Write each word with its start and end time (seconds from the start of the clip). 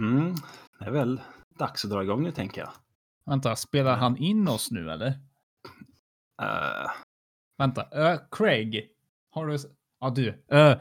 Mm, 0.00 0.34
det 0.78 0.84
är 0.84 0.90
väl 0.90 1.20
dags 1.58 1.84
att 1.84 1.90
dra 1.90 2.02
igång 2.02 2.22
nu 2.22 2.32
tänker 2.32 2.60
jag. 2.60 2.70
Vänta, 3.26 3.56
spelar 3.56 3.96
han 3.96 4.16
in 4.16 4.48
oss 4.48 4.70
nu 4.70 4.90
eller? 4.90 5.08
Uh, 6.42 6.90
Vänta, 7.58 8.12
uh, 8.12 8.20
Craig. 8.30 8.90
Har 9.30 9.46
du... 9.46 9.58
Ja, 10.00 10.10
du. 10.10 10.28
Uh, 10.52 10.76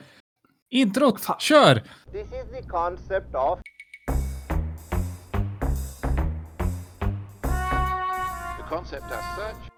introt, 0.69 1.41
kör! 1.41 1.75
This 2.11 2.27
is 2.27 2.51
the 2.51 2.61
concept 2.69 3.35
of 3.35 3.59
The 8.57 8.63
concept 8.69 9.03
as 9.03 9.35
such 9.35 9.69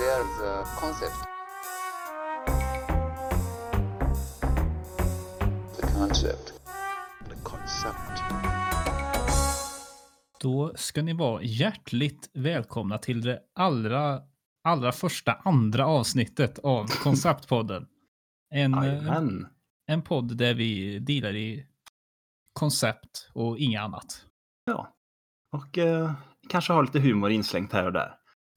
there's 0.00 0.40
a 0.40 0.64
concept. 0.80 1.29
Concept. 6.08 6.52
The 7.28 7.34
concept. 7.42 8.22
Då 10.40 10.72
ska 10.76 11.02
ni 11.02 11.12
vara 11.12 11.42
hjärtligt 11.42 12.30
välkomna 12.34 12.98
till 12.98 13.20
det 13.22 13.40
allra, 13.54 14.20
allra 14.64 14.92
första 14.92 15.32
andra 15.32 15.86
avsnittet 15.86 16.58
av 16.58 16.86
Konceptpodden. 17.02 17.86
En, 18.54 18.74
eh, 18.74 18.84
Jajamän. 18.86 19.46
en 19.86 20.02
podd 20.02 20.36
där 20.36 20.54
vi 20.54 20.98
dealar 20.98 21.36
i 21.36 21.66
koncept 22.52 23.30
och 23.34 23.58
inget 23.58 23.80
annat. 23.80 24.26
Ja. 24.64 24.94
Och 25.56 25.78
eh, 25.78 26.12
kanske 26.48 26.72
har 26.72 26.82
lite 26.82 27.00
humor 27.00 27.30
inslängt 27.30 27.72
här 27.72 27.84
och 27.86 27.92
där. 27.92 28.14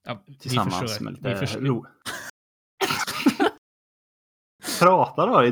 Ja, 0.07 0.23
vi 0.27 0.37
Tillsammans 0.37 0.79
försöker- 0.79 1.03
med 1.03 1.13
lite 1.41 1.59
ro. 1.59 1.85
Prata 4.83 5.25
då, 5.25 5.41
du 5.41 5.51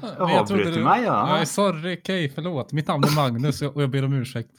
trodde 0.00 0.40
avbryter 0.40 0.72
du- 0.72 0.84
mig. 0.84 1.02
Ja. 1.02 1.26
Nej, 1.26 1.46
sorry, 1.46 1.98
okej, 1.98 2.28
förlåt. 2.28 2.72
Mitt 2.72 2.88
namn 2.88 3.04
är 3.04 3.16
Magnus 3.16 3.62
och 3.62 3.82
jag 3.82 3.90
ber 3.90 4.04
om 4.04 4.12
ursäkt. 4.12 4.50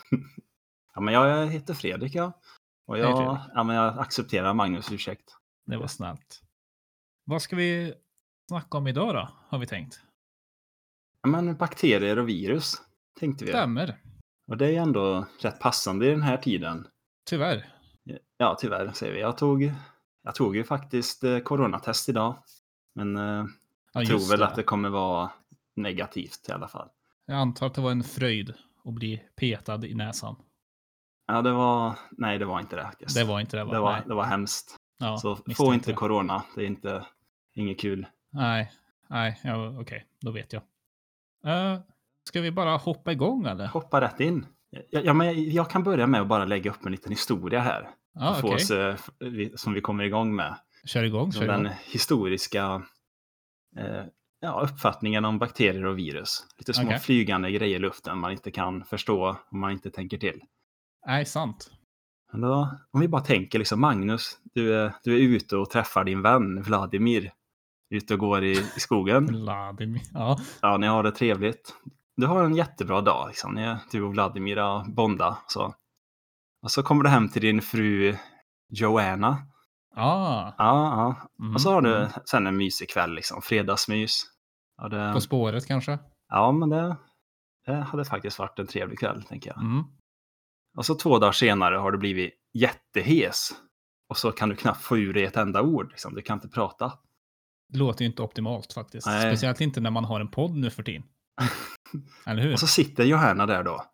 ja, 0.94 1.00
men 1.00 1.14
jag 1.14 1.46
heter 1.46 1.74
Fredrik 1.74 2.14
ja. 2.14 2.32
Och 2.86 2.96
Hej, 2.96 3.04
jag, 3.04 3.16
Fredrik. 3.18 3.38
ja, 3.54 3.62
men 3.64 3.76
jag 3.76 3.98
accepterar 3.98 4.54
Magnus 4.54 4.92
ursäkt. 4.92 5.36
Det 5.66 5.76
var 5.76 5.86
snällt. 5.86 6.40
Vad 7.24 7.42
ska 7.42 7.56
vi 7.56 7.94
snacka 8.48 8.78
om 8.78 8.86
idag 8.86 9.14
då, 9.14 9.28
har 9.48 9.58
vi 9.58 9.66
tänkt? 9.66 10.00
Ja, 11.22 11.28
men 11.28 11.56
bakterier 11.56 12.18
och 12.18 12.28
virus 12.28 12.74
tänkte 13.20 13.44
vi. 13.44 13.50
Stämmer. 13.50 13.96
Och 14.48 14.56
det 14.56 14.76
är 14.76 14.80
ändå 14.82 15.26
rätt 15.40 15.60
passande 15.60 16.06
i 16.06 16.10
den 16.10 16.22
här 16.22 16.36
tiden. 16.36 16.86
Tyvärr. 17.30 17.72
Ja, 18.36 18.56
tyvärr 18.60 18.92
säger 18.92 19.12
vi. 19.12 19.20
Jag 19.20 19.38
tog, 19.38 19.72
jag 20.22 20.34
tog 20.34 20.56
ju 20.56 20.64
faktiskt 20.64 21.24
eh, 21.24 21.38
coronatest 21.38 22.08
idag. 22.08 22.36
Men 22.94 23.16
eh, 23.16 23.44
Ja, 23.92 24.00
jag 24.00 24.06
tror 24.06 24.30
väl 24.30 24.38
det. 24.38 24.46
att 24.46 24.54
det 24.54 24.62
kommer 24.62 24.88
vara 24.88 25.30
negativt 25.76 26.48
i 26.48 26.52
alla 26.52 26.68
fall. 26.68 26.88
Jag 27.26 27.36
antar 27.36 27.66
att 27.66 27.74
det 27.74 27.80
var 27.80 27.90
en 27.90 28.04
fröjd 28.04 28.54
att 28.84 28.94
bli 28.94 29.22
petad 29.36 29.86
i 29.86 29.94
näsan. 29.94 30.36
Ja, 31.26 31.42
det 31.42 31.52
var... 31.52 31.98
Nej, 32.10 32.38
det 32.38 32.44
var 32.44 32.60
inte 32.60 32.76
det 32.76 32.82
faktiskt. 32.82 33.16
Det 33.16 33.24
var 33.24 33.40
inte 33.40 33.56
det 33.56 33.64
va? 33.64 33.72
det 33.72 33.80
var, 33.80 33.92
Nej. 33.92 34.02
det 34.06 34.14
var 34.14 34.24
hemskt. 34.24 34.76
Ja, 34.98 35.16
Så 35.18 35.38
få 35.56 35.74
inte 35.74 35.90
det. 35.90 35.96
corona. 35.96 36.42
Det 36.54 36.62
är 36.62 36.66
inte 36.66 37.06
inget 37.54 37.80
kul. 37.80 38.06
Nej, 38.30 38.72
nej, 39.08 39.40
ja, 39.44 39.80
okej, 39.80 40.06
då 40.20 40.30
vet 40.30 40.52
jag. 40.52 40.62
Uh, 41.46 41.80
ska 42.24 42.40
vi 42.40 42.50
bara 42.50 42.76
hoppa 42.76 43.12
igång 43.12 43.46
eller? 43.46 43.66
Hoppa 43.66 44.00
rätt 44.00 44.20
in. 44.20 44.46
Ja, 44.90 45.00
ja, 45.04 45.12
men 45.12 45.50
jag 45.52 45.70
kan 45.70 45.82
börja 45.82 46.06
med 46.06 46.20
att 46.20 46.26
bara 46.28 46.44
lägga 46.44 46.70
upp 46.70 46.84
en 46.86 46.92
liten 46.92 47.12
historia 47.12 47.60
här. 47.60 47.90
Få 48.40 48.48
okej. 48.48 48.54
oss, 48.54 48.70
eh, 48.70 48.96
som 49.54 49.72
vi 49.72 49.80
kommer 49.80 50.04
igång 50.04 50.36
med. 50.36 50.56
Kör 50.84 51.02
igång, 51.04 51.32
kör 51.32 51.46
Den 51.46 51.60
igång. 51.66 51.76
historiska 51.84 52.82
eh, 53.76 54.04
ja, 54.40 54.60
uppfattningen 54.64 55.24
om 55.24 55.38
bakterier 55.38 55.84
och 55.86 55.98
virus. 55.98 56.46
Lite 56.58 56.72
små 56.74 56.86
Okej. 56.86 56.98
flygande 56.98 57.50
grejer 57.50 57.76
i 57.76 57.78
luften 57.78 58.18
man 58.18 58.32
inte 58.32 58.50
kan 58.50 58.84
förstå 58.84 59.36
om 59.50 59.60
man 59.60 59.70
inte 59.72 59.90
tänker 59.90 60.18
till. 60.18 60.40
Nej, 61.06 61.26
sant. 61.26 61.70
Men 62.32 62.40
då, 62.40 62.76
om 62.90 63.00
vi 63.00 63.08
bara 63.08 63.22
tänker 63.22 63.58
liksom 63.58 63.80
Magnus, 63.80 64.38
du 64.54 64.74
är, 64.74 64.92
du 65.04 65.14
är 65.14 65.18
ute 65.20 65.56
och 65.56 65.70
träffar 65.70 66.04
din 66.04 66.22
vän 66.22 66.62
Vladimir. 66.62 67.32
Ute 67.90 68.14
och 68.14 68.20
går 68.20 68.44
i, 68.44 68.50
i 68.52 68.80
skogen. 68.80 69.26
Vladimir. 69.42 70.02
Ja, 70.14 70.40
Ja, 70.62 70.76
ni 70.76 70.86
har 70.86 71.02
det 71.02 71.12
trevligt. 71.12 71.74
Du 72.16 72.26
har 72.26 72.44
en 72.44 72.54
jättebra 72.56 73.00
dag. 73.00 73.28
Liksom. 73.28 73.54
Ni, 73.54 73.62
är- 73.62 73.78
du 73.92 74.02
och 74.02 74.12
Vladimir 74.12 74.56
har 74.56 74.84
bonda. 74.88 75.38
Så. 75.46 75.74
Och 76.62 76.70
så 76.70 76.82
kommer 76.82 77.04
du 77.04 77.10
hem 77.10 77.28
till 77.28 77.42
din 77.42 77.62
fru 77.62 78.16
Joanna. 78.68 79.36
Ah, 80.00 80.54
Ja, 80.58 80.74
ja. 81.38 81.44
mm, 81.44 81.54
Och 81.54 81.60
så 81.60 81.72
har 81.72 81.82
du 81.82 81.96
mm. 81.96 82.10
sen 82.24 82.46
en 82.46 82.56
mysig 82.56 82.90
kväll, 82.90 83.14
liksom. 83.14 83.42
fredagsmys. 83.42 84.22
Det, 84.90 85.12
På 85.12 85.20
spåret 85.20 85.66
kanske? 85.66 85.98
ja 86.28 86.52
men 86.52 86.68
det, 86.70 86.96
det 87.66 87.74
hade 87.74 88.04
faktiskt 88.04 88.38
varit 88.38 88.58
en 88.58 88.66
trevlig 88.66 88.98
kväll, 88.98 89.22
tänker 89.22 89.50
jag. 89.50 89.60
Mm. 89.62 89.84
Och 90.76 90.86
så 90.86 90.94
två 90.94 91.18
dagar 91.18 91.32
senare 91.32 91.76
har 91.76 91.92
du 91.92 91.98
blivit 91.98 92.34
jättehes. 92.54 93.50
Och 94.08 94.16
så 94.16 94.32
kan 94.32 94.48
du 94.48 94.56
knappt 94.56 94.82
få 94.82 94.98
ur 94.98 95.12
dig 95.12 95.24
ett 95.24 95.36
enda 95.36 95.62
ord. 95.62 95.90
Liksom. 95.90 96.14
Du 96.14 96.22
kan 96.22 96.36
inte 96.36 96.48
prata. 96.48 96.92
Det 97.68 97.78
låter 97.78 98.04
ju 98.04 98.10
inte 98.10 98.22
optimalt 98.22 98.72
faktiskt. 98.72 99.06
Nej. 99.06 99.30
Speciellt 99.30 99.60
inte 99.60 99.80
när 99.80 99.90
man 99.90 100.04
har 100.04 100.20
en 100.20 100.30
podd 100.30 100.56
nu 100.56 100.70
för 100.70 100.82
tiden. 100.82 101.02
Eller 102.26 102.42
hur? 102.42 102.52
Och 102.52 102.60
så 102.60 102.66
sitter 102.66 103.04
Johanna 103.04 103.46
där 103.46 103.62
då. 103.62 103.84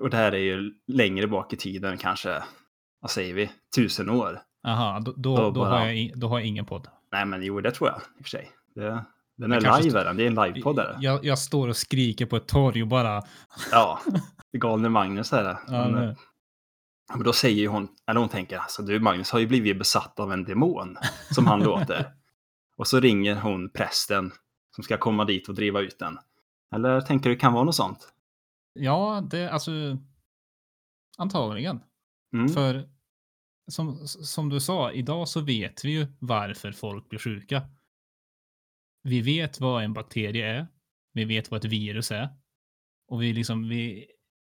Och 0.00 0.10
det 0.10 0.16
här 0.16 0.32
är 0.32 0.38
ju 0.38 0.72
längre 0.86 1.26
bak 1.26 1.52
i 1.52 1.56
tiden, 1.56 1.98
kanske, 1.98 2.42
vad 3.00 3.10
säger 3.10 3.34
vi, 3.34 3.50
tusen 3.76 4.10
år. 4.10 4.40
Aha, 4.66 5.00
då, 5.00 5.12
då, 5.16 5.36
Då 5.36 5.50
bara- 5.52 5.78
har 5.78 5.86
jag, 5.86 6.18
då 6.18 6.28
har 6.28 6.38
jag 6.38 6.48
ingen 6.48 6.64
podd. 6.66 6.88
Nej, 7.12 7.24
men 7.26 7.42
jo, 7.42 7.60
det 7.60 7.70
tror 7.70 7.88
jag 7.90 7.98
i 7.98 8.20
och 8.20 8.24
för 8.24 8.30
sig. 8.30 8.50
Det, 8.74 9.04
den 9.36 9.52
är 9.52 9.64
Jag 9.64 9.82
live, 9.84 10.04
den. 10.04 10.16
det 10.16 10.22
är 10.22 10.26
en 10.26 10.34
livepodd. 10.34 10.78
är 10.78 10.84
det. 10.84 10.96
Jag, 11.00 11.24
jag 11.24 11.38
står 11.38 11.68
och 11.68 11.76
skriker 11.76 12.26
på 12.26 12.36
ett 12.36 12.48
torg 12.48 12.82
och 12.82 12.88
bara... 12.88 13.22
Ja, 13.70 14.00
galne 14.58 14.88
Magnus 14.88 15.32
är 15.32 15.44
det. 15.44 15.58
Ja, 15.68 15.88
men, 15.88 16.16
men 17.14 17.22
då 17.24 17.32
säger 17.32 17.56
ju 17.60 17.68
hon, 17.68 17.88
eller 18.06 18.20
hon 18.20 18.28
tänker, 18.28 18.58
alltså 18.58 18.82
du 18.82 19.00
Magnus 19.00 19.30
har 19.30 19.38
ju 19.38 19.46
blivit 19.46 19.78
besatt 19.78 20.20
av 20.20 20.32
en 20.32 20.44
demon, 20.44 20.96
som 21.30 21.46
han 21.46 21.60
låter. 21.62 22.12
Och 22.76 22.86
så 22.86 23.00
ringer 23.00 23.36
hon 23.40 23.70
prästen 23.70 24.32
som 24.74 24.84
ska 24.84 24.96
komma 24.96 25.24
dit 25.24 25.48
och 25.48 25.54
driva 25.54 25.80
ut 25.80 25.98
den. 25.98 26.18
Eller 26.74 27.00
tänker 27.00 27.28
du 27.30 27.34
det 27.34 27.40
kan 27.40 27.52
vara 27.52 27.64
något 27.64 27.74
sånt? 27.74 28.12
Ja, 28.72 29.22
det 29.30 29.48
alltså... 29.50 29.70
Antagligen. 31.18 31.80
Mm. 32.32 32.48
För 32.48 32.88
som, 33.68 34.08
som 34.08 34.48
du 34.48 34.60
sa, 34.60 34.92
idag 34.92 35.28
så 35.28 35.40
vet 35.40 35.84
vi 35.84 35.90
ju 35.90 36.06
varför 36.18 36.72
folk 36.72 37.08
blir 37.08 37.18
sjuka. 37.18 37.62
Vi 39.02 39.20
vet 39.20 39.60
vad 39.60 39.84
en 39.84 39.92
bakterie 39.92 40.46
är. 40.46 40.66
Vi 41.12 41.24
vet 41.24 41.50
vad 41.50 41.64
ett 41.64 41.72
virus 41.72 42.10
är. 42.10 42.28
Och 43.08 43.22
vi, 43.22 43.32
liksom, 43.32 43.68
vi 43.68 44.06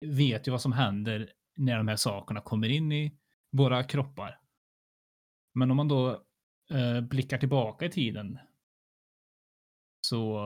vet 0.00 0.48
ju 0.48 0.50
vad 0.50 0.62
som 0.62 0.72
händer 0.72 1.32
när 1.56 1.76
de 1.76 1.88
här 1.88 1.96
sakerna 1.96 2.40
kommer 2.40 2.68
in 2.68 2.92
i 2.92 3.18
våra 3.50 3.84
kroppar. 3.84 4.40
Men 5.54 5.70
om 5.70 5.76
man 5.76 5.88
då 5.88 6.10
eh, 6.70 7.00
blickar 7.00 7.38
tillbaka 7.38 7.86
i 7.86 7.90
tiden. 7.90 8.38
Så 10.00 10.38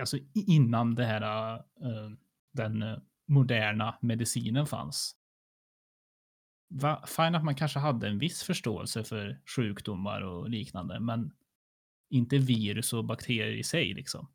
alltså 0.00 0.18
innan 0.34 0.94
det 0.94 1.04
här, 1.04 1.54
eh, 1.56 2.10
den 2.52 2.82
eh, 2.82 2.98
moderna 3.26 3.98
medicinen 4.00 4.66
fanns. 4.66 5.16
Va, 6.72 7.06
fine 7.06 7.34
att 7.34 7.44
man 7.44 7.54
kanske 7.54 7.78
hade 7.78 8.08
en 8.08 8.18
viss 8.18 8.42
förståelse 8.42 9.04
för 9.04 9.40
sjukdomar 9.56 10.20
och 10.20 10.50
liknande, 10.50 11.00
men 11.00 11.32
inte 12.10 12.38
virus 12.38 12.92
och 12.92 13.04
bakterier 13.04 13.52
i 13.52 13.64
sig 13.64 13.94
liksom. 13.94 14.28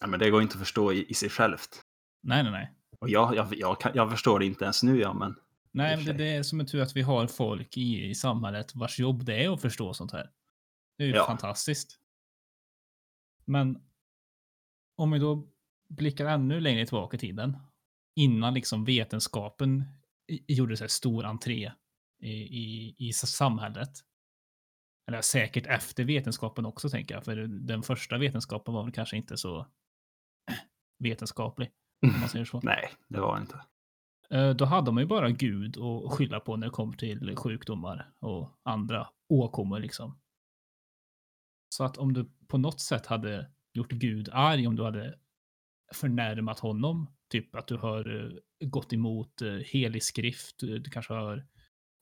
Ja, 0.00 0.06
men 0.06 0.20
det 0.20 0.30
går 0.30 0.42
inte 0.42 0.52
att 0.54 0.58
förstå 0.60 0.92
i, 0.92 1.06
i 1.08 1.14
sig 1.14 1.28
självt. 1.30 1.82
Nej, 2.22 2.42
nej, 2.42 2.52
nej. 2.52 2.72
Och 2.98 3.10
jag, 3.10 3.36
jag, 3.36 3.54
jag, 3.56 3.76
jag 3.94 4.10
förstår 4.10 4.38
det 4.38 4.46
inte 4.46 4.64
ens 4.64 4.82
nu, 4.82 5.00
ja, 5.00 5.12
men 5.14 5.34
Nej, 5.70 5.96
men 5.96 6.04
det, 6.06 6.12
det 6.12 6.28
är 6.36 6.42
som 6.42 6.60
en 6.60 6.66
tur 6.66 6.82
att 6.82 6.96
vi 6.96 7.02
har 7.02 7.26
folk 7.26 7.76
i, 7.76 8.04
i 8.10 8.14
samhället 8.14 8.74
vars 8.74 8.98
jobb 8.98 9.24
det 9.24 9.44
är 9.44 9.54
att 9.54 9.62
förstå 9.62 9.94
sånt 9.94 10.12
här. 10.12 10.30
Det 10.98 11.04
är 11.04 11.08
ju 11.08 11.14
Ja. 11.14 11.26
fantastiskt. 11.26 11.98
Men 13.44 13.82
om 14.96 15.10
vi 15.10 15.18
då 15.18 15.48
blickar 15.88 16.26
ännu 16.26 16.60
längre 16.60 16.86
tillbaka 16.86 17.16
i 17.16 17.20
tiden, 17.20 17.56
innan 18.16 18.54
liksom 18.54 18.84
vetenskapen 18.84 19.84
gjorde 20.28 20.76
så 20.76 20.84
här 20.84 20.88
stor 20.88 21.24
entré 21.24 21.72
i, 22.22 22.30
i, 22.32 22.94
i 22.98 23.12
samhället. 23.12 23.90
Eller 25.08 25.20
säkert 25.20 25.66
efter 25.66 26.04
vetenskapen 26.04 26.66
också 26.66 26.88
tänker 26.88 27.14
jag, 27.14 27.24
för 27.24 27.36
den 27.46 27.82
första 27.82 28.18
vetenskapen 28.18 28.74
var 28.74 28.82
väl 28.82 28.92
kanske 28.92 29.16
inte 29.16 29.36
så 29.36 29.66
vetenskaplig, 30.98 31.70
om 32.06 32.20
man 32.20 32.28
säger 32.28 32.44
så. 32.44 32.60
nej, 32.62 32.90
det 33.08 33.20
var 33.20 33.40
inte. 33.40 33.64
Eh, 34.30 34.50
Då 34.50 34.64
hade 34.64 34.92
man 34.92 35.02
ju 35.02 35.06
bara 35.06 35.30
Gud 35.30 35.76
att 35.78 36.12
skylla 36.12 36.40
på 36.40 36.56
när 36.56 36.66
det 36.66 36.70
kom 36.70 36.96
till 36.96 37.36
sjukdomar 37.36 38.12
och 38.20 38.58
andra 38.62 39.08
åkommor 39.28 39.78
liksom. 39.78 40.20
Så 41.68 41.84
att 41.84 41.96
om 41.98 42.12
du 42.12 42.30
på 42.46 42.58
något 42.58 42.80
sätt 42.80 43.06
hade 43.06 43.50
gjort 43.72 43.92
Gud 43.92 44.28
arg, 44.32 44.66
om 44.66 44.76
du 44.76 44.84
hade 44.84 45.18
förnärmat 45.94 46.58
honom, 46.58 47.13
typ 47.30 47.54
att 47.54 47.66
du 47.66 47.76
har 47.76 48.24
eh, 48.24 48.66
gått 48.68 48.92
emot 48.92 49.42
eh, 49.42 49.52
helig 49.52 50.02
skrift, 50.02 50.58
du 50.58 50.78
du 50.78 50.90
kanske 50.90 51.14
har 51.14 51.46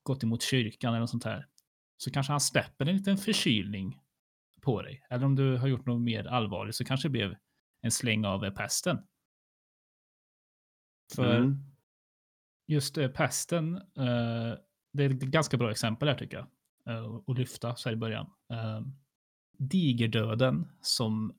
gått 0.02 0.22
emot 0.22 0.42
kyrkan 0.42 0.88
eller 0.92 1.00
något 1.00 1.10
sånt 1.10 1.24
här, 1.24 1.46
så 1.96 2.10
kanske 2.10 2.32
han 2.32 2.40
släpper 2.40 2.86
en 2.86 2.96
liten 2.96 3.16
förkylning 3.16 4.00
på 4.62 4.82
dig. 4.82 5.06
Eller 5.10 5.24
om 5.24 5.34
du 5.36 5.56
har 5.56 5.68
gjort 5.68 5.86
något 5.86 6.02
mer 6.02 6.24
allvarligt 6.24 6.74
så 6.74 6.84
kanske 6.84 7.08
det 7.08 7.12
blev 7.12 7.36
en 7.80 7.90
släng 7.90 8.24
av 8.24 8.50
pesten. 8.50 8.98
För 11.14 11.38
Mm. 11.38 11.58
just 12.66 12.98
eh, 12.98 13.08
pesten, 13.08 13.76
eh, 13.76 14.54
det 14.92 15.04
är 15.04 15.10
ett 15.10 15.20
ganska 15.20 15.56
bra 15.56 15.70
exempel 15.70 16.08
här 16.08 16.14
tycker 16.18 16.36
jag. 16.36 16.46
eh, 16.86 17.20
att 17.26 17.38
lyfta 17.38 17.76
så 17.76 17.88
här 17.88 17.96
i 17.96 17.98
början. 17.98 18.26
Eh, 18.52 18.80
digerdöden 19.58 20.68
som 20.80 21.36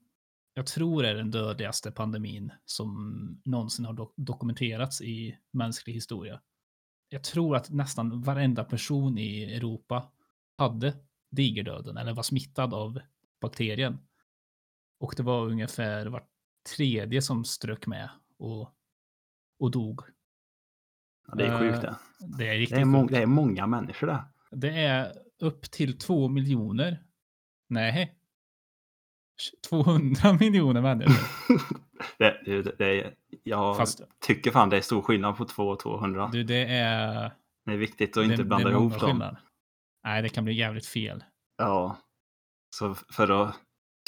jag 0.54 0.68
tror 0.68 1.06
är 1.06 1.16
den 1.16 1.32
dödligaste 1.32 1.92
pandemin 1.92 2.52
som 2.66 3.42
någonsin 3.46 3.86
har 3.86 3.94
dok- 3.94 4.14
dokumenterats 4.16 5.02
i 5.02 5.38
mänsklig 5.52 5.94
historia. 5.94 6.42
Jag 7.10 7.24
tror 7.24 7.56
att 7.56 7.70
nästan 7.70 8.22
varenda 8.22 8.64
person 8.64 9.18
i 9.18 9.44
Europa 9.56 10.12
hade 10.58 10.94
digerdöden 11.32 11.98
eller 11.98 12.14
var 12.14 12.24
smittad 12.24 12.74
av 12.74 13.00
bakterien. 13.42 13.98
Och 15.00 15.14
det 15.18 15.24
var 15.24 15.46
ungefär 15.48 16.06
var 16.06 16.24
tredje 16.76 17.22
som 17.22 17.46
strök 17.46 17.88
med 17.88 18.10
och, 18.38 18.70
och 19.60 19.72
dog. 19.72 20.02
Ja, 21.28 21.36
det 21.36 21.46
är 21.46 21.60
sjukt 21.60 21.82
det. 21.82 21.96
Det 22.38 22.48
är 22.48 22.58
riktigt 22.58 22.76
Det 22.76 22.82
är, 22.82 23.08
det 23.08 23.18
är 23.18 23.26
många 23.26 23.68
människor 23.68 24.08
det. 24.08 24.24
Det 24.52 24.80
är 24.80 25.14
upp 25.40 25.62
till 25.72 25.98
två 25.98 26.28
miljoner. 26.28 27.04
Nej. 27.68 28.20
200 29.70 30.34
miljoner 30.40 30.82
människor. 30.82 31.14
det, 32.18 32.42
det, 32.46 32.78
det 32.78 33.02
är, 33.02 33.14
jag 33.44 33.78
Fast 33.78 34.02
tycker 34.26 34.52
fan 34.52 34.70
det 34.70 34.78
är 34.78 34.82
stor 34.82 35.02
skillnad 35.02 35.38
på 35.38 35.46
2 35.46 35.70
och 35.70 35.80
200. 35.80 36.30
du, 36.32 36.44
det 36.44 36.66
är... 36.66 37.32
Det 37.66 37.72
är 37.74 37.78
viktigt 37.78 38.18
att 38.18 38.28
det, 38.28 38.32
inte 38.32 38.44
blanda 38.44 38.70
det 38.70 38.76
ihop 38.76 39.00
dem. 39.00 39.36
Nej, 40.04 40.22
det 40.22 40.30
kan 40.30 40.44
bli 40.44 40.54
jävligt 40.54 40.86
fel. 40.86 41.24
Ja. 41.58 41.98
Så 42.76 42.96
för 42.96 43.44
att 43.44 43.56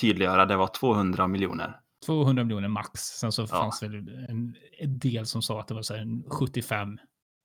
tydliggöra, 0.02 0.46
det 0.46 0.56
var 0.58 0.68
200 0.68 1.28
miljoner. 1.28 1.80
200 2.06 2.44
miljoner 2.44 2.68
max. 2.68 3.00
Sen 3.02 3.32
så 3.32 3.42
Ja. 3.42 3.48
fanns 3.48 3.84
väl 3.84 3.96
en, 4.30 4.56
en 4.80 5.00
del 5.00 5.26
som 5.26 5.42
sa 5.42 5.60
att 5.60 5.68
det 5.68 5.74
var 5.74 5.82
så 5.82 5.94
här 5.94 6.02
en 6.02 6.24
75. 6.30 6.98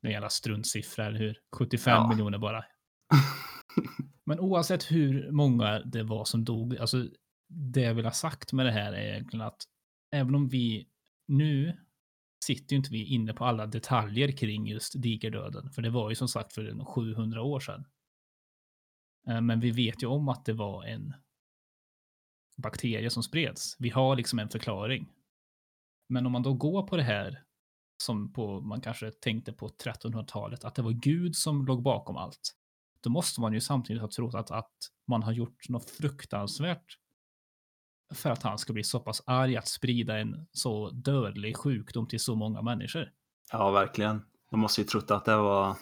En 0.06 0.10
jävla 0.10 0.28
struntsiffra, 0.28 1.06
eller 1.06 1.18
hur? 1.18 1.36
75 1.58 1.92
Ja. 1.96 2.08
miljoner 2.08 2.38
bara. 2.38 2.64
Men 4.26 4.40
oavsett 4.40 4.90
hur 4.92 5.30
många 5.32 5.78
det 5.78 6.02
var 6.02 6.24
som 6.24 6.44
dog, 6.44 6.76
alltså 6.76 7.06
det 7.50 7.80
jag 7.80 7.94
vill 7.94 8.04
ha 8.04 8.12
sagt 8.12 8.52
med 8.52 8.66
det 8.66 8.72
här 8.72 8.92
är 8.92 9.12
egentligen 9.12 9.46
att 9.46 9.64
även 10.10 10.34
om 10.34 10.48
vi 10.48 10.88
nu 11.26 11.78
sitter 12.44 12.72
ju 12.72 12.76
inte 12.76 12.90
vi 12.90 13.04
inne 13.04 13.34
på 13.34 13.44
alla 13.44 13.66
detaljer 13.66 14.32
kring 14.32 14.66
just 14.66 15.02
digerdöden, 15.02 15.70
för 15.70 15.82
det 15.82 15.90
var 15.90 16.10
ju 16.10 16.16
som 16.16 16.28
sagt 16.28 16.52
för 16.52 16.84
700 16.84 17.42
år 17.42 17.60
sedan. 17.60 17.84
Eh, 19.28 19.40
men 19.40 19.60
vi 19.60 19.70
vet 19.70 20.02
ju 20.02 20.06
om 20.06 20.28
att 20.28 20.44
det 20.44 20.52
var 20.52 20.84
en 20.84 21.14
bakterie 22.56 23.10
som 23.10 23.22
spreds. 23.22 23.76
Vi 23.78 23.90
har 23.90 24.16
liksom 24.16 24.38
en 24.38 24.48
förklaring. 24.48 25.08
Men 26.08 26.26
om 26.26 26.32
man 26.32 26.42
då 26.42 26.54
går 26.54 26.82
på 26.82 26.96
det 26.96 27.02
här 27.02 27.44
som 28.02 28.32
på, 28.32 28.60
man 28.60 28.80
kanske 28.80 29.10
tänkte 29.10 29.52
på 29.52 29.68
1300-talet, 29.68 30.64
att 30.64 30.74
det 30.74 30.82
var 30.82 30.92
Gud 30.92 31.36
som 31.36 31.66
låg 31.66 31.82
bakom 31.82 32.16
allt. 32.16 32.56
Då 33.00 33.10
måste 33.10 33.40
man 33.40 33.52
ju 33.52 33.60
samtidigt 33.60 34.02
ha 34.02 34.08
trott 34.08 34.34
att, 34.34 34.50
att 34.50 34.76
man 35.06 35.22
har 35.22 35.32
gjort 35.32 35.68
något 35.68 35.90
fruktansvärt 35.90 36.98
för 38.14 38.30
att 38.30 38.42
han 38.42 38.58
ska 38.58 38.72
bli 38.72 38.84
så 38.84 39.00
pass 39.00 39.22
arg 39.26 39.56
att 39.56 39.68
sprida 39.68 40.18
en 40.18 40.46
så 40.52 40.90
dödlig 40.90 41.56
sjukdom 41.56 42.06
till 42.06 42.20
så 42.20 42.34
många 42.34 42.62
människor. 42.62 43.10
Ja, 43.52 43.70
verkligen. 43.70 44.22
De 44.50 44.60
måste 44.60 44.80
ju 44.80 44.86
trott 44.86 45.10
att 45.10 45.24
det 45.24 45.36
var 45.36 45.76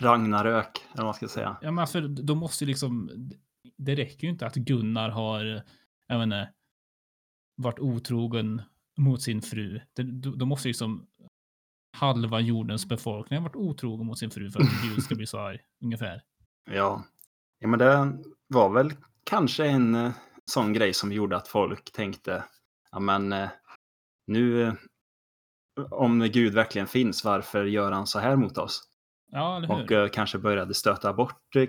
Ragnarök, 0.00 0.86
eller 0.86 0.96
vad 0.96 1.04
man 1.04 1.14
ska 1.14 1.28
säga. 1.28 1.56
Ja, 1.62 1.70
men 1.70 1.86
för 1.86 2.00
då 2.08 2.34
måste 2.34 2.64
ju 2.64 2.68
liksom, 2.68 3.10
det 3.76 3.94
räcker 3.94 4.24
ju 4.24 4.30
inte 4.30 4.46
att 4.46 4.54
Gunnar 4.54 5.10
har, 5.10 5.62
jag 6.06 6.22
inte, 6.22 6.52
varit 7.56 7.78
otrogen 7.78 8.62
mot 8.98 9.22
sin 9.22 9.42
fru. 9.42 9.80
Då 10.36 10.46
måste 10.46 10.68
ju 10.68 10.70
liksom 10.70 11.06
halva 11.96 12.40
jordens 12.40 12.86
befolkning 12.86 13.38
ha 13.38 13.44
varit 13.44 13.56
otrogen 13.56 14.06
mot 14.06 14.18
sin 14.18 14.30
fru 14.30 14.50
för 14.50 14.60
att 14.60 14.82
Gud 14.82 15.02
ska 15.02 15.14
bli 15.14 15.26
så 15.26 15.38
arg, 15.38 15.58
ungefär. 15.84 16.22
Ja. 16.72 17.04
ja, 17.58 17.68
men 17.68 17.78
det 17.78 18.18
var 18.46 18.70
väl 18.70 18.92
kanske 19.24 19.66
en 19.66 20.12
sån 20.46 20.72
grej 20.72 20.94
som 20.94 21.12
gjorde 21.12 21.36
att 21.36 21.48
folk 21.48 21.92
tänkte, 21.92 22.44
ja 22.90 22.98
men 23.00 23.32
eh, 23.32 23.48
nu, 24.26 24.76
om 25.90 26.20
Gud 26.20 26.54
verkligen 26.54 26.86
finns, 26.86 27.24
varför 27.24 27.64
gör 27.64 27.92
han 27.92 28.06
så 28.06 28.18
här 28.18 28.36
mot 28.36 28.58
oss? 28.58 28.82
Ja, 29.32 29.56
eller 29.56 29.68
hur? 29.68 29.84
Och 29.84 29.92
eh, 29.92 30.08
kanske 30.08 30.38
började 30.38 30.74
stöta 30.74 31.12
bort 31.12 31.56
eh, 31.56 31.68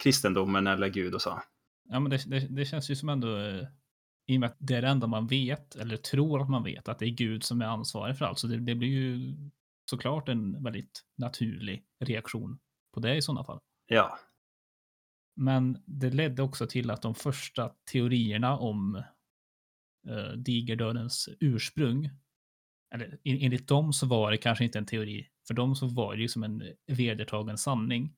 kristendomen 0.00 0.66
eller 0.66 0.88
Gud 0.88 1.14
och 1.14 1.22
så. 1.22 1.42
Ja, 1.88 2.00
men 2.00 2.10
det, 2.10 2.30
det, 2.30 2.40
det 2.40 2.64
känns 2.64 2.90
ju 2.90 2.96
som 2.96 3.08
ändå, 3.08 3.38
i 4.26 4.36
och 4.36 4.40
med 4.40 4.50
att 4.50 4.56
det 4.58 4.74
är 4.74 4.82
det 4.82 4.88
enda 4.88 5.06
man 5.06 5.26
vet, 5.26 5.74
eller 5.74 5.96
tror 5.96 6.42
att 6.42 6.50
man 6.50 6.64
vet, 6.64 6.88
att 6.88 6.98
det 6.98 7.06
är 7.06 7.10
Gud 7.10 7.44
som 7.44 7.62
är 7.62 7.66
ansvarig 7.66 8.18
för 8.18 8.24
allt. 8.24 8.38
Så 8.38 8.46
det, 8.46 8.56
det 8.56 8.74
blir 8.74 8.88
ju 8.88 9.34
såklart 9.90 10.28
en 10.28 10.62
väldigt 10.62 11.04
naturlig 11.16 11.84
reaktion 12.04 12.58
på 12.94 13.00
det 13.00 13.16
i 13.16 13.22
sådana 13.22 13.44
fall. 13.44 13.60
Ja, 13.86 14.18
men 15.40 15.82
det 15.86 16.10
ledde 16.10 16.42
också 16.42 16.66
till 16.66 16.90
att 16.90 17.02
de 17.02 17.14
första 17.14 17.72
teorierna 17.92 18.58
om 18.58 19.02
eh, 20.08 20.32
digerdödens 20.36 21.28
ursprung, 21.40 22.10
eller 22.94 23.18
en- 23.24 23.40
enligt 23.40 23.68
dem 23.68 23.92
så 23.92 24.06
var 24.06 24.30
det 24.30 24.36
kanske 24.36 24.64
inte 24.64 24.78
en 24.78 24.86
teori, 24.86 25.28
för 25.46 25.54
dem 25.54 25.76
så 25.76 25.86
var 25.86 26.16
det 26.16 26.22
ju 26.22 26.28
som 26.28 26.42
en 26.42 26.62
vedertagen 26.86 27.58
sanning. 27.58 28.14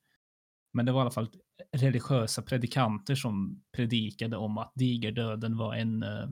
Men 0.73 0.87
det 0.87 0.93
var 0.93 1.01
i 1.01 1.03
alla 1.03 1.11
fall 1.11 1.31
religiösa 1.73 2.43
predikanter 2.43 3.15
som 3.15 3.63
predikade 3.73 4.37
om 4.37 4.59
att 4.59 4.73
digerdöden 4.75 5.57
var 5.57 5.75
en, 5.75 6.03
eh, 6.03 6.29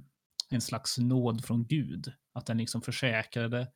en 0.51 0.61
slags 0.61 0.99
nåd 0.99 1.45
från 1.45 1.67
Gud. 1.67 2.13
Att 2.33 2.47
den 2.47 2.59
liksom 2.59 2.83
försäkrade 2.83 3.73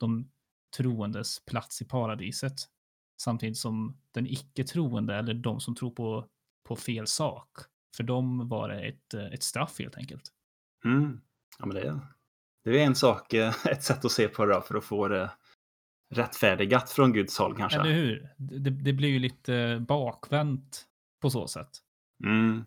de 0.00 0.30
troendes 0.76 1.44
plats 1.44 1.82
i 1.82 1.84
paradiset. 1.84 2.54
Samtidigt 3.22 3.58
som 3.58 3.98
den 4.12 4.26
icke 4.26 4.64
troende 4.64 5.14
eller 5.14 5.34
de 5.34 5.60
som 5.60 5.74
tror 5.74 5.90
på, 5.90 6.28
på 6.64 6.76
fel 6.76 7.06
sak. 7.06 7.48
För 7.96 8.04
dem 8.04 8.48
var 8.48 8.68
det 8.68 8.80
ett, 8.80 9.14
eh, 9.14 9.24
ett 9.26 9.42
straff 9.42 9.78
helt 9.78 9.96
enkelt. 9.96 10.32
mm. 10.84 11.20
ja 11.58 11.66
men 11.66 11.74
det, 11.76 11.82
är- 11.88 12.00
det 12.64 12.80
är 12.80 12.86
en 12.86 12.94
sak, 12.94 13.32
eh, 13.34 13.54
ett 13.66 13.82
sätt 13.82 14.04
att 14.04 14.12
se 14.12 14.28
på 14.28 14.44
det 14.46 14.54
då, 14.54 14.60
för 14.60 14.74
att 14.74 14.84
få 14.84 15.08
det 15.08 15.30
rättfärdigat 16.14 16.90
från 16.90 17.12
Guds 17.12 17.38
håll 17.38 17.56
kanske. 17.56 17.80
Eller 17.80 17.92
hur? 17.92 18.28
Det, 18.38 18.70
det 18.70 18.92
blir 18.92 19.08
ju 19.08 19.18
lite 19.18 19.84
bakvänt 19.88 20.84
på 21.20 21.30
så 21.30 21.46
sätt. 21.48 21.70
Mm. 22.24 22.64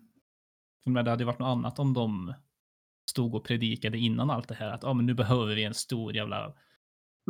För 0.84 0.90
det 1.02 1.10
hade 1.10 1.22
ju 1.22 1.26
varit 1.26 1.38
något 1.38 1.46
annat 1.56 1.78
om 1.78 1.94
de 1.94 2.34
stod 3.10 3.34
och 3.34 3.44
predikade 3.44 3.98
innan 3.98 4.30
allt 4.30 4.48
det 4.48 4.54
här 4.54 4.70
att 4.70 4.84
ah, 4.84 4.94
men 4.94 5.06
nu 5.06 5.14
behöver 5.14 5.54
vi 5.54 5.64
en 5.64 5.74
stor 5.74 6.16
jävla 6.16 6.54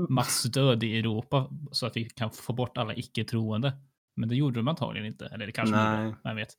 massdöd 0.08 0.82
i 0.84 0.98
Europa 0.98 1.50
så 1.72 1.86
att 1.86 1.96
vi 1.96 2.04
kan 2.04 2.30
få 2.30 2.52
bort 2.52 2.78
alla 2.78 2.94
icke-troende. 2.94 3.72
Men 4.18 4.28
det 4.28 4.36
gjorde 4.36 4.58
de 4.58 4.68
antagligen 4.68 5.06
inte. 5.06 5.26
Eller 5.26 5.46
det 5.46 5.52
kanske 5.52 5.76
Nej. 5.76 6.04
gjorde. 6.04 6.16
Jag 6.22 6.34
vet. 6.34 6.56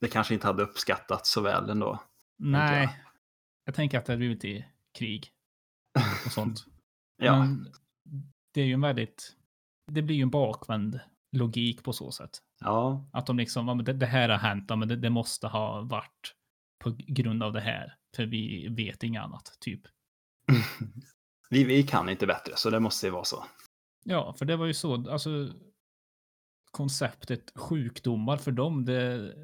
Det 0.00 0.08
kanske 0.08 0.34
inte 0.34 0.46
hade 0.46 0.62
uppskattats 0.62 1.30
så 1.30 1.40
väl 1.40 1.70
ändå. 1.70 2.02
Nej. 2.38 2.82
jag. 2.82 2.92
Jag 3.64 3.74
tänker 3.74 3.98
att 3.98 4.06
det 4.06 4.12
hade 4.12 4.18
blivit 4.18 4.44
i 4.44 4.64
krig 4.98 5.32
och 6.26 6.32
sånt. 6.32 6.64
Ja, 7.16 7.38
Men 7.38 7.72
det 8.54 8.60
är 8.60 8.64
ju 8.64 8.72
en 8.72 8.80
väldigt... 8.80 9.36
Det 9.92 10.02
blir 10.02 10.16
ju 10.16 10.22
en 10.22 10.30
bakvänd 10.30 11.00
logik 11.32 11.82
på 11.82 11.92
så 11.92 12.12
sätt. 12.12 12.38
ja, 12.60 13.08
Att 13.12 13.26
de 13.26 13.36
liksom, 13.36 13.84
det, 13.84 13.92
det 13.92 14.06
här 14.06 14.28
har 14.28 14.38
hänt, 14.38 14.68
men 14.68 14.88
det, 14.88 14.96
det 14.96 15.10
måste 15.10 15.46
ha 15.46 15.80
varit 15.80 16.34
på 16.78 16.96
grund 16.98 17.42
av 17.42 17.52
det 17.52 17.60
här. 17.60 17.94
För 18.16 18.26
vi 18.26 18.68
vet 18.68 19.02
inget 19.02 19.22
annat, 19.22 19.56
typ. 19.60 19.80
vi, 21.50 21.64
vi 21.64 21.82
kan 21.82 22.08
inte 22.08 22.26
bättre 22.26 22.52
så 22.56 22.70
det 22.70 22.80
måste 22.80 23.06
ju 23.06 23.10
vara 23.12 23.24
så. 23.24 23.44
Ja, 24.04 24.32
för 24.32 24.44
det 24.44 24.56
var 24.56 24.66
ju 24.66 24.74
så, 24.74 25.10
alltså 25.10 25.48
konceptet 26.70 27.52
sjukdomar 27.54 28.36
för 28.36 28.52
dem, 28.52 28.84
det, 28.84 29.34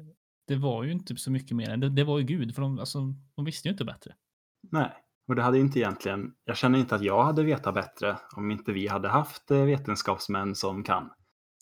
det 0.47 0.55
var 0.55 0.83
ju 0.83 0.91
inte 0.91 1.15
så 1.15 1.31
mycket 1.31 1.57
mer 1.57 1.69
än 1.69 1.79
det, 1.79 1.89
det 1.89 2.03
var 2.03 2.19
ju 2.19 2.25
Gud, 2.25 2.55
för 2.55 2.61
de, 2.61 2.79
alltså, 2.79 2.99
de 3.35 3.45
visste 3.45 3.67
ju 3.67 3.71
inte 3.71 3.85
bättre. 3.85 4.13
Nej, 4.71 4.91
och 5.27 5.35
det 5.35 5.41
hade 5.41 5.59
inte 5.59 5.79
egentligen, 5.79 6.33
jag 6.45 6.57
känner 6.57 6.79
inte 6.79 6.95
att 6.95 7.01
jag 7.03 7.23
hade 7.23 7.43
vetat 7.43 7.73
bättre 7.73 8.17
om 8.35 8.51
inte 8.51 8.71
vi 8.71 8.87
hade 8.87 9.07
haft 9.09 9.51
eh, 9.51 9.63
vetenskapsmän 9.63 10.55
som 10.55 10.83
kan. 10.83 11.09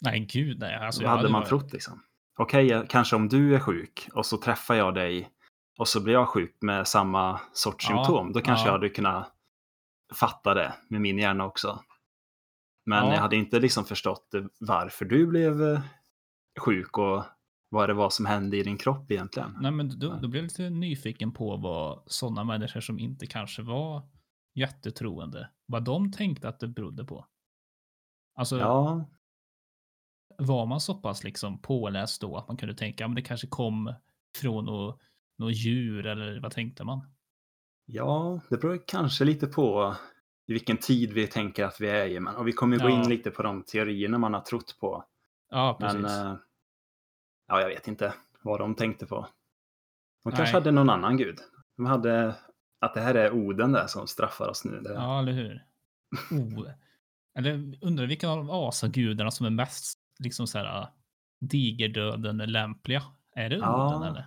Nej, 0.02 0.20
gud 0.20 0.60
nej. 0.60 0.76
Alltså, 0.76 1.04
Vad 1.04 1.12
hade 1.12 1.30
man 1.30 1.42
bara- 1.42 1.50
trott 1.50 1.74
liksom? 1.74 2.04
Okej, 2.38 2.72
eh, 2.72 2.84
kanske 2.90 3.16
om 3.16 3.30
du 3.30 3.56
är 3.56 3.60
sjuk 3.60 4.08
och 4.14 4.26
så 4.26 4.38
träffar 4.38 4.76
jag 4.76 4.96
dig 4.96 5.30
och 5.80 5.88
så 5.88 6.04
blir 6.04 6.14
jag 6.14 6.28
sjuk 6.30 6.58
med 6.62 6.88
samma 6.88 7.40
sorts 7.54 7.90
Ja, 7.90 7.96
symptom. 7.96 8.32
Då 8.34 8.42
kanske 8.42 8.64
ja. 8.64 8.68
jag 8.68 8.74
hade 8.74 8.90
kunnat 8.90 9.32
fatta 10.16 10.54
det 10.54 10.74
med 10.90 11.02
min 11.02 11.18
hjärna 11.18 11.46
också. 11.46 11.80
Men 12.86 13.06
Ja. 13.08 13.14
jag 13.14 13.22
hade 13.22 13.36
inte 13.36 13.60
liksom 13.60 13.86
förstått 13.86 14.32
varför 14.60 15.06
du 15.06 15.28
blev 15.28 15.64
eh, 15.64 15.82
sjuk 16.66 16.98
och 16.98 17.24
vad 17.70 17.90
det 17.90 17.94
var 17.94 18.10
som 18.10 18.26
hände 18.26 18.58
i 18.58 18.64
din 18.64 18.78
kropp 18.78 19.12
egentligen. 19.12 19.58
Nej, 19.62 19.72
men 19.72 20.00
då, 20.00 20.10
då 20.22 20.28
blev 20.28 20.44
jag 20.44 20.44
lite 20.44 20.70
nyfiken 20.70 21.32
på 21.32 21.58
vad 21.58 22.04
sådana 22.06 22.44
människor 22.44 22.82
som 22.82 23.00
inte 23.00 23.28
kanske 23.28 23.62
var 23.62 24.10
jättetroende, 24.56 25.50
vad 25.66 25.84
de 25.84 26.12
tänkte 26.12 26.50
att 26.50 26.60
det 26.60 26.68
berodde 26.68 27.06
på. 27.06 27.26
Alltså, 28.36 28.60
Ja, 28.60 29.06
var 30.38 30.66
man 30.66 30.82
så 30.82 30.96
pass 30.96 31.24
liksom 31.24 31.62
påläst 31.62 32.22
då 32.22 32.38
att 32.38 32.48
man 32.48 32.58
kunde 32.58 32.76
tänka 32.76 33.06
att 33.06 33.16
det 33.16 33.22
kanske 33.22 33.48
kom 33.48 33.94
från 34.38 34.70
att 34.70 35.00
något 35.38 35.56
djur 35.56 36.06
eller 36.06 36.40
vad 36.40 36.52
tänkte 36.52 36.84
man? 36.84 37.02
Ja, 37.86 38.42
det 38.50 38.58
beror 38.58 38.84
kanske 38.88 39.26
lite 39.26 39.48
på 39.48 39.96
vilken 40.48 40.78
tid 40.78 41.14
vi 41.14 41.28
tänker 41.28 41.66
att 41.66 41.82
vi 41.82 41.90
är 41.90 42.06
i. 42.06 42.20
Men, 42.20 42.36
och 42.36 42.48
vi 42.48 42.52
kommer 42.52 42.78
gå 42.78 42.90
Ja. 42.90 43.04
in 43.04 43.10
lite 43.10 43.32
på 43.32 43.44
de 43.44 43.64
teorierna 43.64 44.18
man 44.18 44.34
har 44.34 44.42
trott 44.42 44.78
på. 44.80 45.04
Ja, 45.50 45.78
precis. 45.80 46.02
Men 46.02 46.28
eh, 46.28 46.36
ja, 47.48 47.62
jag 47.62 47.68
vet 47.68 47.88
inte 47.88 48.14
vad 48.42 48.60
de 48.60 48.76
tänkte 48.76 49.06
på. 49.06 49.28
De 50.24 50.32
kanske 50.32 50.44
Nej. 50.44 50.54
hade 50.54 50.72
någon 50.72 50.90
annan 50.90 51.18
gud. 51.18 51.40
De 51.78 51.86
hade 51.86 52.36
att 52.80 52.94
det 52.94 53.02
här 53.02 53.16
är 53.16 53.32
Oden 53.32 53.72
där 53.72 53.88
som 53.88 54.08
straffar 54.08 54.48
oss 54.50 54.66
nu. 54.66 54.80
Det, 54.82 54.94
Ja, 54.94 55.20
eller 55.20 55.32
hur? 55.32 55.66
Oh. 56.32 56.68
Eller 57.36 57.78
undrar 57.82 58.06
vilken 58.06 58.30
av 58.30 58.38
de 58.38 58.50
asagudarna 58.50 59.32
som 59.32 59.46
är 59.46 59.50
mest 59.50 60.00
liksom 60.20 60.48
så 60.48 60.58
här 60.58 60.88
digerdöden 61.42 62.38
lämpliga? 62.38 63.04
Är 63.36 63.50
det 63.50 63.56
Ja. 63.56 63.88
Oden 63.98 64.08
eller? 64.10 64.26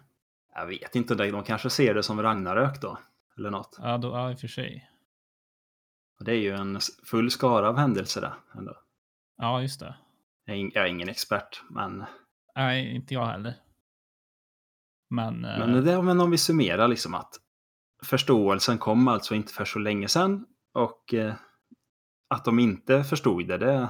Jag 0.55 0.67
vet 0.67 0.97
inte, 0.97 1.15
de 1.15 1.43
kanske 1.45 1.71
ser 1.71 1.95
det 1.95 2.03
som 2.03 2.23
Ragnarök 2.23 2.81
då. 2.81 2.99
Eller 3.39 3.51
något. 3.51 3.79
Ja, 3.83 3.99
då, 3.99 4.09
ja, 4.09 4.31
i 4.31 4.35
och 4.35 4.41
för 4.41 4.49
sig. 4.49 4.91
Och 6.19 6.25
det 6.25 6.33
är 6.33 6.41
ju 6.41 6.55
en 6.55 6.79
full 7.05 7.31
skara 7.31 7.69
av 7.69 7.77
händelser 7.77 8.21
där. 8.21 8.35
Ändå. 8.55 8.77
Ja, 9.37 9.63
just 9.63 9.81
det. 9.81 9.97
Jag 10.45 10.57
är, 10.57 10.71
jag 10.75 10.85
är 10.85 10.89
ingen 10.89 11.09
expert, 11.09 11.63
men, 11.71 12.05
Nej, 12.57 12.95
inte 12.95 13.15
jag 13.15 13.27
heller. 13.27 13.55
Men, 15.11 15.45
eh, 15.45 15.59
men, 15.59 15.85
det, 15.85 16.03
men 16.03 16.21
om 16.21 16.31
vi 16.31 16.39
summerar 16.39 16.89
liksom 16.89 17.15
att 17.15 17.35
förståelsen 18.05 18.79
kom 18.79 19.09
alltså 19.09 19.35
inte 19.35 19.53
för 19.53 19.65
så 19.65 19.79
länge 19.79 20.09
sedan 20.09 20.47
och 20.75 21.15
eh, 21.15 21.35
att 22.35 22.45
de 22.45 22.59
inte 22.59 23.05
förstod 23.05 23.49
det, 23.49 23.59
det, 23.59 23.89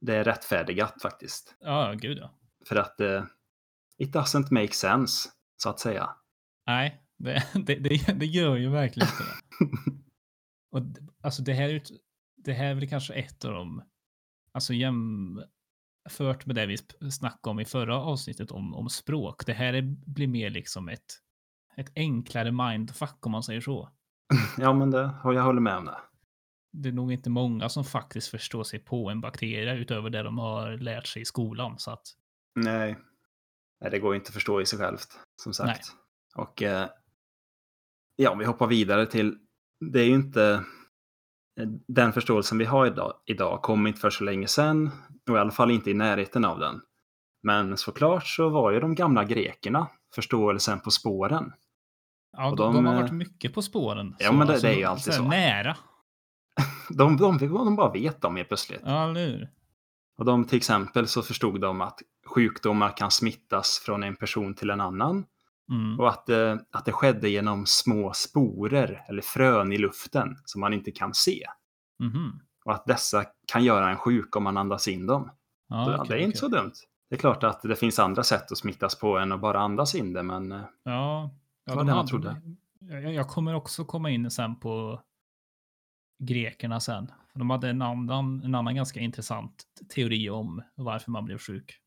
det 0.00 0.16
är 0.16 0.24
rättfärdigat 0.24 1.02
faktiskt. 1.02 1.56
ja, 1.60 1.94
gud 1.96 2.18
ja. 2.18 2.34
För 2.68 2.76
att 2.76 3.00
eh, 3.00 3.24
it 3.98 4.14
doesn't 4.14 4.52
make 4.52 4.72
sense, 4.72 5.30
så 5.56 5.70
att 5.70 5.80
säga. 5.80 6.10
Nej, 6.66 7.02
det, 7.18 7.44
det, 7.54 7.74
det, 7.74 8.12
det 8.12 8.26
gör 8.26 8.56
ju 8.56 8.70
verkligen 8.70 9.08
inte 9.08 9.24
det. 9.24 10.00
Och 10.70 10.82
alltså 11.22 11.42
det 11.42 11.52
här 11.52 11.68
är 11.68 11.76
ett- 11.76 11.90
det 12.36 12.52
här 12.52 12.64
är 12.70 12.74
väl 12.74 12.88
kanske 12.88 13.14
ett 13.14 13.44
av 13.44 13.52
de, 13.52 13.82
alltså 14.52 14.72
jämfört 14.74 16.46
med 16.46 16.56
det 16.56 16.66
vi 16.66 16.76
snackade 17.10 17.50
om 17.50 17.60
i 17.60 17.64
förra 17.64 17.96
avsnittet 17.96 18.50
om, 18.50 18.74
om 18.74 18.88
språk. 18.88 19.46
Det 19.46 19.52
här 19.52 19.72
är, 19.74 19.82
blir 20.06 20.28
mer 20.28 20.50
liksom 20.50 20.88
ett, 20.88 21.06
ett 21.76 21.92
enklare 21.94 22.52
mindfuck 22.52 23.26
om 23.26 23.32
man 23.32 23.42
säger 23.42 23.60
så. 23.60 23.88
ja, 24.58 24.72
men 24.72 24.90
det, 24.90 25.10
och 25.24 25.34
jag 25.34 25.42
håller 25.42 25.60
med 25.60 25.76
om 25.76 25.84
det. 25.84 25.98
Det 26.72 26.88
är 26.88 26.92
nog 26.92 27.12
inte 27.12 27.30
många 27.30 27.68
som 27.68 27.84
faktiskt 27.84 28.28
förstår 28.28 28.64
sig 28.64 28.78
på 28.78 29.10
en 29.10 29.20
bakterie 29.20 29.74
utöver 29.76 30.10
det 30.10 30.22
de 30.22 30.38
har 30.38 30.70
lärt 30.70 31.06
sig 31.06 31.22
i 31.22 31.24
skolan. 31.24 31.78
Så 31.78 31.90
att, 31.90 32.06
Nej. 32.54 32.96
Nej, 33.80 33.90
det 33.90 33.98
går 33.98 34.14
inte 34.14 34.28
att 34.28 34.34
förstå 34.34 34.60
i 34.60 34.66
sig 34.66 34.78
självt, 34.78 35.08
som 35.42 35.52
sagt. 35.52 35.92
Nej. 36.36 36.44
Och 36.46 36.62
eh, 36.62 36.88
ja, 38.16 38.30
om 38.30 38.38
vi 38.38 38.44
hoppar 38.44 38.66
vidare 38.66 39.06
till, 39.06 39.38
det 39.80 40.00
är 40.00 40.04
ju 40.04 40.14
inte 40.14 40.64
den 41.88 42.12
förståelsen 42.12 42.58
vi 42.58 42.64
har 42.64 42.86
idag, 42.86 43.14
idag 43.26 43.62
kom 43.62 43.86
inte 43.86 44.00
för 44.00 44.10
så 44.10 44.24
länge 44.24 44.46
sedan 44.46 44.90
och 45.30 45.36
i 45.36 45.38
alla 45.38 45.50
fall 45.50 45.70
inte 45.70 45.90
i 45.90 45.94
närheten 45.94 46.44
av 46.44 46.58
den. 46.58 46.80
Men 47.42 47.76
såklart 47.76 48.26
så 48.26 48.48
var 48.48 48.70
ju 48.70 48.80
de 48.80 48.94
gamla 48.94 49.24
grekerna 49.24 49.86
förståelsen 50.14 50.80
på 50.80 50.90
spåren. 50.90 51.52
ja, 52.36 52.50
Och 52.50 52.56
de, 52.56 52.74
de, 52.74 52.86
har 52.86 52.94
eh, 52.94 53.00
varit 53.00 53.12
mycket 53.12 53.54
på 53.54 53.62
spåren. 53.62 54.16
ja, 54.18 54.32
men 54.32 54.46
det- 54.46 54.60
det 54.60 54.68
är 54.68 54.76
ju 54.76 54.84
alltid 54.84 55.12
här 55.12 55.18
så. 55.20 55.28
Nära. 55.28 55.76
De, 56.88 57.16
de, 57.16 57.38
de 57.38 57.76
bara 57.76 57.92
vet 57.92 58.20
dem 58.22 58.36
helt 58.36 58.48
plötsligt. 58.48 58.80
Ja, 58.84 59.10
eller 59.10 59.26
hur? 59.26 59.48
Och 60.18 60.24
de 60.24 60.44
till 60.44 60.56
exempel 60.56 61.06
så 61.06 61.22
förstod 61.22 61.60
de 61.60 61.80
att 61.80 62.00
sjukdomar 62.26 62.96
kan 62.96 63.10
smittas 63.10 63.78
från 63.84 64.02
en 64.02 64.16
person 64.16 64.54
till 64.54 64.70
en 64.70 64.80
annan. 64.80 65.24
Mm. 65.70 66.00
Och 66.00 66.08
att, 66.08 66.26
det- 66.26 66.64
att 66.70 66.84
det 66.84 66.92
skedde 66.92 67.28
genom 67.28 67.66
små 67.66 68.12
sporer 68.12 69.04
eller 69.08 69.22
frön 69.22 69.72
i 69.72 69.78
luften 69.78 70.36
som 70.44 70.60
man 70.60 70.72
inte 70.72 70.90
kan 70.90 71.14
se. 71.14 71.46
Mhm. 71.98 72.40
Och 72.64 72.72
att 72.72 72.86
dessa 72.86 73.24
kan 73.52 73.64
göra 73.64 73.90
en 73.90 73.96
sjuk 73.96 74.36
om 74.36 74.44
man 74.44 74.56
andas 74.56 74.88
in 74.88 75.06
dem. 75.06 75.30
Ja, 75.68 75.84
Så, 75.84 75.94
okej, 75.94 76.06
det 76.08 76.14
är 76.14 76.18
inte 76.18 76.28
okej. 76.28 76.38
så 76.38 76.48
dumt. 76.48 76.72
Det 77.10 77.16
är 77.16 77.20
klart 77.20 77.44
att 77.44 77.62
det 77.62 77.76
finns 77.76 77.98
andra 77.98 78.22
sätt 78.22 78.52
att 78.52 78.58
smittas 78.58 78.98
på 78.98 79.18
än 79.18 79.32
att 79.32 79.40
bara 79.40 79.60
andas 79.60 79.94
in 79.94 80.12
det, 80.12 80.22
men 80.22 80.52
eh, 80.52 80.58
Ja, 80.82 81.30
ja 81.64 81.72
Det 81.72 81.76
var 81.76 81.76
de 81.84 81.86
det 81.86 81.94
man 81.94 82.06
trodde. 82.06 82.42
Jag, 82.80 83.14
jag 83.14 83.28
kommer 83.28 83.54
också 83.54 83.84
komma 83.84 84.10
in 84.10 84.30
sen 84.30 84.56
på 84.60 85.02
grekerna 86.22 86.80
sen. 86.80 87.10
De 87.34 87.50
hade 87.50 87.68
en 87.70 87.82
annan, 87.82 88.42
en 88.42 88.54
annan 88.54 88.74
ganska 88.74 89.00
intressant 89.00 89.64
teori 89.94 90.30
om 90.30 90.62
varför 90.74 91.10
man 91.10 91.24
blev 91.24 91.38
sjuk. 91.38 91.78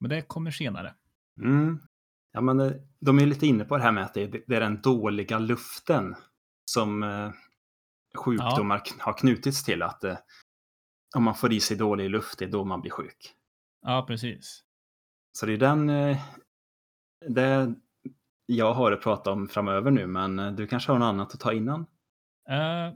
Men 0.00 0.10
det 0.10 0.22
kommer 0.22 0.50
senare. 0.50 0.94
mm, 1.40 1.80
ja, 2.32 2.40
men 2.40 2.60
eh, 2.60 2.72
de 3.00 3.18
är 3.18 3.26
lite 3.26 3.46
inne 3.46 3.64
på 3.64 3.76
det 3.76 3.82
här 3.82 3.92
med 3.92 4.04
att 4.04 4.14
det, 4.14 4.22
är 4.22 4.60
den 4.60 4.80
dåliga 4.80 5.38
luften 5.38 6.14
som 6.64 7.02
eh, 7.02 7.30
sjukdomar 8.14 8.78
kn- 8.78 9.00
har 9.00 9.12
knutits 9.12 9.64
till. 9.64 9.82
Att 9.82 10.04
eh, 10.04 10.16
om 11.16 11.22
man 11.22 11.34
får 11.34 11.52
i 11.52 11.60
sig 11.60 11.76
dålig 11.76 12.10
luft, 12.10 12.38
det 12.38 12.44
är 12.44 12.50
då 12.50 12.64
man 12.64 12.80
blir 12.80 12.90
sjuk. 12.90 13.34
Ja, 13.82 14.04
precis. 14.06 14.64
Så 15.32 15.46
det 15.46 15.52
är 15.52 15.58
den 15.58 15.86
det 17.28 17.74
jag 18.46 18.74
har 18.74 18.92
att 18.92 19.02
prata 19.02 19.32
om 19.32 19.48
framöver 19.48 19.90
nu, 19.90 20.06
men 20.06 20.56
du 20.56 20.66
kanske 20.66 20.92
har 20.92 20.98
något 20.98 21.06
annat 21.06 21.34
att 21.34 21.40
ta 21.40 21.52
innan? 21.52 21.80
Eh, 22.48 22.94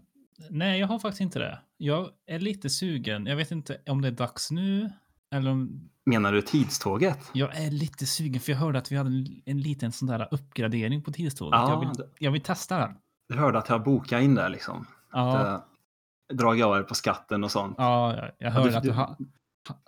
nej, 0.51 0.81
jag 0.81 0.87
har 0.87 0.99
faktiskt 0.99 1.21
inte 1.21 1.39
det. 1.39 1.61
Jag 1.77 2.11
är 2.27 2.39
lite 2.39 2.71
sugen. 2.71 3.27
Jag 3.27 3.37
vet 3.37 3.51
inte 3.51 3.81
om 3.87 4.03
det 4.03 4.09
är 4.09 4.13
dags 4.13 4.51
nu 4.51 4.91
eller 5.35 5.51
om 5.51 5.91
Menar 6.07 6.33
du 6.33 6.43
tidståget? 6.43 7.31
jag 7.33 7.57
är 7.57 7.71
lite 7.71 8.07
sugen 8.07 8.41
för 8.41 8.53
jag 8.53 8.59
hörde 8.59 8.79
att 8.79 8.93
vi 8.93 8.97
hade 8.97 9.11
en, 9.11 9.27
en 9.45 9.61
liten 9.61 9.93
sån 9.93 10.09
där 10.09 10.29
uppgradering 10.31 11.03
på 11.03 11.13
tidståget. 11.13 11.61
Ja, 11.61 11.71
jag, 11.71 11.81
vill, 11.81 11.89
det- 11.89 12.09
jag 12.19 12.31
vill 12.31 12.41
testa 12.43 12.79
den. 12.79 12.95
Du 13.29 13.37
hörde 13.39 13.59
att 13.59 13.69
jag 13.69 13.83
bokade 13.85 14.23
in 14.25 14.35
där 14.35 14.49
liksom. 14.49 14.87
Ja. 15.13 15.47
Ja. 15.47 15.67
Dragit 16.35 16.65
av 16.65 16.77
er 16.77 16.83
på 16.83 16.95
skatten 16.95 17.45
och 17.45 17.51
sånt. 17.51 17.75
Ja, 17.79 18.15
jag- 18.17 18.25
jag 18.25 18.33
Ja, 18.39 18.51
hörde 18.51 18.71
du- 18.71 18.77
att 18.77 18.83
du, 19.19 19.25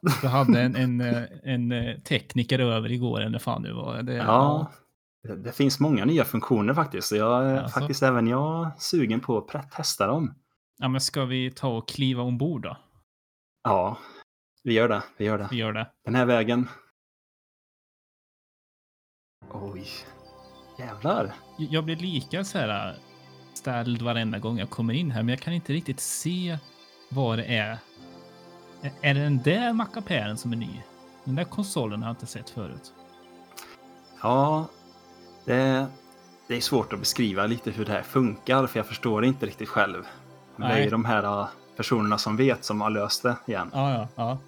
du- 0.02 0.12
du 0.22 0.28
hade 0.28 0.60
en, 0.62 0.76
en, 0.76 1.00
eh, 1.00 1.22
en 1.42 1.72
eh, 1.72 1.98
tekniker 1.98 2.58
över 2.58 2.92
igår, 2.92 3.20
eller 3.20 3.38
fan 3.38 3.62
du 3.62 3.72
var. 3.72 4.02
Det, 4.02 4.12
Ja, 4.14 4.70
det, 5.22 5.36
det 5.36 5.52
finns 5.52 5.80
många 5.80 6.04
nya 6.04 6.24
funktioner 6.24 6.74
faktiskt. 6.74 7.12
Jag 7.12 7.46
är 7.46 7.62
Alltså? 7.62 7.80
faktiskt 7.80 8.02
även 8.02 8.26
jag 8.26 8.70
sugen 8.82 9.20
på 9.20 9.38
att 9.54 9.70
testa 9.70 10.06
dem. 10.06 10.34
ja, 10.78 10.88
men 10.88 11.00
ska 11.00 11.24
vi 11.24 11.50
ta 11.50 11.68
och 11.68 11.88
kliva 11.88 12.22
ombord 12.22 12.62
då? 12.62 12.76
Ja, 13.64 13.98
vi 14.62 14.72
gör 14.72 14.88
det. 14.88 15.02
Vi 15.16 15.24
gör 15.24 15.38
det. 15.38 15.48
Vi 15.50 15.56
gör 15.56 15.72
det. 15.72 15.86
Den 16.04 16.14
här 16.14 16.26
vägen. 16.26 16.68
Oj. 19.50 19.86
Jävlar. 20.78 21.32
Jag 21.58 21.84
blir 21.84 21.96
lika 21.96 22.44
så 22.44 22.58
här 22.58 22.96
ställd 23.54 24.02
varenda 24.02 24.38
gång 24.38 24.58
jag 24.58 24.70
kommer 24.70 24.94
in 24.94 25.10
här, 25.10 25.22
men 25.22 25.28
jag 25.28 25.40
kan 25.40 25.52
inte 25.52 25.72
riktigt 25.72 26.00
se 26.00 26.58
vad 27.08 27.38
det 27.38 27.44
är. 27.44 27.78
Är 29.00 29.14
det 29.14 29.20
den 29.20 29.42
där 29.42 29.72
mackapären 29.72 30.36
som 30.36 30.52
är 30.52 30.56
ny? 30.56 30.82
Den 31.24 31.34
där 31.34 31.44
konsolen 31.44 32.02
har 32.02 32.08
jag 32.08 32.12
inte 32.12 32.26
sett 32.26 32.50
förut. 32.50 32.92
Ja, 34.22 34.68
det, 35.44 35.86
det 36.48 36.56
är 36.56 36.60
svårt 36.60 36.92
att 36.92 36.98
beskriva 36.98 37.46
lite 37.46 37.70
hur 37.70 37.84
det 37.84 37.92
här 37.92 38.02
funkar, 38.02 38.66
för 38.66 38.78
jag 38.78 38.86
förstår 38.86 39.20
det 39.20 39.26
inte 39.26 39.46
riktigt 39.46 39.68
själv. 39.68 40.06
Men 40.56 40.68
det 40.68 40.74
är 40.74 40.76
Nej. 40.76 40.84
ju 40.84 40.90
de 40.90 41.04
här 41.04 41.40
äh, 41.40 41.48
personerna 41.78 42.18
som 42.18 42.36
vet 42.36 42.64
som 42.64 42.80
har 42.80 42.90
löst 42.90 43.22
det 43.22 43.36
igen. 43.46 43.70
Ja, 43.74 43.92
ja, 43.92 44.08
ja. 44.16 44.38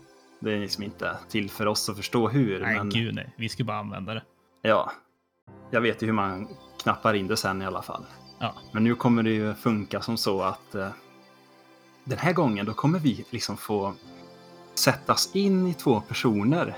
Det 0.41 0.53
är 0.53 0.59
liksom 0.59 0.85
inte 0.85 1.17
till 1.29 1.51
för 1.51 1.67
oss 1.67 1.89
att 1.89 1.97
förstå 1.97 2.29
hur. 2.29 2.61
Nej, 2.61 2.77
men 2.77 2.91
gud 2.91 3.15
nej. 3.15 3.35
Vi 3.37 3.49
ska 3.49 3.65
bara 3.65 3.77
använda 3.77 4.15
det. 4.15 4.23
ja, 4.63 4.93
jag 5.71 5.81
vet 5.81 6.03
ju 6.03 6.07
hur 6.07 6.13
man 6.13 6.49
knappar 6.83 7.15
in 7.15 7.27
det 7.27 7.37
sen 7.37 7.63
i 7.63 7.67
alla 7.67 7.83
fall. 7.83 8.05
Ja. 8.39 8.55
Men 8.73 8.85
nu 8.85 8.95
kommer 8.95 9.23
det 9.23 9.31
ju 9.31 9.55
funka 9.55 10.01
som 10.01 10.17
så 10.17 10.43
att 10.43 10.75
eh, 10.75 10.89
den 12.05 12.19
här 12.19 12.33
gången 12.33 12.67
då 12.67 12.75
kommer 12.75 12.99
vi 12.99 13.25
liksom 13.31 13.57
få 13.57 13.95
sättas 14.75 15.31
in 15.37 15.67
i 15.67 15.75
två 15.75 16.01
personer 16.01 16.75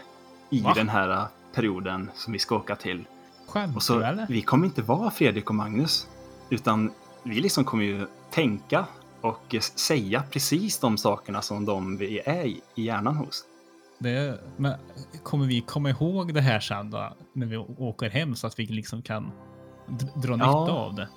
i 0.50 0.60
Va? 0.62 0.72
den 0.74 0.88
här 0.88 1.10
eh, 1.10 1.24
perioden 1.54 2.10
som 2.14 2.32
vi 2.32 2.38
ska 2.38 2.56
åka 2.56 2.76
till. 2.76 3.04
Skämtar 3.48 3.68
Och 3.68 3.74
du 3.74 3.80
så, 3.80 4.00
eller? 4.00 4.26
vi 4.28 4.42
kommer 4.42 4.66
inte 4.66 4.82
vara 4.82 5.10
Fredrik 5.10 5.48
och 5.50 5.54
Magnus, 5.54 6.08
utan 6.50 6.92
vi 7.22 7.40
liksom 7.40 7.64
kommer 7.64 7.84
ju 7.84 8.06
tänka 8.30 8.86
och 9.22 9.54
säga 9.76 10.22
precis 10.30 10.78
de 10.78 10.98
sakerna 10.98 11.42
som 11.42 11.64
de 11.64 11.96
vi 11.96 12.20
är 12.24 12.44
i, 12.44 12.60
hjärnan 12.74 13.16
hos. 13.16 13.44
Det, 13.98 14.40
men 14.56 14.74
kommer 15.22 15.46
vi 15.46 15.60
komma 15.60 15.90
ihåg 15.90 16.34
det 16.34 16.40
här 16.40 16.60
sen 16.60 16.90
då, 16.90 17.12
när 17.32 17.46
vi 17.46 17.56
åker 17.56 18.10
hem 18.10 18.34
så 18.36 18.46
att 18.46 18.58
vi 18.58 18.66
liksom 18.66 19.02
kan 19.02 19.32
dra 20.14 20.32
nytta 20.36 20.46
Ja. 20.46 20.70
av 20.70 20.94
det? 20.94 21.08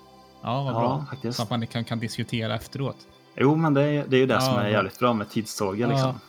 Ja, 0.42 0.62
vad 0.62 0.74
Ja, 0.74 0.78
bra. 0.80 1.06
faktiskt. 1.10 1.36
Så 1.36 1.42
att 1.42 1.50
man 1.50 1.66
kan, 1.66 1.84
kan 1.84 1.98
diskutera 1.98 2.54
efteråt. 2.54 2.96
Jo, 3.36 3.56
men 3.56 3.74
det, 3.74 3.82
är- 3.82 4.06
det 4.08 4.16
är 4.16 4.20
ju 4.20 4.26
det 4.26 4.34
Ja, 4.34 4.40
som 4.40 4.54
är 4.54 4.58
bra. 4.60 4.70
jävligt 4.70 4.98
bra 4.98 5.12
med 5.12 5.30
tidstågen 5.30 5.88
liksom. 5.88 6.20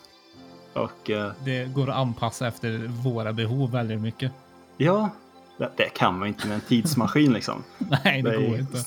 Och 0.74 1.10
eh, 1.10 1.32
Det 1.44 1.64
går 1.74 1.90
att 1.90 1.96
anpassa 1.96 2.46
efter 2.48 2.78
våra 2.88 3.32
behov 3.32 3.70
väldigt 3.70 4.00
mycket. 4.00 4.32
ja, 4.76 5.10
det, 5.58 5.70
det 5.76 5.88
kan 5.94 6.18
man 6.18 6.28
inte 6.28 6.46
med 6.48 6.54
en 6.54 6.60
tidsmaskin 6.60 7.32
liksom. 7.32 7.62
Nej, 7.78 8.22
det 8.22 8.30
Det 8.30 8.36
är 8.36 8.48
går 8.50 8.58
inte. 8.58 8.78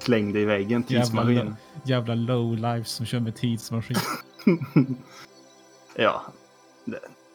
Släng 0.00 0.32
dig 0.32 0.42
i 0.42 0.44
väggen, 0.44 0.82
tidsmaskin. 0.82 1.34
Jävla, 1.36 1.56
jävla 1.84 2.14
low 2.14 2.56
life 2.56 2.88
som 2.90 3.06
kör 3.06 3.20
med 3.20 3.36
tidsmaskin. 3.36 3.96
ja. 5.96 6.22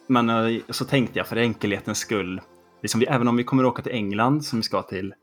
Men 0.06 0.28
eh, 0.30 0.60
så 0.70 0.84
tänkte 0.84 1.18
jag 1.18 1.26
för 1.26 1.36
enkelhetens 1.36 1.98
skull, 1.98 2.40
liksom 2.82 3.00
vi, 3.00 3.06
även 3.06 3.28
om 3.28 3.36
vi 3.36 3.44
kommer 3.44 3.64
åka 3.64 3.82
till 3.82 3.92
England 3.92 4.44
som 4.44 4.58
vi 4.58 4.62
ska 4.62 4.82
till, 4.82 5.14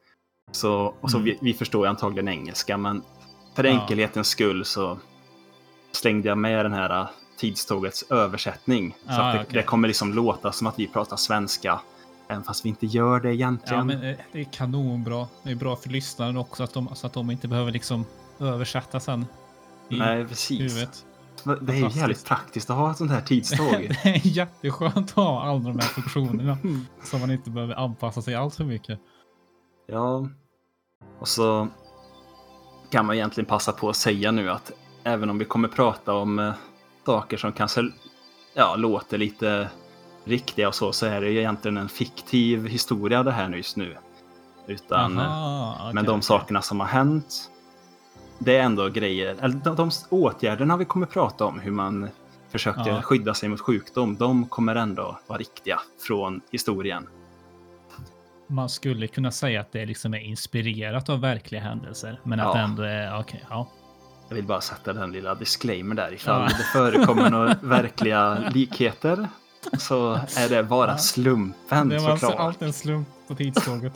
Så, 0.51 0.93
och 1.01 1.11
så 1.11 1.17
Mm. 1.17 1.25
vi, 1.25 1.37
vi 1.41 1.53
förstår 1.53 1.85
ju 1.85 1.89
antagligen 1.89 2.27
engelska, 2.27 2.77
men 2.77 3.01
för 3.55 3.63
Ja. 3.63 3.69
enkelhetens 3.81 4.27
skull 4.27 4.65
så 4.65 4.97
slängde 5.91 6.27
jag 6.29 6.37
med 6.37 6.65
den 6.65 6.73
här 6.73 7.01
äh, 7.01 7.07
tidstågets 7.37 8.03
översättning. 8.11 8.95
så 9.05 9.11
Ja, 9.11 9.27
att 9.29 9.33
det, 9.35 9.41
okej. 9.41 9.53
det 9.53 9.63
kommer 9.63 9.87
liksom 9.87 10.13
låta 10.13 10.51
som 10.51 10.67
att 10.67 10.79
vi 10.79 10.87
pratar 10.87 11.17
svenska, 11.17 11.79
även 12.33 12.43
fast 12.43 12.65
vi 12.65 12.69
inte 12.69 12.85
gör 12.85 13.19
det 13.19 13.35
egentligen. 13.35 13.89
Ja, 13.89 13.95
men 13.95 14.09
eh, 14.09 14.17
det 14.31 14.39
är 14.39 14.43
kanonbra. 14.43 15.27
Det 15.43 15.51
är 15.51 15.55
bra 15.55 15.75
för 15.75 15.89
lyssnaren 15.89 16.37
också 16.37 16.63
att 16.63 16.73
de, 16.73 16.95
så 16.95 17.07
att 17.07 17.13
de 17.13 17.31
inte 17.31 17.47
behöver 17.47 17.71
liksom 17.71 18.05
översätta 18.39 18.99
sen. 18.99 19.25
Nej, 19.89 20.25
precis. 20.25 20.61
huvudet. 20.61 21.05
Det 21.61 21.73
är 21.73 21.77
ju 21.77 21.99
jävligt 21.99 22.25
praktiskt 22.25 22.69
att 22.69 22.77
ha 22.77 22.91
ett 22.91 22.97
sånt 22.97 23.11
här 23.11 23.21
tidståg. 23.21 23.97
det 24.03 24.09
är 24.09 24.27
jätteskönt 24.27 24.97
att 24.97 25.11
ha 25.11 25.43
alla 25.43 25.59
de 25.59 25.79
här 25.79 25.87
funktionerna. 25.87 26.57
så 27.03 27.17
man 27.17 27.31
inte 27.31 27.49
behöver 27.49 27.75
anpassa 27.75 28.21
sig 28.21 28.35
allt 28.35 28.55
för 28.55 28.63
mycket. 28.63 28.99
Ja, 29.87 30.29
och 31.19 31.27
så 31.27 31.67
kan 32.89 33.05
man 33.05 33.15
egentligen 33.15 33.45
passa 33.45 33.71
på 33.71 33.89
att 33.89 33.95
säga 33.95 34.31
nu 34.31 34.49
att 34.49 34.71
även 35.03 35.29
om 35.29 35.37
vi 35.37 35.45
kommer 35.45 35.67
prata 35.67 36.13
om 36.13 36.39
eh, 36.39 36.53
saker 37.05 37.37
som 37.37 37.51
kanske 37.51 37.81
ja, 38.53 38.75
låter 38.75 39.17
lite 39.17 39.69
riktiga 40.25 40.67
och 40.67 40.75
så, 40.75 40.93
så 40.93 41.05
är 41.05 41.21
det 41.21 41.29
ju 41.29 41.39
egentligen 41.39 41.77
en 41.77 41.89
fiktiv 41.89 42.67
historia 42.67 43.23
det 43.23 43.31
här 43.31 43.49
just 43.49 43.77
nu. 43.77 43.97
Utan, 44.67 45.17
eh, 45.17 45.27
Aha, 45.27 45.75
okej, 45.79 45.93
men 45.93 46.05
de 46.05 46.21
sakerna 46.21 46.61
som 46.61 46.79
har 46.79 46.87
hänt, 46.87 47.51
det 48.39 48.57
är 48.57 48.63
ändå 48.63 48.89
grejer, 48.89 49.35
eller 49.41 49.55
de, 49.55 49.75
de 49.75 49.91
åtgärderna 50.09 50.77
vi 50.77 50.85
kommer 50.85 51.05
prata 51.05 51.45
om, 51.45 51.59
hur 51.59 51.71
man 51.71 52.09
försökte 52.51 52.89
Ja. 52.89 53.01
skydda 53.01 53.33
sig 53.33 53.49
mot 53.49 53.59
sjukdom, 53.61 54.15
de 54.15 54.45
kommer 54.47 54.75
ändå 54.75 55.19
vara 55.27 55.39
riktiga 55.39 55.79
från 56.07 56.41
historien. 56.51 57.07
Man 58.47 58.69
skulle 58.69 59.07
kunna 59.07 59.31
säga 59.31 59.61
att 59.61 59.71
det 59.71 59.85
liksom 59.85 60.13
är 60.13 60.19
inspirerat 60.19 61.09
av 61.09 61.19
verkliga 61.21 61.61
händelser. 61.61 62.19
Men 62.23 62.39
att 62.39 62.45
Ja. 62.45 62.53
det 62.53 62.59
ändå 62.59 62.83
är, 62.83 63.19
okej, 63.19 63.45
ja. 63.49 63.67
Jag 64.29 64.35
vill 64.35 64.45
bara 64.45 64.61
sätta 64.61 64.93
den 64.93 65.11
lilla 65.11 65.35
disclaimer 65.35 65.95
där. 65.95 66.13
Ifall 66.13 66.41
Ja. 66.41 66.57
det 66.57 66.63
förekommer 66.63 67.29
några 67.29 67.53
verkliga 67.61 68.49
likheter 68.53 69.27
så 69.77 70.13
är 70.37 70.49
det 70.49 70.63
bara 70.63 70.97
slumpen 70.97 71.89
Det 71.89 71.99
var 71.99 72.11
alltså 72.11 72.25
såklart. 72.25 72.39
allt 72.47 72.61
en 72.61 72.73
slump 72.73 73.07
på 73.27 73.35
tidståget. 73.35 73.93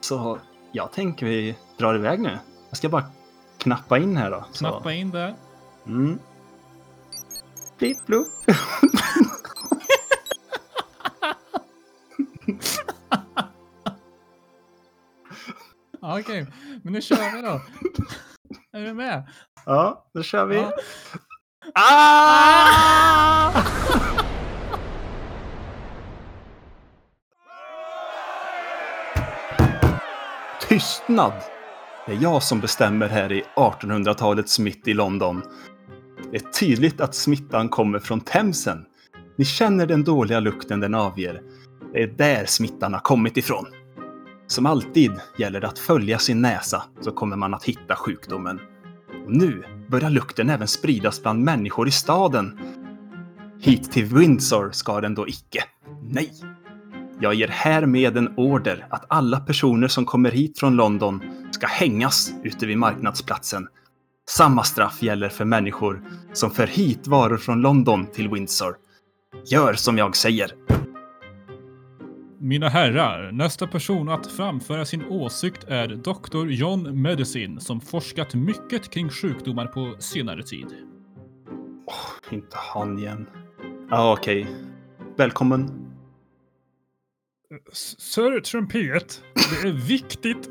Så 0.00 0.38
jag 0.72 0.92
tänker 0.92 1.26
vi 1.26 1.56
drar 1.78 1.94
iväg 1.94 2.20
nu. 2.20 2.38
Jag 2.68 2.76
ska 2.76 2.88
bara 2.88 3.04
knappa 3.58 3.98
in 3.98 4.16
här 4.16 4.30
då. 4.30 4.44
Så. 4.52 4.58
Knappa 4.58 4.92
in 4.92 5.10
där. 5.10 5.34
Mm. 5.86 6.18
Blipp, 7.78 8.06
blupp. 8.06 8.26
Okej, 16.02 16.46
men 16.82 16.92
nu 16.92 17.00
kör 17.02 17.36
vi 17.36 17.42
då. 17.42 17.60
Är 18.72 18.84
du 18.84 18.94
med? 18.94 19.28
Ja, 19.66 20.06
då 20.14 20.22
kör 20.22 20.46
vi. 20.46 20.56
Ja. 20.56 20.72
Ah! 21.74 23.52
Tystnad! 30.80 31.32
Det 32.06 32.12
är 32.12 32.22
jag 32.22 32.42
som 32.42 32.60
bestämmer 32.60 33.08
här 33.08 33.32
i 33.32 33.44
1800-talets 33.56 34.58
mitt 34.58 34.88
i 34.88 34.94
London. 34.94 35.42
Det 36.30 36.36
är 36.36 36.50
tydligt 36.50 37.00
att 37.00 37.14
smittan 37.14 37.68
kommer 37.68 37.98
från 37.98 38.20
Themsen. 38.20 38.84
Ni 39.38 39.44
känner 39.44 39.86
den 39.86 40.04
dåliga 40.04 40.40
lukten 40.40 40.80
den 40.80 40.94
avger. 40.94 41.42
Det 41.92 42.02
är 42.02 42.06
där 42.06 42.44
smittan 42.46 42.92
har 42.92 43.00
kommit 43.00 43.36
ifrån. 43.36 43.66
Som 44.46 44.66
alltid 44.66 45.12
gäller 45.38 45.60
det 45.60 45.68
att 45.68 45.78
följa 45.78 46.18
sin 46.18 46.42
näsa 46.42 46.82
så 47.00 47.12
kommer 47.12 47.36
man 47.36 47.54
att 47.54 47.64
hitta 47.64 47.96
sjukdomen. 47.96 48.60
Och 49.26 49.32
nu 49.32 49.64
börjar 49.88 50.10
lukten 50.10 50.50
även 50.50 50.68
spridas 50.68 51.22
bland 51.22 51.44
människor 51.44 51.88
i 51.88 51.90
staden. 51.90 52.60
Hit 53.60 53.92
till 53.92 54.04
Windsor 54.04 54.70
ska 54.70 55.00
den 55.00 55.14
då 55.14 55.28
icke. 55.28 55.64
Nej! 56.02 56.32
Jag 57.22 57.34
ger 57.34 57.48
härmed 57.48 58.16
en 58.16 58.34
order 58.36 58.86
att 58.90 59.04
alla 59.08 59.40
personer 59.40 59.88
som 59.88 60.04
kommer 60.04 60.30
hit 60.30 60.58
från 60.58 60.76
London 60.76 61.20
ska 61.50 61.66
hängas 61.66 62.32
ute 62.44 62.66
vid 62.66 62.78
marknadsplatsen. 62.78 63.68
Samma 64.30 64.62
straff 64.62 65.02
gäller 65.02 65.28
för 65.28 65.44
människor 65.44 66.04
som 66.32 66.50
för 66.50 66.66
hit 66.66 67.06
varor 67.06 67.36
från 67.36 67.60
London 67.60 68.06
till 68.06 68.28
Windsor. 68.28 68.76
Gör 69.46 69.74
som 69.74 69.98
jag 69.98 70.16
säger. 70.16 70.50
Mina 72.38 72.68
herrar, 72.68 73.32
nästa 73.32 73.66
person 73.66 74.08
att 74.08 74.26
framföra 74.26 74.84
sin 74.84 75.04
åsikt 75.04 75.64
är 75.68 75.88
Dr. 75.88 76.46
John 76.46 77.02
Medicine 77.02 77.60
som 77.60 77.80
forskat 77.80 78.34
mycket 78.34 78.90
kring 78.90 79.08
sjukdomar 79.08 79.66
på 79.66 79.94
senare 79.98 80.42
tid. 80.42 80.66
Inte 82.30 82.56
han 82.72 82.98
igen. 82.98 83.26
Ja, 83.90 84.12
okej. 84.12 84.46
Välkommen. 85.16 85.79
Sir 87.72 88.40
Trumpet, 88.40 89.22
det 89.34 89.68
är 89.68 89.72
viktigt 89.72 90.50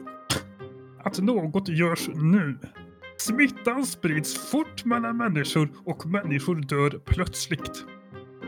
att 1.04 1.20
något 1.20 1.68
görs 1.70 2.08
nu. 2.16 2.58
Smittan 3.18 3.86
sprids 3.86 4.52
fort 4.52 4.86
mellan 4.86 5.18
människor 5.18 5.70
och 5.86 6.06
människor 6.06 6.56
dör 6.56 7.00
plötsligt. 7.06 7.86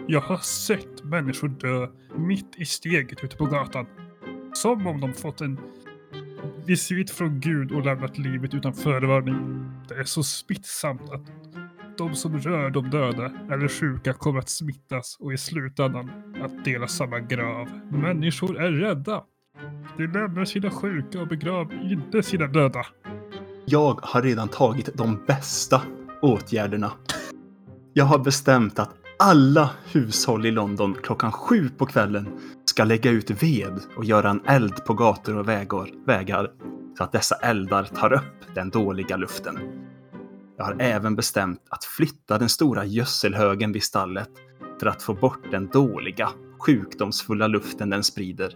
Jag 0.07 0.21
har 0.21 0.37
sett 0.37 1.03
människor 1.03 1.47
dö 1.47 1.87
mitt 2.17 2.55
i 2.57 2.65
steget 2.65 3.23
ute 3.23 3.37
på 3.37 3.45
gatan. 3.45 3.85
Som 4.53 4.87
om 4.87 5.01
de 5.01 5.13
fått 5.13 5.41
en 5.41 5.59
visit 6.65 7.11
från 7.11 7.39
Gud 7.39 7.71
och 7.71 7.85
lämnat 7.85 8.17
livet 8.17 8.53
utan 8.53 8.73
förvarning. 8.73 9.65
Det 9.87 9.95
är 9.95 10.03
så 10.03 10.23
smittsamt 10.23 11.09
att 11.09 11.50
de 12.01 12.15
som 12.15 12.39
rör 12.39 12.69
de 12.69 12.89
döda 12.89 13.31
eller 13.51 13.67
sjuka 13.67 14.13
kommer 14.13 14.39
att 14.39 14.49
smittas 14.49 15.17
och 15.19 15.33
i 15.33 15.37
slutändan 15.37 16.11
att 16.43 16.65
dela 16.65 16.87
samma 16.87 17.19
grav. 17.19 17.67
Människor 17.91 18.61
är 18.61 18.71
rädda. 18.71 19.23
De 19.97 20.07
lämnar 20.07 20.45
sina 20.45 20.69
sjuka 20.69 21.21
och 21.21 21.27
begraver 21.27 21.91
inte 21.91 22.23
sina 22.23 22.47
döda. 22.47 22.85
Jag 23.65 23.99
har 24.01 24.21
redan 24.21 24.47
tagit 24.47 24.89
de 24.93 25.19
bästa 25.27 25.81
åtgärderna. 26.21 26.91
Jag 27.93 28.05
har 28.05 28.19
bestämt 28.19 28.79
att 28.79 28.95
alla 29.19 29.69
hushåll 29.91 30.45
i 30.45 30.51
London 30.51 30.95
klockan 31.03 31.31
sju 31.31 31.69
på 31.69 31.85
kvällen 31.85 32.27
ska 32.65 32.83
lägga 32.83 33.11
ut 33.11 33.43
ved 33.43 33.79
och 33.97 34.05
göra 34.05 34.29
en 34.29 34.41
eld 34.45 34.85
på 34.85 34.93
gator 34.93 35.37
och 35.37 35.47
vägar, 35.47 36.05
vägar 36.05 36.51
så 36.97 37.03
att 37.03 37.11
dessa 37.11 37.35
eldar 37.35 37.83
tar 37.83 38.13
upp 38.13 38.55
den 38.55 38.69
dåliga 38.69 39.17
luften. 39.17 39.59
Jag 40.61 40.65
har 40.65 40.75
även 40.79 41.15
bestämt 41.15 41.59
att 41.69 41.83
flytta 41.83 42.37
den 42.37 42.49
stora 42.49 42.85
gödselhögen 42.85 43.71
vid 43.71 43.83
stallet 43.83 44.29
för 44.79 44.87
att 44.87 45.03
få 45.03 45.13
bort 45.13 45.51
den 45.51 45.67
dåliga, 45.67 46.29
sjukdomsfulla 46.59 47.47
luften 47.47 47.89
den 47.89 48.03
sprider. 48.03 48.53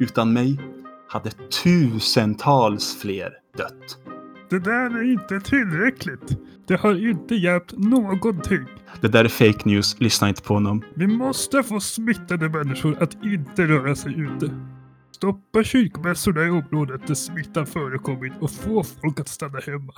Utan 0.00 0.32
mig 0.32 0.60
hade 1.08 1.30
tusentals 1.30 2.96
fler 2.96 3.32
dött. 3.56 3.98
Det 4.50 4.58
där 4.58 4.98
är 4.98 5.12
inte 5.12 5.40
tillräckligt. 5.40 6.38
Det 6.66 6.80
har 6.80 7.08
inte 7.08 7.34
hjälpt 7.34 7.72
någonting. 7.78 8.66
Det 9.00 9.08
där 9.08 9.24
är 9.24 9.28
fake 9.28 9.68
news, 9.68 10.00
lyssna 10.00 10.28
inte 10.28 10.42
på 10.42 10.54
honom. 10.54 10.82
Vi 10.94 11.06
måste 11.06 11.62
få 11.62 11.80
smittade 11.80 12.48
människor 12.48 13.02
att 13.02 13.24
inte 13.24 13.66
röra 13.66 13.94
sig 13.94 14.20
ute. 14.20 14.54
Stoppa 15.16 15.64
kyrkmässorna 15.64 16.44
i 16.44 16.50
området 16.50 17.06
där 17.06 17.14
smittan 17.14 17.66
förekommit 17.66 18.32
och 18.40 18.50
få 18.50 18.84
folk 18.84 19.20
att 19.20 19.28
stanna 19.28 19.58
hemma. 19.58 19.92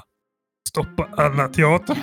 Stoppa 0.69 1.09
alla 1.17 1.49
teatrar. 1.49 1.99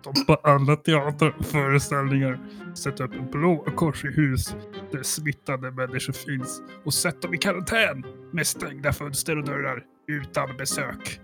Stoppa 0.00 0.50
alla 0.50 0.76
teatrar 0.76 1.36
och 1.38 1.46
föreställningar. 1.46 2.40
Sätt 2.74 3.00
upp 3.00 3.32
blå 3.32 3.64
kors 3.76 4.04
i 4.04 4.08
hus 4.08 4.56
där 4.92 5.02
smittade 5.02 5.70
människor 5.70 6.12
finns 6.12 6.62
och 6.84 6.94
sätt 6.94 7.22
dem 7.22 7.34
i 7.34 7.38
karantän 7.38 8.04
med 8.32 8.46
stängda 8.46 8.92
fönster 8.92 9.38
och 9.38 9.44
dörrar 9.44 9.82
utan 10.08 10.56
besök. 10.56 11.20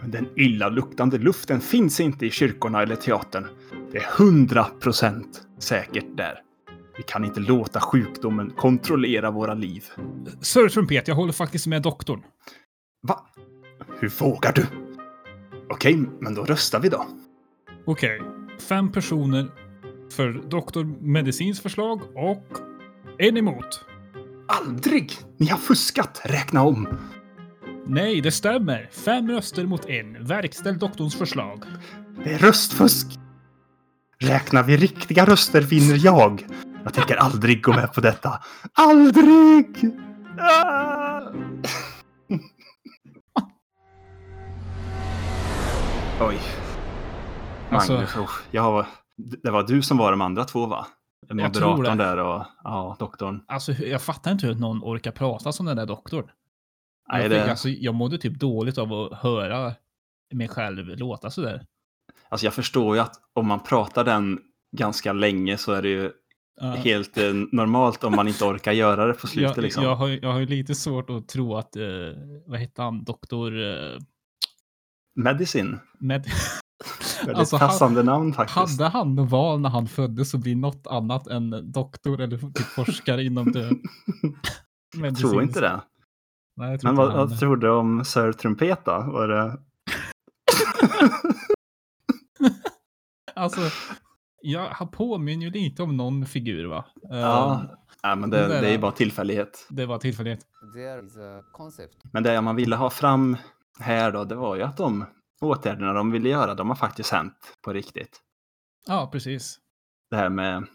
Men 0.00 0.10
den 0.10 0.28
illaluktande 0.36 1.18
luften 1.18 1.60
finns 1.60 2.00
inte 2.00 2.26
i 2.26 2.30
kyrkorna 2.30 2.82
eller 2.82 2.96
teatern. 2.96 3.46
Det 3.92 3.98
är 3.98 4.06
hundra 4.18 4.64
procent 4.64 5.42
säkert 5.58 6.16
där. 6.16 6.34
Vi 6.96 7.02
kan 7.02 7.24
inte 7.24 7.40
låta 7.40 7.80
sjukdomen 7.80 8.50
kontrollera 8.50 9.30
våra 9.30 9.54
liv. 9.54 9.84
Sir 10.40 10.68
Trumpet, 10.68 11.08
jag 11.08 11.14
håller 11.14 11.32
faktiskt 11.32 11.66
med 11.66 11.82
doktorn. 11.82 12.22
Va? 13.02 13.26
Hur 14.00 14.08
vågar 14.08 14.52
du? 14.52 14.85
Okej, 15.70 16.04
men 16.20 16.34
då 16.34 16.44
röstar 16.44 16.80
vi 16.80 16.88
då. 16.88 17.06
Okej, 17.84 18.20
fem 18.68 18.92
personer 18.92 19.46
för 20.12 20.32
Dr. 20.32 20.84
Medicins 21.06 21.60
förslag 21.60 22.02
och 22.14 22.46
en 23.18 23.36
emot. 23.36 23.84
Aldrig! 24.48 25.12
Ni 25.36 25.46
har 25.46 25.58
fuskat! 25.58 26.20
Räkna 26.24 26.62
om! 26.62 26.88
Nej, 27.86 28.20
det 28.20 28.30
stämmer. 28.32 28.88
Fem 28.92 29.30
röster 29.30 29.64
mot 29.66 29.86
en. 29.86 30.24
Verkställ 30.26 30.78
doktorns 30.78 31.14
förslag. 31.14 31.64
Det 32.24 32.32
är 32.32 32.38
röstfusk! 32.38 33.06
Räknar 34.18 34.62
vi 34.62 34.76
riktiga 34.76 35.24
röster 35.24 35.60
vinner 35.60 36.04
jag. 36.04 36.46
Jag 36.84 36.94
tänker 36.94 37.16
aldrig 37.16 37.62
gå 37.62 37.72
med 37.72 37.92
på 37.92 38.00
detta. 38.00 38.42
Aldrig! 38.72 39.90
Ah! 40.38 40.75
Oj. 46.20 46.38
Alltså- 47.70 47.92
Magnus, 47.92 48.16
oh, 48.16 48.30
jag 48.50 48.72
var, 48.72 48.86
det 49.16 49.50
var 49.50 49.62
du 49.62 49.82
som 49.82 49.98
var 49.98 50.10
de 50.10 50.20
andra 50.20 50.44
två 50.44 50.66
va? 50.66 50.86
Moderatorn 51.30 51.98
där 51.98 52.16
och 52.16 52.44
ja, 52.64 52.96
doktorn. 52.98 53.40
Alltså 53.48 53.72
jag 53.72 54.02
fattar 54.02 54.32
inte 54.32 54.46
hur 54.46 54.54
någon 54.54 54.82
orkar 54.82 55.10
prata 55.10 55.52
som 55.52 55.66
den 55.66 55.76
där 55.76 55.86
doktorn. 55.86 56.30
Nej, 57.12 57.22
jag, 57.22 57.30
det- 57.30 57.40
fick, 57.40 57.50
alltså, 57.50 57.68
jag 57.68 57.94
mådde 57.94 58.18
typ 58.18 58.38
dåligt 58.40 58.78
av 58.78 58.92
att 58.92 59.18
höra 59.18 59.72
mig 60.34 60.48
själv 60.48 60.86
låta 60.98 61.30
sådär. 61.30 61.66
Alltså 62.28 62.46
jag 62.46 62.54
förstår 62.54 62.96
ju 62.96 63.02
att 63.02 63.14
om 63.32 63.46
man 63.46 63.60
pratar 63.60 64.04
den 64.04 64.38
ganska 64.76 65.12
länge 65.12 65.56
så 65.56 65.72
är 65.72 65.82
det 65.82 65.88
ju 65.88 66.10
Ja. 66.60 66.66
helt 66.70 67.18
eh, 67.18 67.32
normalt 67.52 68.04
om 68.04 68.16
man 68.16 68.28
inte 68.28 68.44
orkar 68.50 68.72
göra 68.72 69.06
det 69.06 69.12
på 69.14 69.26
slutet 69.26 69.56
jag, 69.56 69.62
liksom. 69.62 69.82
jag, 69.84 69.96
har, 69.96 70.08
jag 70.08 70.32
har 70.32 70.38
ju 70.40 70.46
lite 70.46 70.74
svårt 70.74 71.10
att 71.10 71.28
tro 71.28 71.56
att, 71.56 71.76
eh, 71.76 71.82
vad 72.46 72.60
hette 72.60 72.82
han, 72.82 73.04
doktor 73.04 73.62
eh, 73.64 73.98
Medicine. 75.16 75.78
med... 75.98 76.24
Väldigt 77.20 77.36
Alltså, 77.38 77.56
han- 77.56 77.68
passande 77.68 78.02
namn 78.02 78.32
faktiskt. 78.32 78.80
Hade 78.80 78.90
han 78.90 79.26
val 79.26 79.60
när 79.60 79.68
han 79.68 79.86
föddes 79.88 80.34
att 80.34 80.40
bli 80.40 80.54
något 80.54 80.86
annat 80.86 81.26
än 81.26 81.72
doktor 81.72 82.20
eller 82.20 82.38
typ 82.38 82.58
forskare 82.66 83.24
inom 83.24 83.52
det 83.52 83.70
Jag 84.96 85.16
tror 85.18 85.42
inte 85.42 85.60
det. 85.60 85.80
Nej, 86.56 86.70
jag 86.70 86.80
tror 86.80 86.92
Men 86.92 87.00
inte 87.02 87.06
vad, 87.06 87.18
han 87.18 87.28
vad 87.28 87.38
tror 87.38 87.56
du 87.56 87.70
om 87.70 88.04
Sir 88.04 88.32
Trumpeta? 88.32 88.98
Var 89.00 89.28
det... 89.28 89.58
Alltså, 93.34 93.60
jag 94.42 94.68
han 94.70 94.88
påminner 94.88 95.44
ju 95.46 95.50
lite 95.52 95.82
om 95.82 95.96
någon 95.96 96.26
figur 96.26 96.66
va? 96.66 96.84
Ja, 97.02 97.62
ja 98.02 98.14
men 98.14 98.30
det, 98.30 98.48
det 98.48 98.68
är 98.74 98.78
bara 98.78 98.92
tillfällighet. 98.92 99.66
Det 99.70 99.86
var 99.86 99.98
tillfällighet. 99.98 100.40
Men 102.12 102.22
det 102.22 102.40
man 102.40 102.56
ville 102.56 102.76
ha 102.76 102.90
fram 102.90 103.36
här 103.78 104.12
då, 104.12 104.24
det 104.24 104.34
var 104.34 104.56
ju 104.56 104.62
att 104.62 104.76
de 104.76 105.04
åtgärderna 105.40 105.92
de 105.92 106.10
ville 106.10 106.28
göra, 106.28 106.54
de 106.54 106.68
har 106.68 106.76
faktiskt 106.76 107.10
hänt 107.12 107.56
på 107.62 107.72
riktigt. 107.72 108.20
Ja, 108.86 109.08
precis. 109.12 109.58
Det 110.10 110.16
här 110.16 110.28
med 110.28 110.66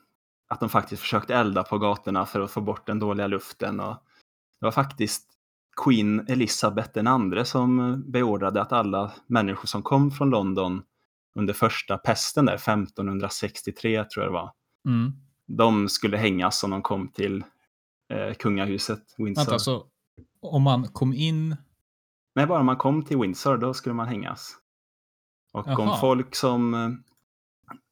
att 0.47 0.59
de 0.59 0.69
faktiskt 0.69 1.01
försökte 1.01 1.35
elda 1.35 1.63
på 1.63 1.77
gatorna 1.77 2.25
för 2.25 2.39
att 2.39 2.51
få 2.51 2.61
bort 2.61 2.87
den 2.87 2.99
dåliga 2.99 3.27
luften. 3.27 3.79
Och 3.79 3.95
det 4.59 4.65
var 4.65 4.71
faktiskt 4.71 5.27
Queen 5.85 6.25
Elizabeth 6.29 6.97
II 6.97 7.45
som 7.45 8.03
beordrade 8.11 8.61
att 8.61 8.71
alla 8.71 9.11
människor 9.27 9.67
som 9.67 9.83
kom 9.83 10.11
från 10.11 10.29
London 10.29 10.83
under 11.35 11.53
första 11.53 11.97
pesten 11.97 12.45
där, 12.45 12.53
1563 12.53 14.03
tror 14.03 14.25
jag 14.25 14.31
det 14.31 14.33
var, 14.33 14.51
Mm. 14.87 15.11
de 15.47 15.89
skulle 15.89 16.17
hängas 16.17 16.63
om 16.63 16.71
de 16.71 16.81
kom 16.81 17.07
till 17.07 17.43
eh, 18.13 18.33
kungahuset 18.33 19.15
Windsor. 19.17 19.43
Vänta, 19.45 19.59
så 19.59 19.87
om 20.41 20.63
man 20.63 20.87
kom 20.87 21.13
in... 21.13 21.55
Nej, 22.35 22.45
bara 22.47 22.63
man 22.63 22.77
kom 22.77 23.05
till 23.05 23.17
Windsor, 23.17 23.57
då 23.57 23.73
skulle 23.73 23.95
man 23.95 24.07
hängas. 24.07 24.57
Och 25.53 25.67
om 25.67 25.73
Jaha. 25.87 25.97
folk 25.99 26.35
som, 26.35 26.73
eh, 26.73 26.89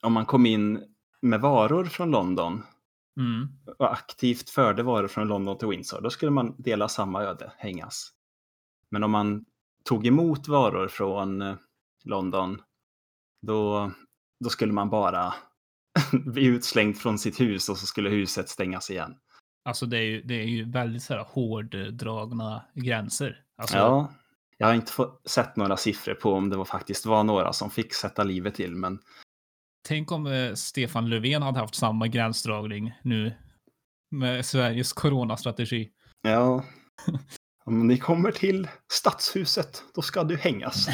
om 0.01 0.13
man 0.13 0.25
kom 0.25 0.45
in 0.45 0.83
med 1.21 1.41
varor 1.41 1.85
från 1.85 2.11
London 2.11 2.63
Mm. 3.17 3.47
och 3.77 3.91
aktivt 3.93 4.49
förde 4.49 4.83
varor 4.83 5.07
från 5.07 5.27
London 5.27 5.57
till 5.57 5.67
Windsor, 5.67 6.01
då 6.01 6.09
skulle 6.09 6.31
man 6.31 6.55
dela 6.57 6.87
samma 6.87 7.23
öde, 7.23 7.51
hängas. 7.57 8.11
Men 8.89 9.03
om 9.03 9.11
man 9.11 9.45
tog 9.83 10.07
emot 10.07 10.47
varor 10.47 10.87
från 10.87 11.41
eh, 11.41 11.55
London, 12.03 12.61
då, 13.41 13.91
då 14.43 14.49
skulle 14.49 14.73
man 14.73 14.89
bara 14.89 15.33
bli 16.11 16.45
utslängd 16.45 16.97
från 16.97 17.19
sitt 17.19 17.39
hus 17.41 17.69
och 17.69 17.77
så 17.77 17.85
skulle 17.85 18.09
huset 18.09 18.49
stängas 18.49 18.89
igen. 18.89 19.15
Alltså 19.65 19.85
det 19.85 19.97
är 19.97 20.03
ju, 20.03 20.21
det 20.21 20.33
är 20.33 20.45
ju 20.47 20.71
väldigt 20.71 21.03
så 21.03 21.13
här 21.13 21.23
hårdragna 21.29 22.65
gränser. 22.73 23.43
Alltså, 23.57 23.77
Ja, 23.77 24.13
jag 24.61 24.67
har 24.67 24.73
inte 24.73 24.91
fått, 24.91 25.21
sett 25.29 25.55
några 25.55 25.77
siffror 25.77 26.13
på 26.13 26.33
om 26.33 26.49
det 26.49 26.57
var, 26.57 26.65
faktiskt 26.65 27.05
var 27.05 27.23
några 27.23 27.53
som 27.53 27.69
fick 27.69 27.93
sätta 27.93 28.23
livet 28.23 28.55
till, 28.55 28.75
men 28.75 28.99
Tänk 29.87 30.11
om 30.11 30.27
eh, 30.27 30.53
Stefan 30.53 31.09
Löfven 31.09 31.41
hade 31.41 31.59
haft 31.59 31.75
samma 31.75 32.07
gränsdragning 32.07 32.93
nu 33.03 33.33
med 34.11 34.45
Sveriges 34.45 34.93
coronastrategi. 34.93 35.89
ja. 36.21 36.63
Om 37.65 37.87
ni 37.87 37.97
kommer 37.97 38.31
till 38.31 38.67
stadshuset, 38.91 39.83
då 39.95 40.01
ska 40.01 40.23
du 40.23 40.37
hängas. 40.37 40.87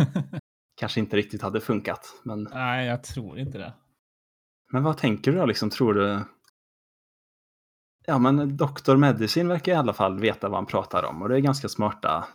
Kanske 0.80 1.00
inte 1.00 1.16
riktigt 1.16 1.42
hade 1.42 1.60
funkat, 1.60 2.20
men, 2.24 2.42
Nej, 2.42 2.86
jag 2.86 3.04
tror 3.04 3.38
inte 3.38 3.58
det. 3.58 3.74
men 4.72 4.82
vad 4.82 4.98
tänker 4.98 5.32
du 5.32 5.38
då? 5.38 5.46
Liksom, 5.46 5.70
tror 5.70 5.94
du? 5.94 6.24
Ja, 8.06 8.18
men 8.18 8.56
Dr. 8.56 8.96
Medicine 8.96 9.48
verkar 9.48 9.72
i 9.72 9.74
alla 9.74 9.92
fall 9.92 10.18
veta 10.20 10.48
vad 10.48 10.58
han 10.58 10.66
pratar 10.66 11.02
om 11.02 11.22
och 11.22 11.28
det 11.28 11.36
är 11.36 11.40
ganska 11.40 11.68
smarta 11.68 12.28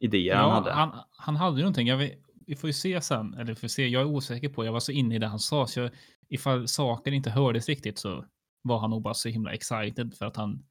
idéer 0.00 0.36
han 0.36 0.48
Ja, 0.48 0.54
hade. 0.54 0.72
han, 0.72 0.98
han 1.10 1.36
hade 1.36 1.56
någonting. 1.58 1.86
Jag 1.86 1.96
vet, 1.96 2.18
vi 2.46 2.56
får 2.56 2.68
ju 2.68 2.72
se 2.74 3.00
sen, 3.00 3.34
eller 3.34 3.44
vi 3.44 3.54
får 3.54 3.68
se. 3.68 3.88
Jag 3.88 4.02
är 4.02 4.06
osäker 4.06 4.48
på, 4.48 4.64
jag 4.64 4.72
var 4.72 4.80
så 4.80 4.92
inne 4.92 5.14
i 5.14 5.18
det 5.18 5.26
han 5.26 5.38
sa, 5.38 5.66
så 5.66 5.80
jag, 5.80 5.90
ifall 6.28 6.68
saker 6.68 7.12
inte 7.12 7.30
hördes 7.30 7.68
riktigt 7.68 7.98
så 7.98 8.24
var 8.62 8.78
han 8.78 8.90
nog 8.90 9.02
bara 9.02 9.14
så 9.14 9.28
himla 9.28 9.52
excited 9.52 10.14
för 10.14 10.26
att 10.26 10.36
han, 10.36 10.64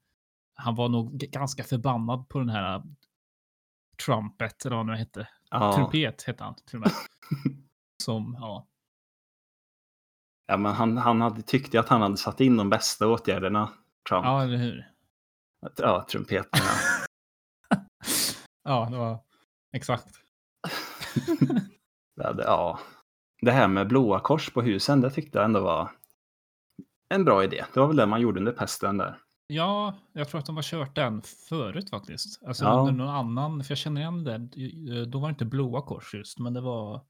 han 0.55 0.75
var 0.75 0.89
nog 0.89 1.11
ganska 1.17 1.63
förbannad 1.63 2.29
på 2.29 2.39
den 2.39 2.49
här 2.49 2.83
trumpet, 4.05 4.65
eller 4.65 4.75
vad 4.75 4.85
det 4.87 4.91
nu 4.91 4.97
hette. 4.97 5.27
ja, 5.49 5.75
Trumpet 5.75 6.23
hette 6.23 6.43
han 6.43 6.55
till 6.55 6.75
och 6.75 6.81
med. 6.81 6.91
Som, 8.03 8.37
ja. 8.39 8.67
ja, 10.47 10.57
men 10.57 10.73
han, 10.73 10.97
han 10.97 11.21
hade, 11.21 11.41
tyckte 11.41 11.79
att 11.79 11.89
han 11.89 12.01
hade 12.01 12.17
satt 12.17 12.41
in 12.41 12.57
de 12.57 12.69
bästa 12.69 13.07
åtgärderna, 13.07 13.69
Trump. 14.09 14.25
ja, 14.25 14.43
eller 14.43 14.57
hur? 14.57 14.91
Ja, 15.77 16.05
trumpeterna. 16.11 16.65
Ja, 18.69 18.87
det 18.91 18.97
var 18.97 19.19
exakt. 19.73 20.05
Det, 22.15 22.23
hade- 22.27 22.43
ja. 22.43 22.79
det 23.41 23.51
här 23.51 23.67
med 23.67 23.87
blåa 23.87 24.19
kors 24.19 24.49
på 24.53 24.61
husen, 24.61 25.01
det 25.01 25.09
tyckte 25.11 25.37
jag 25.37 25.45
ändå 25.45 25.59
var 25.61 25.91
en 27.09 27.25
bra 27.25 27.43
idé. 27.43 27.65
Det 27.73 27.79
var 27.79 27.87
väl 27.87 27.95
det 27.95 28.05
man 28.05 28.21
gjorde 28.21 28.39
under 28.39 28.51
pesten 28.51 28.97
där. 28.97 29.21
Ja, 29.47 29.95
jag 30.13 30.29
tror 30.29 30.39
att 30.39 30.45
de 30.45 30.55
har 30.55 30.63
kört 30.63 30.95
den 30.95 31.21
förut 31.21 31.89
faktiskt. 31.89 32.43
Alltså 32.43 32.63
Ja. 32.65 32.79
under 32.79 32.91
någon 32.93 33.09
annan, 33.15 33.63
för 33.63 33.71
jag 33.71 33.77
känner 33.77 34.01
igen 34.01 34.23
det. 34.23 34.37
Då 35.05 35.19
var 35.19 35.27
det 35.27 35.31
inte 35.31 35.45
blåa 35.45 35.81
kors 35.81 36.13
just, 36.13 36.39
men 36.39 36.53
det 36.53 36.61
var. 36.61 37.05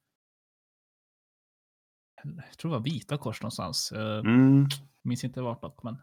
Jag 2.24 2.58
tror 2.58 2.72
det 2.72 2.78
var 2.78 2.84
vita 2.84 3.17
kors 3.17 3.41
någonstans. 3.41 3.91
Jag 3.95 4.19
Mm. 4.26 4.67
minns 5.04 5.24
inte 5.24 5.41
vart 5.41 5.62
dock, 5.62 5.84
men. 5.84 5.95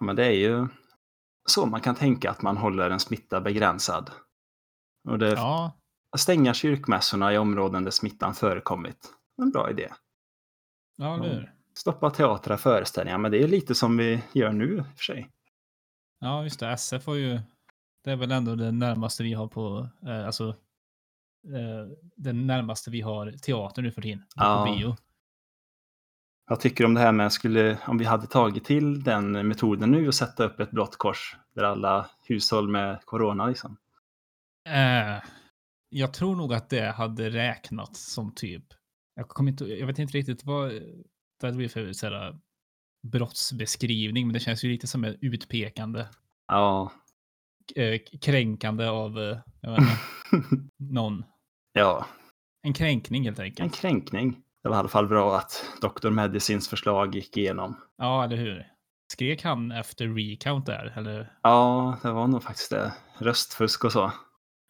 Ja, 0.00 0.06
men 0.06 0.16
det 0.16 0.26
är 0.26 0.32
ju 0.50 0.68
så 1.48 1.66
man 1.66 1.80
kan 1.80 1.94
tänka 1.94 2.30
att 2.30 2.42
man 2.42 2.56
håller 2.56 2.90
en 2.90 3.00
smitta 3.00 3.40
begränsad. 3.40 4.10
Och 5.08 5.18
det, 5.18 5.32
Ja, 5.32 5.72
stänga 6.18 6.54
kyrkmässorna 6.54 7.32
i 7.32 7.38
områden 7.38 7.84
där 7.84 7.90
smittan 7.90 8.34
förekommit. 8.34 9.14
En 9.42 9.50
bra 9.50 9.70
idé. 9.70 9.88
ja, 10.96 11.14
eller 11.14 11.34
hur? 11.34 11.52
Stoppa 11.78 12.10
teatrar, 12.10 12.56
föreställningar, 12.56 13.18
men 13.18 13.30
det 13.30 13.42
är 13.42 13.48
lite 13.48 13.74
som 13.74 13.96
vi 13.96 14.22
gör 14.32 14.52
nu 14.52 14.76
i 14.76 14.80
och 14.80 14.86
för 14.86 15.04
sig. 15.04 15.30
Ja, 16.20 16.42
just 16.42 16.60
det. 16.60 16.68
SF 16.70 17.06
har 17.06 17.14
ju. 17.14 17.40
Det 18.04 18.10
är 18.10 18.16
väl 18.16 18.32
ändå 18.32 18.54
det 18.54 18.72
närmaste 18.72 19.22
vi 19.22 19.32
har 19.32 19.48
på, 19.48 19.88
eh, 20.06 20.26
alltså. 20.26 20.48
Eh, 21.46 21.88
det 22.16 22.32
närmaste 22.32 22.90
vi 22.90 23.00
har 23.00 23.32
teater 23.32 23.82
nu 23.82 23.92
för 23.92 24.02
tiden. 24.02 24.24
Ja. 24.34 24.64
På 24.66 24.72
bio. 24.72 24.96
Jag 26.48 26.60
tycker 26.60 26.84
om 26.84 26.94
det 26.94 27.00
här 27.00 27.12
med 27.12 27.32
skulle, 27.32 27.78
om 27.86 27.98
vi 27.98 28.04
hade 28.04 28.26
tagit 28.26 28.64
till 28.64 29.02
den 29.02 29.48
metoden 29.48 29.90
nu 29.90 30.06
och 30.08 30.14
sätta 30.14 30.44
upp 30.44 30.60
ett 30.60 30.70
blått 30.70 30.96
kors 30.96 31.36
där 31.54 31.64
alla 31.64 32.10
hushåll 32.24 32.68
med 32.68 33.04
corona 33.04 33.46
liksom. 33.46 33.76
Eh, 34.68 35.22
jag 35.88 36.14
tror 36.14 36.36
nog 36.36 36.54
att 36.54 36.70
det 36.70 36.90
hade 36.90 37.30
räknats 37.30 38.12
som 38.12 38.34
typ. 38.34 38.64
Jag, 39.14 39.28
kommer 39.28 39.50
inte, 39.50 39.64
jag 39.64 39.86
vet 39.86 39.98
inte 39.98 40.18
riktigt 40.18 40.44
vad 40.44 40.70
det 41.40 41.52
blivit 41.52 41.72
för 41.72 41.92
så 41.92 42.06
här, 42.06 42.38
brottsbeskrivning, 43.08 44.26
men 44.26 44.34
det 44.34 44.40
känns 44.40 44.64
ju 44.64 44.68
lite 44.68 44.86
som 44.86 45.04
ett 45.04 45.16
utpekande, 45.20 46.06
Ja, 46.46 46.92
eh, 47.76 48.00
kränkande 48.20 48.86
av 48.86 49.18
eh, 49.18 49.38
jag 49.60 49.72
inte, 49.72 49.92
någon. 50.78 51.24
ja, 51.72 52.06
En 52.62 52.72
kränkning 52.74 53.24
helt 53.24 53.38
en 53.38 53.44
enkelt. 53.44 53.74
kränkning. 53.74 54.42
Det 54.62 54.68
var 54.68 54.76
i 54.76 54.78
alla 54.78 54.88
fall 54.88 55.06
bra 55.08 55.36
att 55.38 55.64
Dr. 55.80 56.10
Medicins 56.10 56.68
förslag 56.68 57.14
gick 57.14 57.36
igenom. 57.36 57.80
Ja, 57.96 58.24
eller 58.24 58.36
hur? 58.36 58.66
Skrek 59.12 59.42
han 59.44 59.72
efter 59.72 60.08
recount 60.08 60.66
där? 60.66 60.92
Eller 60.96 61.32
Ja, 61.42 61.98
det 62.02 62.12
var 62.12 62.26
nog 62.26 62.42
faktiskt 62.42 62.70
det. 62.70 62.92
Röstfusk 63.18 63.84
och 63.84 63.92
så. 63.92 64.12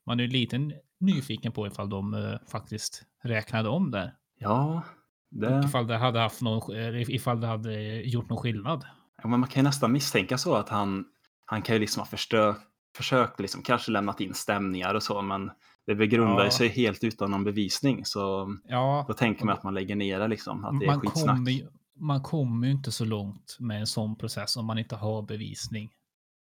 Man 0.06 0.20
är 0.20 0.24
ju 0.24 0.30
lite 0.30 0.70
nyfiken 1.00 1.52
på 1.52 1.66
ifall 1.66 1.88
de 1.90 2.14
eh, 2.14 2.38
faktiskt 2.50 3.02
räknade 3.22 3.68
om 3.68 3.90
där. 3.90 4.14
Ja, 4.38 4.82
det, 5.30 5.62
Ifall 5.64 5.86
det 5.86 5.96
hade 5.96 6.18
haft 6.18 6.42
någon, 6.42 6.76
eh, 6.76 7.10
ifall 7.10 7.40
det 7.40 7.46
hade 7.46 7.74
gjort 8.02 8.28
någon 8.28 8.38
skillnad. 8.38 8.84
ja, 9.22 9.28
men 9.28 9.40
man 9.40 9.48
kan 9.48 9.60
ju 9.60 9.64
nästan 9.64 9.92
misstänka 9.92 10.38
så 10.38 10.54
att 10.54 10.68
han, 10.68 11.04
han 11.46 11.62
kan 11.62 11.74
ju 11.76 11.80
liksom 11.80 12.00
ha 12.00 12.06
förstö, 12.06 12.54
försökt 12.96 13.40
liksom, 13.40 13.62
kanske 13.62 13.90
lämnat 13.90 14.20
in 14.20 14.34
stämningar 14.34 14.94
och 14.94 15.02
så, 15.02 15.22
men 15.22 15.50
det 15.86 15.94
begrundar 15.94 16.44
Ja. 16.44 16.50
sig 16.50 16.68
helt 16.68 17.04
utan 17.04 17.30
någon 17.30 17.44
bevisning. 17.44 18.04
Så 18.04 18.56
Ja, 18.64 19.04
då 19.08 19.14
tänker 19.14 19.44
man 19.44 19.54
att 19.54 19.62
man 19.62 19.74
lägger 19.74 19.96
ner 19.96 20.18
det 20.20 20.28
liksom, 20.28 20.64
att 20.64 20.80
det 20.80 20.86
är 20.86 20.90
man 20.90 21.00
skitsnack. 21.00 21.36
kommer, 21.36 21.50
ju- 21.50 21.68
man 21.96 22.22
kommer 22.22 22.66
ju 22.66 22.72
inte 22.72 22.92
så 22.92 23.04
långt 23.04 23.56
med 23.60 23.80
en 23.80 23.86
sån 23.86 24.16
process 24.16 24.56
om 24.56 24.66
man 24.66 24.78
inte 24.78 24.96
har 24.96 25.22
bevisning. 25.22 25.90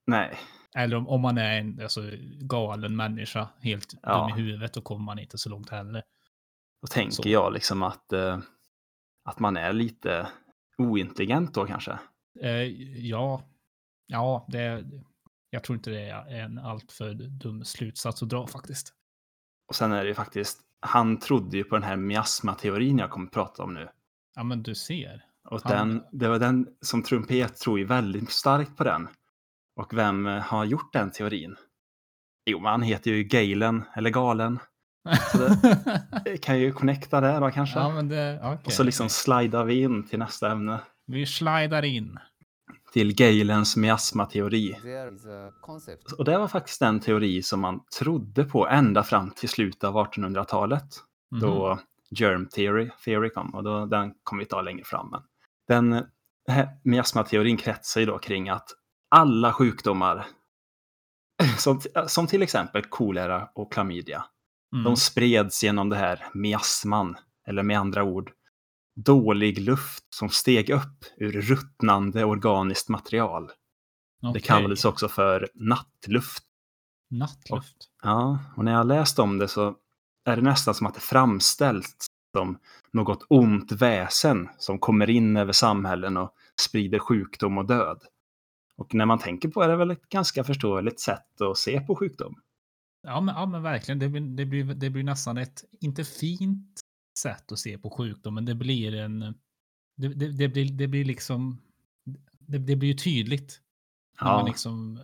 Nej, 0.08 0.38
Eller 0.77 0.95
om, 0.97 1.08
om 1.08 1.21
man 1.21 1.38
är 1.38 1.60
en 1.60 1.79
alltså, 1.82 2.01
galen 2.41 2.95
människa, 2.95 3.49
helt 3.62 3.93
Ja. 4.03 4.27
dum 4.27 4.38
i 4.39 4.41
huvudet, 4.41 4.73
då 4.73 4.82
kommer 4.82 5.03
man 5.05 5.19
inte 5.19 5.38
så 5.38 5.49
långt 5.49 5.69
heller. 5.69 6.03
Då 6.82 6.88
tänker 6.88 7.12
Så. 7.23 7.29
jag 7.29 7.53
liksom 7.53 7.84
att, 7.84 8.13
eh, 8.13 8.39
att 9.23 9.39
man 9.39 9.58
är 9.58 9.73
lite 9.73 10.27
ointelligent 10.77 11.53
då 11.53 11.65
kanske. 11.65 11.99
Eh, 12.41 12.51
ja, 13.08 13.43
ja 14.08 14.45
det, 14.49 14.86
jag 15.49 15.63
tror 15.63 15.75
inte 15.77 15.89
det 15.89 16.10
är 16.10 16.39
en 16.39 16.60
alltför 16.60 17.13
dum 17.13 17.65
slutsats 17.65 18.23
att 18.23 18.29
dra 18.29 18.47
faktiskt. 18.47 18.93
Och 19.67 19.75
sen 19.75 19.91
är 19.91 20.03
det 20.03 20.08
ju 20.08 20.13
faktiskt, 20.15 20.60
han 20.79 21.19
trodde 21.19 21.58
ju 21.58 21.63
på 21.63 21.75
den 21.75 21.84
här 21.84 21.95
miasmateorin 21.95 22.97
jag 22.97 23.10
kommer 23.10 23.25
att 23.27 23.34
prata 23.34 23.63
om 23.63 23.73
nu. 23.73 23.89
Ja, 24.36 24.43
men 24.43 24.63
du 24.63 24.75
ser. 24.75 25.25
Och 25.49 25.62
Han- 25.63 25.89
den, 25.89 26.03
det 26.12 26.27
var 26.27 26.39
den 26.39 26.67
som 26.82 27.03
trumpet 27.03 27.58
tror 27.58 27.79
ju 27.79 27.86
väldigt 27.86 28.32
starkt 28.32 28.77
på 28.77 28.84
den. 28.84 29.08
Och 29.80 29.94
vem 29.94 30.28
eh, 30.28 30.42
har 30.42 30.65
gjort 30.65 30.94
den 30.94 31.12
teorin? 31.12 31.56
Jo, 32.46 32.60
men 32.60 32.72
han 32.72 32.82
heter 32.82 33.12
ju 33.12 33.24
Galen, 33.24 33.84
eller 33.96 34.10
Galen. 34.10 34.60
Eh, 36.26 36.38
Kan 36.42 36.60
ju 36.60 36.72
connecta 36.72 37.22
där 37.22 37.42
då 37.42 37.52
kanske. 37.52 37.80
ja, 37.80 37.89
men 37.89 38.10
det, 38.10 38.39
okej. 38.44 38.60
och 38.65 38.74
så 38.74 38.84
liksom 38.84 39.10
slidar 39.10 39.65
vi 39.65 39.82
in 39.82 40.08
till 40.08 40.20
nästa 40.20 40.52
ämne. 40.52 40.80
Vi 41.08 41.26
slidar 41.26 41.86
in. 41.86 42.20
Till 42.94 43.15
Galens 43.15 43.78
miasmateori. 43.78 44.76
Och 46.18 46.26
det 46.26 46.38
var 46.38 46.48
faktiskt 46.48 46.80
den 46.80 47.00
teori 47.00 47.42
som 47.42 47.60
man 47.60 47.80
trodde 48.00 48.44
på 48.44 48.68
ända 48.68 49.04
fram 49.04 49.32
till 49.32 49.50
slutet 49.50 49.84
av 49.84 49.96
1800-talet. 49.96 50.88
Mhm. 51.32 51.42
Då 51.42 51.80
germ 52.10 52.48
theory, 52.48 52.89
theory 53.06 53.30
kom 53.30 53.56
och 53.56 53.63
då, 53.63 53.86
den 53.86 54.13
kommer 54.24 54.44
vi 54.44 54.50
ta 54.50 54.62
längre 54.62 54.84
fram. 54.84 55.10
Men 55.10 55.22
den 55.68 56.06
den 56.50 56.56
här 56.56 56.70
miasmateorin 56.84 57.58
kretsar 57.58 58.02
ju 58.02 58.08
då 58.08 58.18
kring 58.18 58.50
att 58.50 58.70
alla 59.10 59.54
sjukdomar, 59.54 60.28
som, 61.58 61.82
som 62.08 62.28
till 62.28 62.41
exempel 62.43 62.84
kolera 62.86 63.50
och 63.56 63.74
klamydia, 63.74 64.26
Mm. 64.74 64.84
de 64.84 64.95
spreds 64.95 65.63
genom 65.63 65.89
det 65.89 65.95
här 65.95 66.26
miasman, 66.34 67.17
eller 67.48 67.63
med 67.63 67.80
andra 67.80 68.04
ord, 68.04 68.32
dålig 68.95 69.60
luft 69.60 70.04
som 70.15 70.30
steg 70.30 70.69
upp 70.69 71.06
ur 71.17 71.41
ruttnande 71.41 72.24
organiskt 72.26 72.89
material. 72.89 73.52
Det 74.22 74.28
Okej. 74.28 74.41
kallades 74.41 74.86
också 74.86 75.08
för 75.08 75.50
nattluft. 75.54 76.43
Nattluft. 77.12 77.78
Ja, 78.04 78.39
och 78.58 78.65
när 78.65 78.72
jag 78.72 78.88
läst 78.88 79.19
om 79.19 79.38
det 79.38 79.48
så 79.48 79.76
är 80.26 80.36
det 80.36 80.41
nästan 80.41 80.74
som 80.76 80.88
att 80.88 80.93
det 80.93 81.00
framställs 81.00 81.95
som 82.38 82.60
något 82.93 83.26
ont 83.30 83.72
väsen 83.72 84.50
som 84.58 84.80
kommer 84.80 85.10
in 85.10 85.38
över 85.38 85.54
samhällen 85.54 86.17
och 86.17 86.34
sprider 86.62 87.00
sjukdom 87.00 87.58
och 87.58 87.65
död. 87.67 88.02
Och 88.80 88.94
när 88.94 89.06
man 89.06 89.20
tänker 89.20 89.50
på 89.50 89.60
det 89.60 89.65
är 89.65 89.70
det 89.70 89.76
väl 89.78 89.92
ett 89.92 90.10
ganska 90.10 90.44
förståeligt 90.44 91.00
sätt 91.00 91.42
att 91.42 91.58
se 91.58 91.82
på 91.82 91.96
sjukdom. 91.96 92.36
Ja, 93.02 93.22
men, 93.22 93.36
ja, 93.36 93.46
men 93.46 93.63
verkligen. 93.63 94.00
Det 94.00 94.10
blir, 94.10 94.22
det, 94.22 94.46
blir, 94.46 94.63
det 94.63 94.89
blir 94.89 95.04
nästan 95.04 95.38
ett, 95.38 95.63
inte 95.82 96.04
fint 96.04 96.80
sätt 97.20 97.52
att 97.52 97.60
se 97.60 97.78
på 97.78 97.89
sjukdom, 97.89 98.36
men 98.36 98.46
det 98.46 98.56
blir 98.56 98.96
en... 98.96 99.20
Det, 99.98 100.08
det, 100.08 100.28
det, 100.32 100.48
blir, 100.48 100.72
det 100.72 100.88
blir 100.88 101.06
liksom... 101.06 101.62
Det, 102.39 102.58
det 102.58 102.76
blir 102.76 102.89
ju 102.89 102.96
tydligt. 102.98 103.62
När 104.22 104.28
man 104.28 104.39
Ja, 104.39 104.48
liksom 104.48 104.96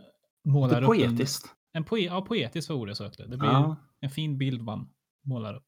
det 0.43 0.49
målar 0.49 0.77
är 0.77 0.83
upp 0.83 0.89
en, 0.89 1.07
poetiskt. 1.09 1.45
en 1.73 1.83
poe, 1.83 1.99
ja, 1.99 2.21
poetiskt 2.21 2.69
var 2.69 2.75
ordet 2.77 2.89
jag 2.89 2.97
sökte. 2.97 3.25
Det 3.27 3.37
blir 3.37 3.49
Ja, 3.49 3.75
en 3.99 4.09
fin 4.09 4.37
bild 4.37 4.61
man 4.61 4.89
målar 5.25 5.53
upp. 5.55 5.67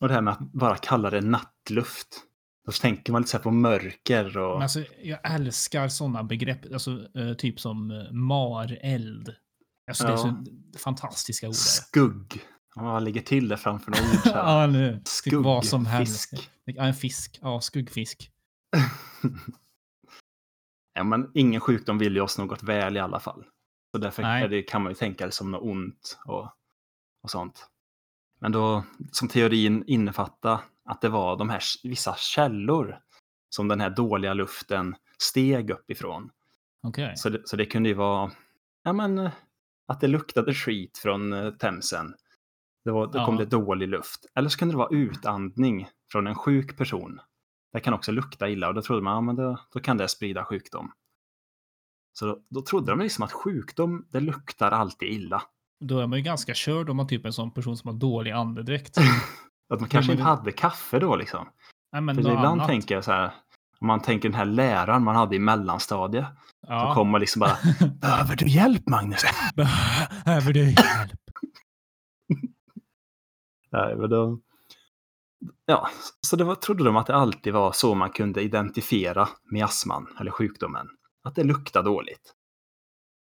och 0.00 0.08
det 0.08 0.14
här 0.14 0.20
med 0.22 0.32
att 0.32 0.52
bara 0.52 0.76
kalla 0.76 1.10
det 1.10 1.20
nattluft. 1.20 2.22
Då 2.66 2.72
tänker 2.72 3.12
man 3.12 3.22
lite 3.22 3.30
så 3.30 3.36
här 3.36 3.42
på 3.42 3.50
mörker 3.50 4.38
och... 4.38 4.54
Men 4.54 4.62
alltså, 4.62 4.84
jag 5.02 5.34
älskar 5.34 5.88
sådana 5.88 6.24
begrepp, 6.24 6.72
alltså, 6.72 7.08
eh, 7.18 7.34
typ 7.34 7.60
som 7.60 7.90
uh, 7.90 8.12
mareld. 8.12 9.34
Alltså, 9.88 10.04
Det 10.04 10.10
är 10.10 10.12
Ja. 10.12 10.18
så 10.18 10.44
fantastiska 10.78 11.46
ord. 11.46 11.52
där. 11.54 11.58
Skugg. 11.58 12.44
Om 12.74 12.84
man 12.84 13.04
lägger 13.04 13.20
till 13.20 13.48
det 13.48 13.56
framför 13.56 13.90
några 13.90 14.04
ord 14.04 14.20
ja, 14.24 14.66
nu. 14.66 14.92
Typ 14.96 15.08
Skugg, 15.08 15.44
vad 15.44 15.66
som 15.66 15.86
helst. 15.86 16.30
fisk. 16.30 16.50
Ja, 16.64 16.84
en 16.84 16.94
fisk. 16.94 17.38
Ja, 17.42 17.60
skuggfisk. 17.60 18.30
ja, 20.94 21.04
men 21.04 21.30
ingen 21.34 21.60
sjukdom 21.60 21.98
vill 21.98 22.14
ju 22.16 22.20
oss 22.20 22.38
något 22.38 22.62
väl 22.62 22.96
i 22.96 23.00
alla 23.00 23.20
fall. 23.20 23.44
Så 23.94 23.98
därför 23.98 24.48
det, 24.48 24.62
kan 24.62 24.82
man 24.82 24.90
ju 24.92 24.96
tänka 24.96 25.26
det 25.26 25.32
som 25.32 25.50
något 25.50 25.62
ont 25.62 26.18
och, 26.26 26.50
och 27.22 27.30
sånt. 27.30 27.66
Men 28.40 28.52
då, 28.52 28.84
som 29.12 29.28
teorin 29.28 29.84
innefattar 29.86 30.60
att 30.86 31.00
det 31.00 31.08
var 31.08 31.36
de 31.36 31.50
här 31.50 31.62
vissa 31.82 32.14
källor 32.16 32.98
som 33.48 33.68
den 33.68 33.80
här 33.80 33.90
dåliga 33.90 34.34
luften 34.34 34.96
steg 35.18 35.70
uppifrån. 35.70 36.30
Okej. 36.82 37.16
Så 37.16 37.28
det, 37.28 37.48
så 37.48 37.56
det 37.56 37.66
kunde 37.66 37.88
ju 37.88 37.94
vara, 37.94 38.30
ja 38.82 38.92
men, 38.92 39.30
att 39.86 40.00
det 40.00 40.06
luktade 40.08 40.54
skit 40.54 40.98
från 40.98 41.32
eh, 41.32 41.50
Themsen. 41.50 42.14
Det 42.84 42.90
var, 42.90 43.06
då 43.06 43.24
kom 43.24 43.34
Ja. 43.34 43.40
det 43.40 43.46
dålig 43.46 43.88
luft. 43.88 44.26
Eller 44.34 44.48
så 44.48 44.58
kunde 44.58 44.74
det 44.74 44.78
vara 44.78 44.96
utandning 44.96 45.88
från 46.12 46.26
en 46.26 46.34
sjuk 46.34 46.76
person. 46.78 47.20
Det 47.72 47.80
kan 47.80 47.94
också 47.94 48.12
lukta 48.12 48.48
illa 48.48 48.68
och 48.68 48.74
då 48.74 48.82
trodde 48.82 49.02
man, 49.02 49.14
ja 49.14 49.20
men 49.20 49.36
då, 49.36 49.58
då 49.72 49.80
kan 49.80 49.96
det 49.96 50.08
sprida 50.08 50.44
sjukdom. 50.44 50.92
Så 52.12 52.26
då, 52.26 52.38
då 52.48 52.62
trodde 52.62 52.92
de 52.92 53.00
liksom 53.00 53.24
att 53.24 53.32
sjukdom, 53.32 54.06
det 54.10 54.20
luktar 54.20 54.70
alltid 54.70 55.08
illa. 55.08 55.42
Då 55.80 55.98
är 55.98 56.06
man 56.06 56.18
ju 56.18 56.24
ganska 56.24 56.54
körd 56.54 56.90
om 56.90 56.96
man 56.96 57.06
typ 57.08 57.24
är 57.24 57.26
en 57.26 57.32
sån 57.32 57.50
person 57.50 57.76
som 57.76 57.88
har 57.88 57.94
dålig 57.94 58.30
andedräkt. 58.30 58.96
Att 59.68 59.80
man 59.80 59.88
kanske 59.88 60.12
men 60.12 60.18
inte 60.18 60.28
hade 60.28 60.52
kaffe 60.52 60.98
då 60.98 61.16
liksom. 61.16 61.48
Nej, 61.92 62.14
För 62.14 62.20
ibland 62.20 62.46
annat. 62.46 62.66
tänker 62.66 62.94
jag 62.94 63.04
så 63.04 63.12
här, 63.12 63.30
om 63.80 63.86
man 63.86 64.02
tänker 64.02 64.28
den 64.28 64.38
här 64.38 64.44
läraren 64.44 65.04
man 65.04 65.16
hade 65.16 65.36
i 65.36 65.38
mellanstadiet. 65.38 66.26
Så 66.66 66.72
ja. 66.72 66.94
kommer 66.94 67.18
liksom 67.18 67.40
bara, 67.40 67.56
behöver 68.00 68.36
du 68.36 68.48
hjälp 68.48 68.88
Magnus? 68.88 69.22
Behöver 70.24 70.52
du 70.52 70.60
hjälp? 70.64 71.20
Nej, 73.72 73.96
men 73.96 74.10
då... 74.10 74.40
Ja, 75.66 75.88
så 76.20 76.36
det 76.36 76.44
var, 76.44 76.54
trodde 76.54 76.84
de 76.84 76.96
att 76.96 77.06
det 77.06 77.14
alltid 77.14 77.52
var 77.52 77.72
så 77.72 77.94
man 77.94 78.10
kunde 78.10 78.42
identifiera 78.42 79.28
miasman, 79.44 80.06
eller 80.20 80.30
sjukdomen. 80.30 80.88
Att 81.24 81.34
det 81.34 81.44
luktade 81.44 81.88
dåligt. 81.88 82.34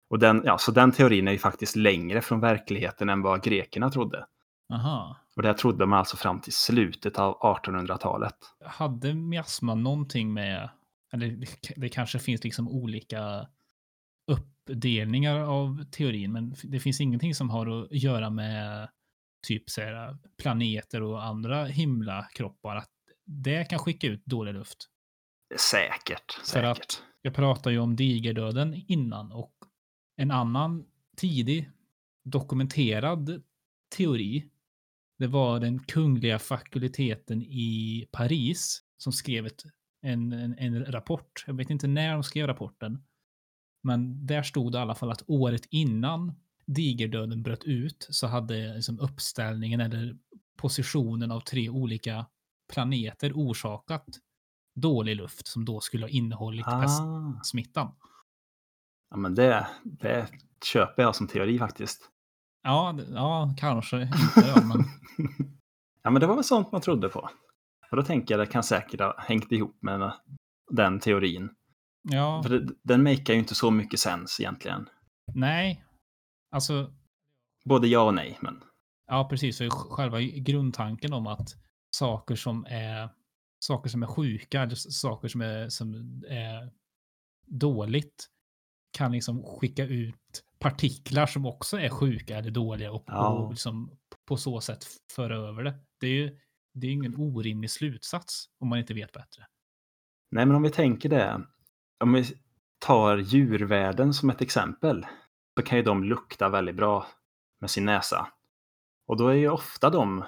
Och 0.09 0.19
den, 0.19 0.41
ja, 0.45 0.57
så 0.57 0.71
den 0.71 0.91
teorin 0.91 1.27
är 1.27 1.31
ju 1.31 1.37
faktiskt 1.37 1.75
längre 1.75 2.21
från 2.21 2.39
verkligheten 2.39 3.09
än 3.09 3.21
vad 3.21 3.43
grekerna 3.43 3.89
trodde. 3.89 4.25
Aha. 4.73 5.17
Och 5.39 5.43
det 5.43 5.53
trodde 5.53 5.85
man 5.85 5.99
alltså 5.99 6.17
fram 6.17 6.41
till 6.41 6.53
slutet 6.53 7.19
av 7.19 7.37
1800-talet. 7.39 8.35
Hade 8.65 9.13
miasma 9.13 9.75
någonting 9.75 10.33
med, 10.33 10.69
eller 11.13 11.27
det- 11.27 11.73
det 11.75 11.89
kanske 11.89 12.19
finns 12.19 12.43
liksom 12.43 12.69
olika 12.69 13.47
uppdelningar 14.31 15.39
av 15.39 15.83
teorin, 15.91 16.31
men 16.31 16.55
det 16.63 16.79
finns 16.79 17.01
ingenting 17.01 17.35
som 17.35 17.49
har 17.49 17.67
att 17.83 17.91
göra 17.91 18.29
med 18.29 18.89
typ 19.47 19.69
så 19.69 19.81
här, 19.81 20.17
planeter 20.41 21.01
och 21.03 21.23
andra 21.25 21.65
himlakroppar, 21.65 22.75
att 22.75 22.91
det 23.25 23.69
kan 23.69 23.79
skicka 23.79 24.07
ut 24.07 24.25
dålig 24.25 24.53
luft. 24.53 24.89
Säkert, 25.59 26.31
För 26.33 26.45
säkert. 26.45 26.69
att 26.79 27.03
jag 27.21 27.33
pratade 27.33 27.73
ju 27.75 27.79
om 27.81 27.95
digerdöden 27.95 28.81
innan 28.87 29.31
och 29.31 29.53
en 30.15 30.31
annan 30.31 30.85
tidig 31.17 31.69
dokumenterad 32.25 33.43
teori, 33.97 34.49
det 35.19 35.27
var 35.27 35.59
den 35.59 35.79
kungliga 35.79 36.39
fakulteten 36.39 37.41
i 37.41 38.07
Paris 38.11 38.81
som 38.97 39.13
skrev 39.13 39.45
ett, 39.45 39.63
en, 40.01 40.33
en, 40.33 40.57
en 40.57 40.85
rapport. 40.85 41.43
Jag 41.47 41.53
vet 41.53 41.69
inte 41.69 41.87
när 41.87 42.13
de 42.13 42.23
skrev 42.23 42.47
rapporten, 42.47 43.03
men 43.83 44.25
där 44.25 44.43
stod 44.43 44.71
det 44.71 44.77
i 44.77 44.81
alla 44.81 44.95
fall 44.95 45.11
att 45.11 45.23
året 45.27 45.67
innan 45.69 46.33
digerdöden 46.65 47.43
bröt 47.43 47.63
ut 47.63 48.07
så 48.09 48.27
hade 48.27 48.73
liksom 48.75 48.99
uppställningen 48.99 49.81
eller 49.81 50.17
positionen 50.57 51.31
av 51.31 51.39
tre 51.39 51.69
olika 51.69 52.25
planeter 52.73 53.31
orsakat 53.35 54.05
dålig 54.75 55.15
luft 55.15 55.47
som 55.47 55.65
då 55.65 55.79
skulle 55.79 56.03
ha 56.03 56.09
innehållit 56.09 56.65
Ah, 56.67 56.81
pestsmittan. 56.81 57.91
ja, 59.09 59.17
men 59.17 59.35
det, 59.35 59.67
det 59.83 60.29
köper 60.65 61.03
jag 61.03 61.15
som 61.15 61.27
teori 61.27 61.59
faktiskt. 61.59 62.09
Ja, 62.63 62.99
ja, 63.13 63.53
kanske 63.57 64.01
inte 64.01 64.53
då, 64.55 64.63
men 64.65 64.77
ja, 66.03 66.09
men 66.09 66.19
det 66.21 66.27
var 66.27 66.35
väl 66.35 66.43
sånt 66.43 66.71
man 66.71 66.81
trodde 66.81 67.09
på. 67.09 67.29
Och 67.91 67.97
då 67.97 68.03
tänker 68.03 68.33
jag 68.33 68.47
det 68.47 68.51
kan 68.51 68.63
säkert 68.63 68.99
ha 68.99 69.15
hängt 69.17 69.51
ihop 69.51 69.77
med 69.81 70.13
den 70.71 70.99
teorin. 70.99 71.49
ja, 72.01 72.43
För 72.43 72.49
det, 72.49 72.73
den 72.83 73.03
makar 73.03 73.33
ju 73.33 73.39
inte 73.39 73.55
så 73.55 73.71
mycket 73.71 73.99
sens 73.99 74.39
egentligen. 74.39 74.89
nej. 75.33 75.83
Alltså, 76.51 76.93
Både 77.65 77.87
ja 77.87 78.01
och 78.01 78.13
nej, 78.13 78.37
men 78.41 78.63
ja 79.07 79.27
precis, 79.29 79.57
för 79.57 79.69
själva 79.69 80.21
grundtanken 80.21 81.13
om 81.13 81.27
att 81.27 81.55
saker 81.91 82.35
som 82.35 82.65
är 82.69 83.09
saker 83.59 83.89
som 83.89 84.03
är 84.03 84.07
sjuka, 84.07 84.61
eller 84.61 84.75
saker 84.75 85.27
som 85.27 85.41
är, 85.41 85.69
som 85.69 85.93
är 86.29 86.71
dåligt 87.45 88.29
kan 88.97 89.11
liksom 89.11 89.43
skicka 89.43 89.85
ut 89.85 90.43
partiklar 90.59 91.25
som 91.25 91.45
också 91.45 91.79
är 91.79 91.89
sjuka 91.89 92.37
eller 92.37 92.51
dåliga 92.51 92.91
och, 92.91 93.03
Ja. 93.07 93.27
och 93.29 93.49
liksom 93.51 93.91
på 94.27 94.37
så 94.37 94.61
sätt 94.61 94.85
föra 95.15 95.37
över 95.37 95.63
det. 95.63 95.73
Det 95.99 96.07
är 96.07 96.11
ju 96.11 96.37
det 96.73 96.87
är 96.87 96.91
ingen 96.91 97.15
orimlig 97.17 97.71
slutsats 97.71 98.45
om 98.59 98.67
man 98.69 98.79
inte 98.79 98.93
vet 98.93 99.11
bättre. 99.11 99.45
Nej, 100.31 100.45
men 100.45 100.55
om 100.55 100.61
vi 100.63 100.69
tänker 100.69 101.09
det. 101.09 101.41
Om 102.03 102.13
vi 102.13 102.25
tar 102.85 103.17
djurvärlden 103.17 104.13
som 104.13 104.29
ett 104.29 104.41
exempel. 104.41 105.05
Så 105.59 105.65
kan 105.65 105.77
ju 105.77 105.83
de 105.83 106.03
lukta 106.03 106.49
väldigt 106.49 106.75
bra 106.75 107.07
med 107.61 107.69
sin 107.69 107.85
näsa. 107.85 108.27
Och 109.07 109.17
då 109.17 109.27
är 109.27 109.33
ju 109.33 109.49
ofta 109.49 109.89
de 109.89 110.25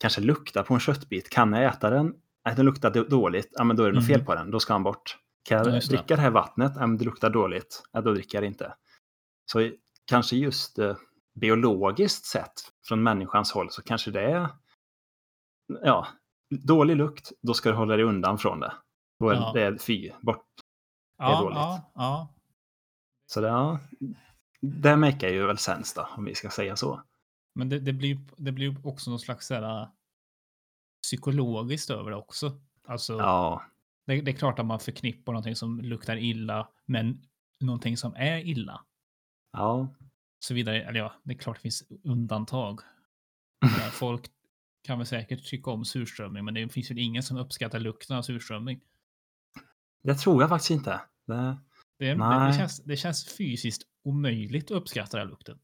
kanske 0.00 0.20
luktar 0.20 0.62
på 0.62 0.74
en 0.74 0.80
köttbit. 0.80 1.30
Kan 1.30 1.52
jag 1.52 1.64
äta 1.64 1.90
den? 1.90 2.14
Nej, 2.44 2.54
den 2.56 2.64
luktar 2.64 2.90
då- 2.90 3.04
dåligt. 3.04 3.48
Ja, 3.52 3.64
men 3.64 3.76
då 3.76 3.82
är 3.82 3.86
det 3.86 3.94
något 3.98 4.04
Mm. 4.08 4.18
fel 4.18 4.26
på 4.26 4.34
den. 4.34 4.50
Då 4.50 4.60
ska 4.60 4.72
han 4.72 4.82
bort. 4.82 5.16
Kan 5.48 5.58
Ja, 5.58 5.70
jag 5.70 5.82
dricka 5.82 6.16
det 6.16 6.22
här 6.22 6.30
vattnet? 6.30 6.72
Ja, 6.76 6.86
men 6.86 6.96
det 6.98 7.04
luktar 7.04 7.30
dåligt. 7.30 7.82
Ja, 7.92 8.00
då 8.00 8.12
dricker 8.14 8.36
jag 8.38 8.42
det 8.42 8.46
inte. 8.48 8.74
Så 9.52 9.70
kanske 10.04 10.36
just 10.36 10.78
eh, 10.78 10.96
biologiskt 11.40 12.24
sett 12.24 12.52
från 12.88 13.02
människans 13.02 13.52
håll 13.52 13.70
så 13.70 13.82
kanske 13.82 14.10
det 14.10 14.22
är 14.22 14.48
ja, 15.82 16.06
dålig 16.50 16.96
lukt. 16.96 17.32
Då 17.42 17.54
ska 17.54 17.70
du 17.70 17.76
hålla 17.76 17.96
dig 17.96 18.04
undan 18.04 18.38
från 18.38 18.60
det. 18.60 18.72
Då 19.20 19.28
är 19.28 19.34
Ja. 19.34 19.52
det 19.54 19.82
fy, 19.82 20.10
bort. 20.20 20.46
Ja, 21.18 21.40
dåligt. 21.40 21.56
ja, 21.56 21.90
ja. 21.94 22.34
Så 23.26 23.40
det, 23.40 23.48
ja, 23.48 23.80
det 24.60 24.96
märker 24.96 25.28
ju 25.28 25.46
väl 25.46 25.58
sens 25.58 25.94
då, 25.94 26.08
om 26.16 26.24
vi 26.24 26.34
ska 26.34 26.50
säga 26.50 26.76
så. 26.76 27.02
Men 27.54 27.68
det, 27.68 27.80
det 27.80 27.92
blir 27.92 28.18
det 28.36 28.52
blir 28.52 28.86
också 28.86 29.10
någon 29.10 29.20
slags 29.20 29.50
här, 29.50 29.82
äh, 29.82 29.88
psykologiskt 31.02 31.90
över 31.90 32.10
det 32.10 32.16
också. 32.16 32.60
Alltså, 32.86 33.12
Ja, 33.12 33.62
det, 34.06 34.20
det 34.20 34.30
är 34.30 34.36
klart 34.36 34.58
att 34.58 34.66
man 34.66 34.80
förknippar 34.80 35.32
någonting 35.32 35.56
som 35.56 35.80
luktar 35.80 36.16
illa, 36.16 36.68
men 36.86 37.22
någonting 37.60 37.96
som 37.96 38.14
är 38.14 38.38
illa. 38.38 38.84
Ja, 39.52 39.94
Så 40.38 40.54
vidare, 40.54 40.82
eller 40.82 41.00
ja, 41.00 41.14
det 41.22 41.32
är 41.32 41.38
klart 41.38 41.56
det 41.56 41.62
finns 41.62 41.82
undantag. 42.04 42.80
Menar, 43.60 43.90
Folk 43.90 44.30
kan 44.82 44.98
väl 44.98 45.06
säkert 45.06 45.44
tycka 45.44 45.70
om 45.70 45.84
surströmming, 45.84 46.44
men 46.44 46.54
det 46.54 46.68
finns 46.68 46.90
väl 46.90 46.98
ingen 46.98 47.22
som 47.22 47.36
uppskattar 47.36 47.78
lukten 47.78 48.16
av 48.16 48.22
surströmming. 48.22 48.80
det 50.02 50.14
tror 50.14 50.42
jag 50.42 50.48
faktiskt 50.48 50.70
inte. 50.70 51.00
Det, 51.26 51.58
Det, 51.98 52.06
det, 52.06 52.14
Nej. 52.14 52.52
det, 52.52 52.58
känns, 52.58 52.84
det 52.84 52.96
känns 52.96 53.36
fysiskt 53.36 53.82
omöjligt 54.04 54.70
att 54.70 54.76
uppskatta 54.76 55.18
den 55.18 55.28
lukten. 55.28 55.58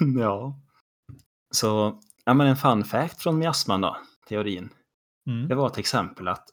ja. 0.18 0.60
Så, 1.50 2.00
ja 2.24 2.34
men 2.34 2.46
en 2.46 2.56
fun 2.56 2.84
fact 2.84 3.22
från 3.22 3.38
miasman 3.38 3.80
då, 3.80 3.96
teorin. 4.28 4.70
Mm. 5.26 5.48
Det 5.48 5.54
var 5.54 5.68
till 5.68 5.80
exempel 5.80 6.28
att 6.28 6.48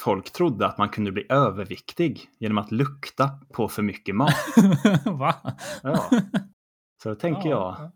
folk 0.00 0.32
trodde 0.32 0.66
att 0.66 0.78
man 0.78 0.88
kunde 0.88 1.12
bli 1.12 1.26
överviktig 1.28 2.30
genom 2.38 2.58
att 2.58 2.72
lukta 2.72 3.30
på 3.52 3.68
för 3.68 3.82
mycket 3.82 4.14
mat. 4.16 4.34
Va? 5.04 5.34
Ja. 5.82 6.10
Så 7.02 7.08
då 7.08 7.14
tänker 7.14 7.48
Ja, 7.50 7.76
jag, 7.80 7.90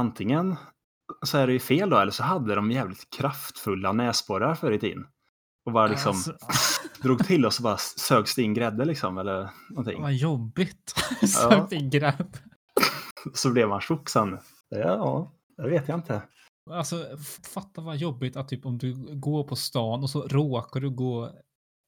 antingen 0.00 0.56
så 1.22 1.38
är 1.38 1.46
det 1.46 1.52
ju 1.52 1.58
fel 1.58 1.90
då, 1.90 1.98
eller 1.98 2.12
så 2.12 2.22
hade 2.22 2.54
de 2.54 2.70
jävligt 2.70 3.10
kraftfulla 3.16 3.92
näsborrar 3.92 4.54
förr 4.54 4.72
i 4.72 4.78
tiden. 4.78 5.06
Och 5.66 5.72
bara 5.72 5.86
liksom 5.86 6.10
Alltså, 6.10 6.32
drog 7.02 7.26
till 7.26 7.46
och 7.46 7.52
så 7.54 7.62
bara 7.62 7.76
sögs 7.76 8.34
det 8.34 8.42
in 8.42 8.54
grädde 8.54 8.84
liksom, 8.84 9.18
eller 9.18 9.50
någonting. 9.70 10.02
vad 10.02 10.12
jobbigt. 10.14 10.94
Sökt 11.28 11.72
in 11.72 11.90
grädd. 11.90 12.38
Så 13.34 13.50
blev 13.50 13.68
man 13.68 13.80
tjock 13.80 14.08
sen. 14.08 14.38
Ja, 14.68 15.32
det 15.56 15.68
vet 15.70 15.88
jag 15.88 15.98
inte. 15.98 16.22
Alltså, 16.70 17.16
fatta 17.54 17.80
vad 17.80 17.96
jobbigt 17.96 18.36
att 18.36 18.48
typ 18.48 18.66
om 18.66 18.78
du 18.78 18.94
går 19.16 19.44
på 19.44 19.56
stan 19.56 20.02
och 20.02 20.10
så 20.10 20.28
råkar 20.28 20.80
du 20.80 20.90
gå 20.90 21.30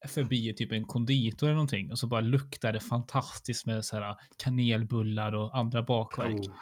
förbi 0.08 0.54
typ 0.54 0.72
en 0.72 0.84
konditor 0.84 1.46
eller 1.46 1.54
någonting 1.54 1.90
och 1.90 1.98
så 1.98 2.06
bara 2.06 2.20
luktar 2.20 2.72
det 2.72 2.80
fantastiskt 2.80 3.66
med 3.66 3.84
så 3.84 3.96
här 3.96 4.16
kanelbullar 4.36 5.32
och 5.32 5.58
andra 5.58 5.82
bakverk. 5.82 6.40
Oh. 6.40 6.54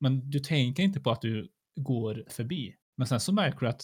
Men 0.00 0.30
du 0.30 0.38
tänker 0.40 0.82
inte 0.82 1.00
på 1.00 1.10
att 1.10 1.20
du 1.20 1.48
går 1.80 2.24
förbi. 2.28 2.74
Men 2.96 3.06
sen 3.06 3.20
så 3.20 3.32
märker 3.32 3.60
du 3.60 3.68
att 3.68 3.82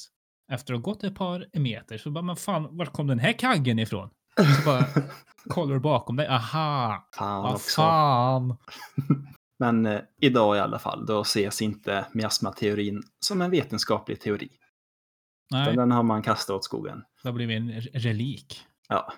efter 0.52 0.74
att 0.74 0.80
ha 0.80 0.82
gått 0.92 1.04
ett 1.04 1.14
par 1.14 1.46
meter 1.58 1.98
så 1.98 2.10
bara, 2.10 2.22
men 2.22 2.36
fan, 2.36 2.76
vart 2.76 2.92
kom 2.92 3.06
den 3.06 3.18
här 3.18 3.32
kaggen 3.32 3.78
ifrån? 3.78 4.10
Så 4.36 4.64
bara 4.64 4.86
kollar 5.48 5.74
du 5.74 5.80
bakom 5.80 6.16
dig, 6.16 6.26
aha, 6.26 7.08
Fan 7.16 7.54
också. 7.54 7.80
fan. 7.80 8.56
Men 9.58 9.86
eh, 9.86 10.00
idag 10.20 10.56
i 10.56 10.60
alla 10.60 10.78
fall, 10.78 11.06
då 11.06 11.20
ses 11.20 11.62
inte 11.62 12.06
miasmateorin 12.12 13.02
som 13.20 13.42
en 13.42 13.50
vetenskaplig 13.50 14.20
teori. 14.20 14.50
Nej, 15.50 15.76
Den 15.76 15.90
har 15.90 16.02
man 16.02 16.22
kastat 16.22 16.56
åt 16.56 16.64
skogen. 16.64 17.04
det 17.22 17.28
har 17.28 17.32
blivit 17.34 17.56
en 17.56 17.70
re- 17.72 17.90
relik. 17.98 18.60
Ja. 18.88 19.12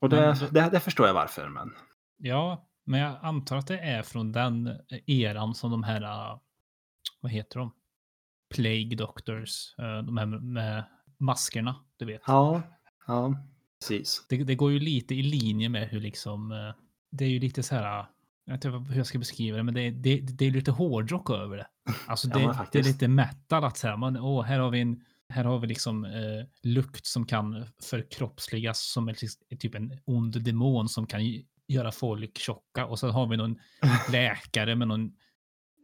Och 0.00 0.10
Men 0.10 0.20
det, 0.20 0.40
då- 0.40 0.46
det, 0.50 0.68
det 0.72 0.80
förstår 0.80 1.06
jag 1.06 1.14
varför, 1.14 1.48
men 1.48 1.70
Ja, 2.18 2.68
men 2.84 3.00
jag 3.00 3.18
antar 3.22 3.56
att 3.56 3.66
det 3.66 3.78
är 3.78 4.02
från 4.02 4.32
den 4.32 4.78
eran 5.06 5.54
som 5.54 5.70
de 5.70 5.82
här, 5.82 6.02
äh, 6.02 6.38
vad 7.20 7.32
heter 7.32 7.58
de? 7.58 7.72
Plague 8.54 8.96
Doctors, 8.96 9.74
äh, 9.78 10.02
de 10.02 10.16
här 10.16 10.26
med- 10.26 10.84
maskerna, 11.18 11.76
du 11.96 12.04
vet. 12.04 12.22
ja, 12.26 12.62
ja, 13.06 13.34
precis. 13.80 14.26
Det, 14.28 14.44
det 14.44 14.54
går 14.54 14.72
ju 14.72 14.78
lite 14.78 15.14
i 15.14 15.22
linje 15.22 15.68
med 15.68 15.88
hur 15.88 16.00
liksom, 16.00 16.52
äh, 16.52 16.74
det 17.10 17.24
är 17.24 17.28
ju 17.28 17.38
lite 17.40 17.62
så 17.62 17.74
här, 17.74 18.06
jag 18.44 18.52
vet 18.54 18.64
inte 18.64 18.78
hur 18.92 18.96
jag 18.96 19.06
ska 19.06 19.18
beskriva 19.18 19.56
det, 19.56 19.62
men 19.62 19.74
det, 19.74 19.80
är- 19.80 19.90
det, 19.92 20.20
det 20.20 20.44
är 20.46 20.50
lite 20.50 20.70
hårdrock 20.70 21.30
över 21.30 21.56
det. 21.56 21.66
Alltså 22.06 22.28
Ja, 22.28 22.38
det, 22.38 22.46
men 22.46 22.56
det 22.72 22.78
är 22.78 22.82
lite 22.82 23.08
metal 23.08 23.64
att 23.64 23.76
säga, 23.76 23.96
men 23.96 24.16
åh, 24.16 24.42
här 24.44 24.58
har 24.58 24.70
vi 24.70 24.80
en, 24.80 25.00
här 25.28 25.44
har 25.44 25.58
vi 25.58 25.66
liksom 25.66 26.04
eh, 26.04 26.46
lukt 26.62 27.06
som 27.06 27.26
kan 27.26 27.66
förkroppsligas 27.82 28.82
som 28.92 29.08
ett, 29.08 29.20
typ 29.60 29.74
en 29.74 29.98
ond 30.04 30.42
demon 30.44 30.88
som 30.88 31.06
kan 31.06 31.20
göra 31.68 31.92
folk 31.92 32.38
tjocka 32.38 32.86
och 32.86 32.98
så 32.98 33.08
har 33.08 33.26
vi 33.26 33.36
någon 33.36 33.58
läkare 34.12 34.74
med 34.76 34.88
någon 34.88 35.10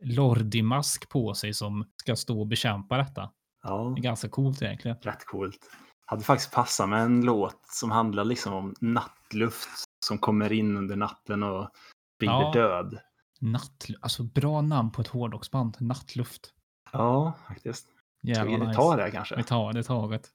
lordimask 0.02 1.08
på 1.08 1.34
sig 1.34 1.54
som 1.54 1.84
ska 1.96 2.16
stå 2.16 2.40
och 2.40 2.46
bekämpa 2.46 2.96
detta. 2.96 3.30
Ja, 3.62 3.92
Det 3.96 4.00
är 4.00 4.02
ganska 4.02 4.28
coolt 4.28 4.62
egentligen. 4.62 4.96
rätt 5.02 5.24
coolt. 5.26 5.58
Hade 6.06 6.22
faktiskt 6.22 6.52
passat 6.52 6.88
med 6.88 7.02
en 7.02 7.20
låt 7.24 7.60
som 7.66 7.90
handlar 7.90 8.24
liksom 8.24 8.52
om 8.54 8.74
nattluft 8.80 9.68
som 10.06 10.18
kommer 10.18 10.52
in 10.52 10.76
under 10.76 10.96
natten 10.96 11.42
och 11.42 11.70
blir 12.18 12.28
Ja. 12.28 12.50
död. 12.54 12.98
Natt, 13.40 13.86
alltså 14.00 14.22
bra 14.22 14.60
namn 14.62 14.90
på 14.92 15.00
ett 15.00 15.08
hårdrocksband, 15.08 15.76
Nattluft. 15.80 16.52
Ja, 16.92 17.32
faktiskt. 17.48 17.86
Jävla 18.22 18.58
vi 18.58 18.66
nice. 18.66 18.72
ta 18.76 18.96
det 18.96 19.04
Vi 19.04 19.10
kanske? 19.10 19.42
tar 19.42 19.72
det 19.72 19.82
taget. 19.82 20.28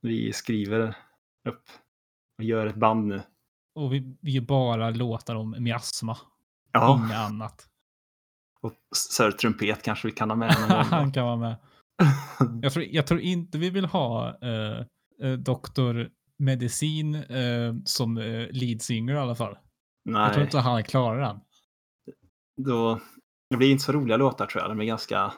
Vi 0.00 0.32
skriver 0.32 0.96
upp 1.48 1.64
och 2.38 2.44
gör 2.44 2.66
ett 2.66 2.76
band 2.76 3.06
nu. 3.06 3.22
Och 3.74 3.92
vi, 3.92 4.16
vi 4.20 4.30
gör 4.32 4.42
bara 4.42 4.90
låtar 4.90 5.34
om 5.34 5.56
miasma. 5.58 6.16
Ja, 6.72 6.98
Inget 7.04 7.16
annat. 7.16 7.68
och 8.60 8.72
Sir 8.96 9.30
Trumpet 9.30 9.82
kanske 9.82 10.08
vi 10.08 10.12
kan 10.12 10.30
ha 10.30 10.36
med. 10.36 10.52
Han 10.90 11.12
kan 11.12 11.24
vara 11.24 11.36
med. 11.36 11.56
Jag 12.62 12.72
tror, 12.72 12.84
jag 12.84 13.06
tror 13.06 13.20
inte 13.20 13.58
vi 13.58 13.70
vill 13.70 13.84
ha 13.84 14.38
eh, 14.42 14.84
eh, 15.22 15.32
Doktor 15.32 16.10
Medicin 16.38 17.14
eh, 17.14 17.74
som 17.84 18.18
eh, 18.18 18.46
lead 18.50 18.82
singer 18.82 19.14
i 19.14 19.18
alla 19.18 19.34
fall. 19.34 19.56
Jag 20.04 20.32
tror 20.32 20.36
Nej, 20.36 20.44
inte 20.44 20.58
han 20.58 20.82
klarar 20.84 21.20
den. 21.20 21.40
då, 22.64 23.00
det 23.50 23.56
blir 23.56 23.70
inte 23.70 23.84
så 23.84 23.92
roliga 23.92 24.16
låtar 24.16 24.46
tror 24.46 24.62
jag. 24.62 24.70
De 24.70 24.80
är 24.80 24.84
ganska 24.84 25.32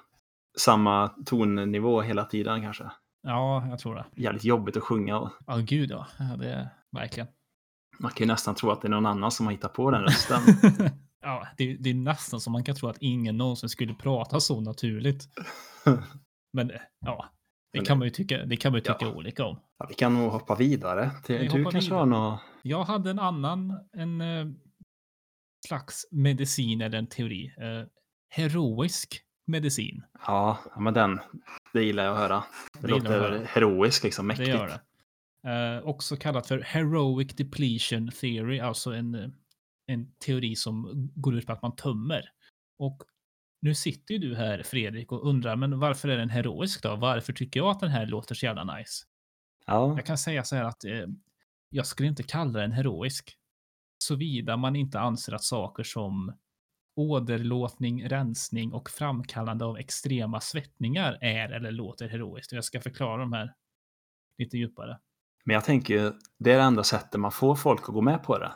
samma 0.59 1.09
tonnivå 1.09 2.01
hela 2.01 2.25
tiden 2.25 2.63
kanske. 2.63 2.91
Ja, 3.23 3.67
jag 3.71 3.79
tror 3.79 3.95
det. 3.95 4.05
Jävligt 4.17 4.45
jobbigt 4.45 4.77
att 4.77 4.83
sjunga 4.83 5.31
Ja, 5.47 5.57
gud 5.57 5.91
ja. 5.91 6.07
det 6.39 6.51
är 6.53 6.69
verkligen. 6.93 7.27
man 7.99 8.11
kan 8.11 8.25
ju 8.27 8.33
nästan 8.33 8.55
tro 8.55 8.71
att 8.71 8.83
det 8.83 8.89
är 8.89 8.91
någon 8.91 9.07
annan 9.07 9.31
som 9.31 9.47
har 9.47 9.53
hittat 9.53 9.73
på 9.73 9.91
den 9.91 10.03
rösten. 10.03 10.41
ja, 11.21 11.47
det, 11.59 11.77
det 11.77 11.91
är 11.91 11.95
nästan 11.95 12.41
som 12.41 12.53
man 12.53 12.65
kan 12.65 12.75
tro 12.75 12.89
att 12.89 12.99
ingen 13.01 13.37
någonsin 13.37 13.69
skulle 13.69 13.95
prata 13.95 14.41
så 14.41 14.61
naturligt. 14.61 15.25
Men 16.53 16.71
ja, 17.07 17.27
det 17.73 17.85
kan 17.87 17.99
man 17.99 18.07
ju 18.07 18.11
tycka, 18.11 18.45
det 18.45 18.57
kan 18.57 18.73
man 18.73 18.79
ju 18.81 18.83
Ja. 18.87 18.95
tycka 18.95 19.13
olika 19.13 19.45
om. 19.45 19.59
Ja, 19.79 19.87
vi 19.89 19.95
kan 19.95 20.15
nog 20.15 20.33
hoppa 20.33 20.55
vidare. 20.55 21.11
Till, 21.25 21.39
Vi 21.39 21.43
du 21.49 21.63
kanske 21.63 21.81
vidare. 21.81 21.99
har 21.99 22.07
något... 22.07 22.41
Jag 22.63 22.85
hade 22.85 23.11
en 23.11 23.19
annan, 23.19 23.79
en 23.93 24.21
eh, 24.21 24.47
slags 25.67 26.07
medicin 26.11 26.81
eller 26.81 26.99
en 26.99 27.07
teori. 27.07 27.55
Eh, 27.59 27.87
heroisk 28.29 29.21
medicin. 29.47 30.03
Ja, 30.27 30.59
men 30.79 30.95
den. 30.95 31.21
Det 31.73 31.83
gillar 31.85 32.05
jag 32.05 32.13
att 32.13 32.19
höra. 32.19 32.45
Det, 32.73 32.81
Det 32.81 32.89
låter 32.89 33.45
heroiskt 33.45 34.05
liksom, 34.05 34.25
Det 34.25 34.29
mäktigt. 34.29 34.49
gör 34.49 34.67
det. 34.67 34.81
Eh, 35.51 35.87
också 35.89 36.17
kallat 36.17 36.47
för 36.47 36.61
heroic 36.61 37.35
depletion 37.37 38.11
theory, 38.21 38.59
alltså 38.61 38.93
en, 38.93 39.35
en 39.87 40.13
teori 40.27 40.57
som 40.57 40.89
går 41.15 41.35
ut 41.35 41.47
på 41.47 41.53
att 41.53 41.63
man 41.63 41.77
tömmer. 41.77 42.23
Och 42.79 43.03
nu 43.63 43.75
sitter 43.75 44.15
ju 44.15 44.21
du 44.21 44.37
här 44.37 44.63
Fredrik 44.63 45.13
och 45.13 45.29
undrar, 45.29 45.57
men 45.57 45.79
varför 45.79 46.09
är 46.09 46.17
den 46.17 46.31
heroisk 46.31 46.83
då? 46.83 46.97
Varför 46.97 47.33
tycker 47.33 47.61
jag 47.61 47.69
att 47.69 47.81
den 47.81 47.91
här 47.91 48.07
låter 48.07 48.35
så 48.35 48.47
jävla 48.47 48.77
nice? 48.77 49.05
Ja, 49.67 49.95
Jag 49.97 50.07
kan 50.07 50.19
säga 50.19 50.45
så 50.45 50.57
här 50.57 50.65
att 50.65 50.85
eh, 50.85 51.07
jag 51.71 51.87
skulle 51.87 52.09
inte 52.09 52.23
kalla 52.23 52.61
den 52.61 52.73
heroisk. 52.73 53.37
Såvida 53.99 54.57
man 54.57 54.77
inte 54.77 55.01
anser 55.01 55.33
att 55.33 55.45
saker 55.45 55.83
som 55.83 56.33
åderlåtning, 56.97 58.09
rensning 58.09 58.73
och 58.73 58.91
framkallande 58.91 59.65
av 59.65 59.79
extrema 59.79 60.41
svettningar 60.41 61.19
är 61.21 61.49
eller 61.51 61.71
låter 61.71 62.09
heroiskt. 62.09 62.53
Jag 62.53 62.65
ska 62.65 62.81
förklara 62.81 63.21
de 63.21 63.33
här 63.33 63.55
lite 64.39 64.57
djupare. 64.59 64.99
men 65.45 65.55
jag 65.55 65.65
tänker 65.65 66.13
det 66.39 66.53
är 66.53 66.57
det 66.57 66.63
enda 66.63 66.85
sättet 66.85 67.21
man 67.21 67.33
får 67.33 67.55
folk 67.55 67.81
att 67.81 67.95
gå 67.95 68.01
med 68.01 68.23
på 68.23 68.39
det. 68.39 68.53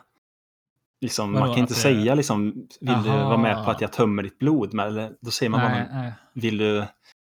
Liksom, 1.01 1.33
Vadå, 1.33 1.47
man 1.47 1.55
kan 1.55 1.61
inte 1.61 1.75
det- 1.75 1.79
säga 1.81 2.15
liksom, 2.15 2.53
vill 2.81 3.03
du 3.03 3.09
vara 3.09 3.37
med 3.39 3.65
på 3.65 3.71
att 3.71 3.81
jag 3.81 3.93
tömmer 3.93 4.23
ditt 4.23 4.39
blod? 4.39 4.75
Men, 4.75 4.87
eller, 4.87 5.13
då 5.21 5.31
säger 5.31 5.51
man 5.51 5.61
bara, 5.61 5.69
Nej, 5.71 5.87
men, 5.91 6.03
nej. 6.03 6.13
vill 6.35 6.59
du 6.59 6.85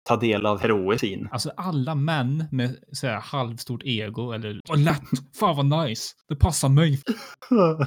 ta 0.08 0.16
del 0.16 0.46
av 0.46 0.60
heroisin? 0.60 1.28
Alltså 1.32 1.50
alla 1.56 1.94
män 1.94 2.44
med 2.50 2.76
så 2.92 3.06
här, 3.06 3.20
halvstort 3.20 3.82
ego 3.84 4.32
eller 4.32 4.60
vad 4.68 4.78
lätt, 4.78 5.02
fan 5.40 5.56
vad 5.68 5.86
nice, 5.86 6.14
det 6.28 6.36
passar 6.36 6.68
mig. 6.68 7.00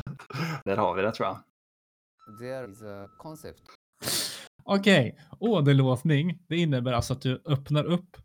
Där 0.65 0.77
har 0.77 0.95
vi 0.95 1.01
det 1.01 1.11
tror 1.11 1.27
jag. 1.27 1.39
There 2.39 2.71
is 2.71 2.81
a 2.81 3.07
concept 3.17 3.61
Okej, 4.63 5.17
åderlåtning, 5.39 6.39
det 6.49 6.57
innebär 6.57 6.93
alltså 6.93 7.13
att 7.13 7.21
du 7.21 7.41
öppnar 7.45 7.83
upp 7.83 8.17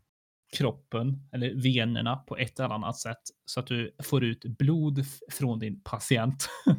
kroppen 0.57 1.29
eller 1.31 1.61
venerna 1.63 2.15
på 2.15 2.37
ett 2.37 2.59
eller 2.59 2.69
annat 2.75 2.97
sätt 2.99 3.21
så 3.45 3.59
att 3.59 3.67
du 3.67 3.95
får 4.03 4.23
ut 4.23 4.45
blod 4.57 5.05
från 5.31 5.59
din 5.59 5.81
patient. 5.83 6.47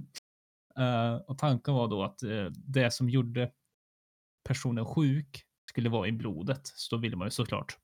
Eh, 0.79 1.15
och 1.15 1.39
tanken 1.39 1.75
var 1.75 1.89
då 1.89 2.03
att 2.03 2.23
eh, 2.23 2.47
det 2.51 2.91
som 2.91 3.09
gjorde 3.09 3.51
personen 4.49 4.87
sjuk 4.87 5.43
skulle 5.69 5.89
vara 5.89 6.09
i 6.09 6.13
blodet. 6.13 6.67
Så 6.67 6.97
då 6.97 7.03
ville 7.03 7.17
man 7.17 7.27
ju 7.27 7.31
såklart 7.31 7.79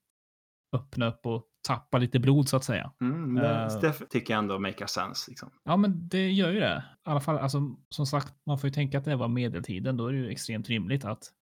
öppna 0.73 1.07
upp 1.07 1.27
och 1.27 1.45
tappa 1.69 1.99
lite 1.99 2.19
blod 2.19 2.49
så 2.49 2.57
att 2.57 2.65
säga. 2.65 2.93
Mm, 3.01 3.35
det, 3.35 3.79
det 3.81 3.93
tycker 3.93 4.35
jag 4.35 4.39
ändå 4.39 4.59
make 4.59 4.87
sense. 4.87 5.31
Liksom. 5.31 5.51
Ja, 5.65 5.77
men 5.77 6.09
det 6.09 6.31
gör 6.31 6.51
ju 6.51 6.61
det. 6.61 6.85
I 7.07 7.11
alla 7.11 7.21
fall, 7.21 7.39
alltså, 7.39 7.77
som 7.89 8.07
sagt, 8.07 8.35
man 8.47 8.59
får 8.59 8.69
ju 8.69 8.75
tänka 8.75 8.99
att 8.99 9.05
det 9.05 9.17
var 9.17 9.29
medeltiden. 9.29 9.97
Då 9.97 10.07
är 10.07 10.13
det 10.13 10.19
ju 10.19 10.31
extremt 10.31 10.69
rimligt 10.69 11.05
att 11.05 11.33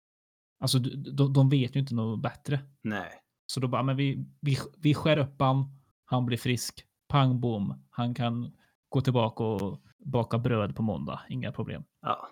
Alltså, 0.58 0.78
de, 0.78 1.32
de 1.32 1.48
vet 1.48 1.76
ju 1.76 1.80
inte 1.80 1.94
något 1.94 2.22
bättre. 2.22 2.60
Nej. 2.82 3.10
Så 3.46 3.60
då 3.60 3.68
bara, 3.68 3.82
men 3.82 3.96
vi, 3.96 4.26
vi, 4.40 4.58
vi 4.76 4.94
skär 4.94 5.18
upp 5.18 5.40
han, 5.40 5.64
han 6.04 6.26
blir 6.26 6.38
frisk, 6.38 6.84
pang 7.08 7.40
bom, 7.40 7.84
han 7.90 8.14
kan 8.14 8.52
gå 8.88 9.00
tillbaka 9.00 9.44
och 9.44 9.82
baka 10.06 10.38
bröd 10.38 10.76
på 10.76 10.82
måndag, 10.82 11.20
inga 11.28 11.52
problem. 11.52 11.84
Ja. 12.02 12.28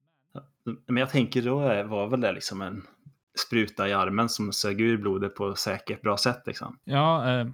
Men 0.65 0.97
jag 0.97 1.11
tänker 1.11 1.43
då 1.43 1.59
var 1.85 2.09
väl 2.09 2.21
det 2.21 2.33
liksom 2.33 2.63
en 2.63 2.83
spruta 3.39 3.89
i 3.89 3.93
armen 3.93 4.29
som 4.29 4.53
sög 4.53 4.81
ur 4.81 4.97
blodet 4.97 5.35
på 5.35 5.55
säkert 5.55 6.03
bra 6.03 6.17
sätt. 6.17 6.43
Liksom. 6.47 6.79
Ja, 6.85 7.31
eh, 7.41 7.49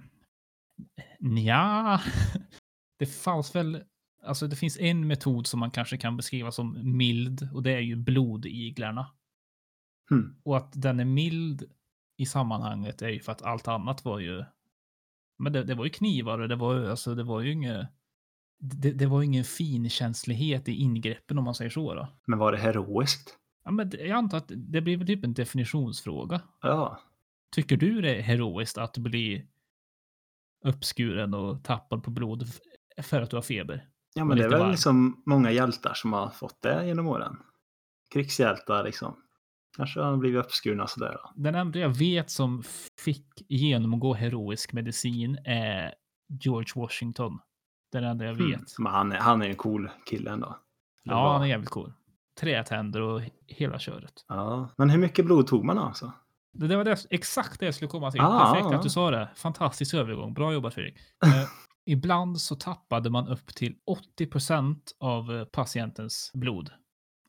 nja, 1.19 2.01
det 2.99 3.05
fanns 3.05 3.55
väl, 3.55 3.83
alltså 4.23 4.47
det 4.47 4.55
finns 4.55 4.79
en 4.79 5.07
metod 5.07 5.47
som 5.47 5.59
man 5.59 5.71
kanske 5.71 5.97
kan 5.97 6.17
beskriva 6.17 6.51
som 6.51 6.97
mild 6.97 7.49
och 7.53 7.63
det 7.63 7.71
är 7.71 7.79
ju 7.79 7.95
blodiglarna. 7.95 9.11
Hmm. 10.09 10.35
Och 10.43 10.57
att 10.57 10.71
den 10.73 10.99
är 10.99 11.05
mild 11.05 11.71
i 12.17 12.25
sammanhanget 12.25 13.01
är 13.01 13.09
ju 13.09 13.19
för 13.19 13.31
att 13.31 13.41
allt 13.41 13.67
annat 13.67 14.05
var 14.05 14.19
ju, 14.19 14.43
men 15.39 15.53
det, 15.53 15.63
det 15.63 15.75
var 15.75 15.83
ju 15.83 15.89
knivar 15.89 16.39
och 16.39 16.49
det 16.49 16.55
var 16.55 16.75
ju, 16.75 16.89
alltså 16.89 17.15
det 17.15 17.23
var 17.23 17.41
ju 17.41 17.51
inget, 17.51 17.87
det, 18.61 18.91
det 18.91 19.05
var 19.05 19.23
ingen 19.23 19.43
finkänslighet 19.43 20.69
i 20.69 20.71
ingreppen 20.71 21.37
om 21.37 21.43
man 21.43 21.55
säger 21.55 21.71
så 21.71 21.93
då. 21.93 22.07
Men 22.25 22.39
var 22.39 22.51
det 22.51 22.57
heroiskt? 22.57 23.37
Ja, 23.63 23.71
men 23.71 23.91
jag 23.99 24.11
antar 24.11 24.37
att 24.37 24.51
det 24.55 24.81
blir 24.81 24.97
väl 24.97 25.07
typ 25.07 25.25
en 25.25 25.33
definitionsfråga. 25.33 26.41
Ja. 26.61 26.99
Tycker 27.55 27.77
du 27.77 28.01
det 28.01 28.15
är 28.15 28.21
heroiskt 28.21 28.77
att 28.77 28.97
bli 28.97 29.47
uppskuren 30.63 31.33
och 31.33 31.63
tappad 31.63 32.03
på 32.03 32.11
blod 32.11 32.47
för 33.01 33.21
att 33.21 33.29
du 33.29 33.37
har 33.37 33.41
feber? 33.41 33.87
Ja, 34.13 34.25
men 34.25 34.37
det 34.37 34.43
är 34.43 34.49
väl 34.49 34.59
varm. 34.59 34.71
liksom 34.71 35.23
många 35.25 35.51
hjältar 35.51 35.93
som 35.93 36.13
har 36.13 36.29
fått 36.29 36.61
det 36.61 36.87
genom 36.87 37.07
åren. 37.07 37.37
Krigshjältar 38.13 38.83
liksom. 38.83 39.15
Kanske 39.77 39.99
har 39.99 40.17
blivit 40.17 40.45
uppskurna 40.45 40.87
sådär. 40.87 41.11
Då. 41.11 41.31
Den 41.35 41.55
enda 41.55 41.79
jag 41.79 41.89
vet 41.97 42.29
som 42.29 42.63
fick 42.99 43.27
genomgå 43.49 44.13
heroisk 44.13 44.73
medicin 44.73 45.37
är 45.45 45.93
George 46.43 46.71
Washington. 46.75 47.39
Den 47.91 48.03
enda 48.03 48.25
jag 48.25 48.33
vet. 48.33 48.55
Hmm. 48.55 48.65
Men 48.77 48.91
han 48.93 49.11
är, 49.11 49.17
han 49.17 49.41
är 49.41 49.49
en 49.49 49.55
cool 49.55 49.89
kille 50.05 50.31
ändå. 50.31 50.47
Eller 51.05 51.15
Ja, 51.15 51.23
var. 51.23 51.33
han 51.33 51.41
är 51.41 51.45
jävligt 51.45 51.69
cool. 51.69 51.93
Trätänder 52.39 53.01
och 53.01 53.21
hela 53.47 53.79
köret. 53.79 54.13
Ja. 54.27 54.69
Men 54.77 54.89
hur 54.89 54.97
mycket 54.99 55.25
blod 55.25 55.47
tog 55.47 55.65
man 55.65 55.77
alltså? 55.77 56.11
Det, 56.53 56.67
det 56.67 56.77
var 56.77 56.83
det, 56.83 57.05
exakt 57.09 57.59
det 57.59 57.65
jag 57.65 57.75
skulle 57.75 57.89
komma 57.89 58.11
till. 58.11 58.21
Ah, 58.21 58.39
Perfekt 58.45 58.65
ah, 58.73 58.75
att 58.75 58.83
du 58.83 58.89
sa 58.89 59.11
det. 59.11 59.29
Fantastisk 59.35 59.93
övergång. 59.93 60.33
Bra 60.33 60.53
jobbat 60.53 60.73
Fredrik. 60.73 60.95
Eh, 61.25 61.47
ibland 61.93 62.41
så 62.41 62.55
tappade 62.55 63.09
man 63.09 63.27
upp 63.27 63.55
till 63.55 63.75
80% 64.19 64.75
av 64.99 65.31
eh, 65.35 65.45
patientens 65.45 66.31
blod. 66.33 66.69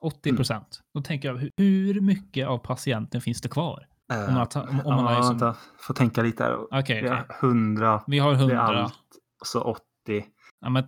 80 0.01 0.37
procent. 0.37 0.81
Då 0.95 1.01
tänker 1.03 1.29
jag, 1.29 1.49
hur- 1.57 2.01
mycket 2.01 2.49
av 2.49 2.59
patienten 2.59 3.21
finns 3.21 3.41
det 3.41 3.49
kvar? 3.49 3.87
Om 4.29 4.35
man 4.35 4.49
ta- 4.49 4.63
om- 4.63 4.81
om 4.85 4.95
man 4.95 5.05
ja, 5.15 5.19
liksom- 5.19 5.39
vänta. 5.39 5.57
Får 5.79 5.95
tänka 5.95 6.23
lite 6.23 6.45
här. 6.45 6.57
Vi 7.03 7.09
har 7.09 7.27
100, 7.41 8.03
Vi 8.07 8.19
har 8.19 8.31
det 8.33 8.37
är 8.39 8.41
100. 8.41 8.63
allt. 8.83 8.95
Och 9.41 9.47
så 9.47 9.61
80. 9.63 10.25
Ja, 10.63 10.69
men 10.71 10.85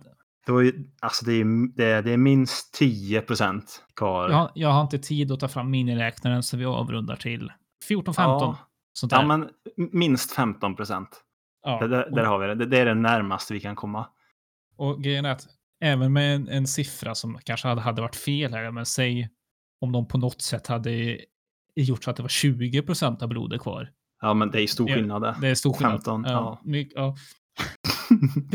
Då 0.47 0.57
är, 0.57 0.63
ju- 0.63 0.89
alltså 1.01 1.25
det, 1.25 1.33
är, 1.33 1.75
det, 1.75 1.85
är, 1.85 2.01
det 2.01 2.11
är 2.11 2.17
minst 2.17 2.73
10 2.73 3.21
procent 3.21 3.83
kvar. 3.95 4.29
jag, 4.29 4.35
har- 4.37 4.51
jag 4.55 4.69
har 4.69 4.81
inte 4.81 4.99
tid 4.99 5.31
att 5.31 5.39
ta 5.39 5.47
fram 5.47 5.69
miniräknaren 5.71 6.43
så 6.43 6.57
vi 6.57 6.65
avrundar 6.65 7.15
till 7.15 7.51
14-15. 7.89 8.13
Ja. 8.17 8.57
Sånt 8.93 9.09
där. 9.11 9.17
Ja, 9.21 9.25
men 9.27 9.49
minst 9.91 10.31
15 10.31 10.75
procent. 10.75 11.21
Ja, 11.65 11.79
Där, 11.79 11.87
där, 11.87 12.09
och- 12.09 12.15
där 12.15 12.25
har 12.25 12.39
vi 12.39 12.47
det. 12.47 12.55
det. 12.55 12.65
Det 12.65 12.77
är 12.79 12.85
det 12.85 12.93
närmaste 12.95 13.53
vi 13.53 13.59
kan 13.59 13.75
komma. 13.75 14.07
Och 14.77 15.03
grejen 15.03 15.25
är 15.25 15.31
att 15.31 15.47
även 15.83 16.13
med 16.13 16.35
en, 16.35 16.47
en 16.49 16.67
siffra 16.67 17.15
som 17.15 17.37
kanske 17.43 17.67
hade, 17.67 17.81
hade 17.81 18.01
varit 18.01 18.15
fel 18.15 18.53
här, 18.53 18.71
men 18.71 18.85
säg 18.85 19.29
om 19.81 19.91
de 19.91 20.07
på 20.07 20.17
något 20.17 20.41
sätt 20.41 20.67
hade 20.67 21.19
gjort 21.75 22.03
så 22.03 22.09
att 22.09 22.15
det 22.17 22.21
var 22.23 22.29
20 22.29 22.81
procent 22.81 23.21
av 23.21 23.29
blodet 23.29 23.61
kvar. 23.61 23.91
Ja, 24.21 24.33
men 24.33 24.51
det 24.51 24.61
är 24.61 24.67
stor 24.67 24.87
skillnad 24.87 25.21
det. 25.21 25.35
Det 25.41 25.47
är 25.47 25.55
stor 25.55 25.73
skillnad. 25.73 25.91
15, 26.05 26.23
ja. 26.27 26.59
ja. 26.65 26.85
Ja. 26.95 27.15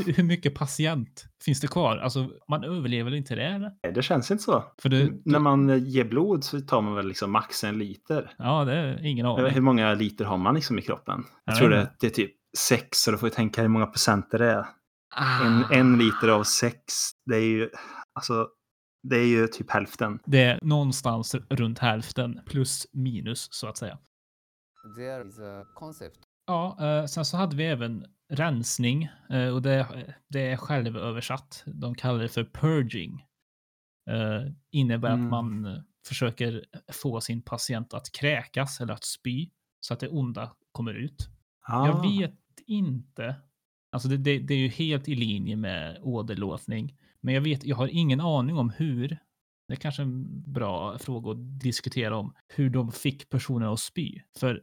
Hur- 0.06 0.22
mycket 0.22 0.54
patient 0.54 1.24
finns 1.44 1.60
det 1.60 1.66
kvar? 1.66 1.96
Alltså, 1.96 2.30
man 2.48 2.64
överlever 2.64 3.14
inte 3.14 3.34
det? 3.34 3.46
Eller? 3.46 3.72
Nej, 3.82 3.92
det 3.92 4.02
känns 4.02 4.30
inte 4.30 4.42
så. 4.42 4.64
För 4.82 4.88
det, 4.88 5.12
När 5.24 5.38
man 5.38 5.84
ger 5.84 6.04
blod 6.04 6.44
så 6.44 6.60
tar 6.60 6.80
man 6.80 6.94
väl 6.94 7.08
liksom 7.08 7.32
max 7.32 7.64
en 7.64 7.78
liter. 7.78 8.34
Ja, 8.38 8.64
det 8.64 8.72
är 8.72 9.04
ingen 9.04 9.26
aning. 9.26 9.52
Hur 9.52 9.60
många 9.60 9.94
liter 9.94 10.24
har 10.24 10.36
man 10.38 10.54
liksom 10.54 10.78
i 10.78 10.82
kroppen? 10.82 11.24
Jag 11.44 11.52
Jag 11.52 11.58
tror 11.58 11.70
det, 11.70 11.92
det 12.00 12.06
är 12.06 12.10
typ 12.10 12.32
sex, 12.58 12.98
så 12.98 13.10
då 13.10 13.18
får 13.18 13.26
vi 13.26 13.30
tänka 13.30 13.62
hur 13.62 13.68
många 13.68 13.86
procent 13.86 14.30
det 14.30 14.50
är. 14.50 14.66
Ah. 15.16 15.46
En, 15.46 15.64
en 15.70 15.98
liter 15.98 16.28
av 16.28 16.44
sex, 16.44 16.82
det 17.26 17.36
är 17.36 17.40
ju, 17.48 17.70
alltså, 18.14 18.48
det 19.02 19.16
är 19.16 19.26
ju 19.26 19.46
typ 19.46 19.70
hälften. 19.70 20.18
Det 20.26 20.42
är 20.42 20.58
någonstans 20.62 21.34
runt 21.50 21.78
hälften 21.78 22.40
plus 22.46 22.86
minus 22.92 23.48
så 23.50 23.66
att 23.66 23.76
säga. 23.76 23.98
There 24.96 25.28
is 25.28 25.38
a 25.38 25.64
concept 25.74 26.18
Ja, 26.46 26.76
eh, 26.80 27.06
sen 27.06 27.24
så 27.24 27.36
hade 27.36 27.56
vi 27.56 27.64
även 27.66 28.04
rensning 28.30 29.08
eh, 29.30 29.48
och 29.48 29.62
det, 29.62 29.86
det 30.28 30.40
är 30.40 30.56
självöversatt. 30.56 31.62
De 31.66 31.94
kallar 31.94 32.18
det 32.22 32.28
för 32.28 32.44
purging. 32.44 33.26
Eh, 34.10 34.52
innebär 34.70 35.08
Mm. 35.14 35.24
att 35.24 35.30
man 35.30 35.64
eh, 35.64 35.78
försöker 36.08 36.64
få 36.92 37.20
sin 37.20 37.42
patient 37.42 37.94
att 37.94 38.12
kräkas 38.12 38.80
eller 38.80 38.92
att 38.94 39.04
spy 39.04 39.50
så 39.80 39.94
att 39.94 40.00
det 40.00 40.08
onda 40.08 40.52
kommer 40.72 40.94
ut. 40.94 41.28
Ah, 41.62 41.86
Jag 41.86 42.02
vet 42.18 42.34
inte. 42.66 43.34
Alltså 43.92 44.08
det, 44.08 44.16
det, 44.16 44.38
det 44.38 44.54
är 44.54 44.58
ju 44.58 44.68
helt 44.68 45.08
i 45.08 45.14
linje 45.14 45.56
med 45.56 45.98
åderlåtning. 46.02 46.96
Men 47.20 47.34
jag 47.34 47.40
vet, 47.40 47.64
jag 47.64 47.76
har 47.76 47.88
ingen 47.88 48.20
aning 48.20 48.56
om 48.56 48.70
hur. 48.70 49.18
Det 49.68 49.74
är 49.74 49.76
kanske 49.76 50.02
en 50.02 50.42
bra 50.52 50.98
fråga 50.98 51.30
att 51.30 51.60
diskutera 51.60 52.16
om 52.16 52.34
hur 52.48 52.70
de 52.70 52.92
fick 52.92 53.28
personen 53.28 53.68
att 53.68 53.80
spy. 53.80 54.20
För 54.38 54.62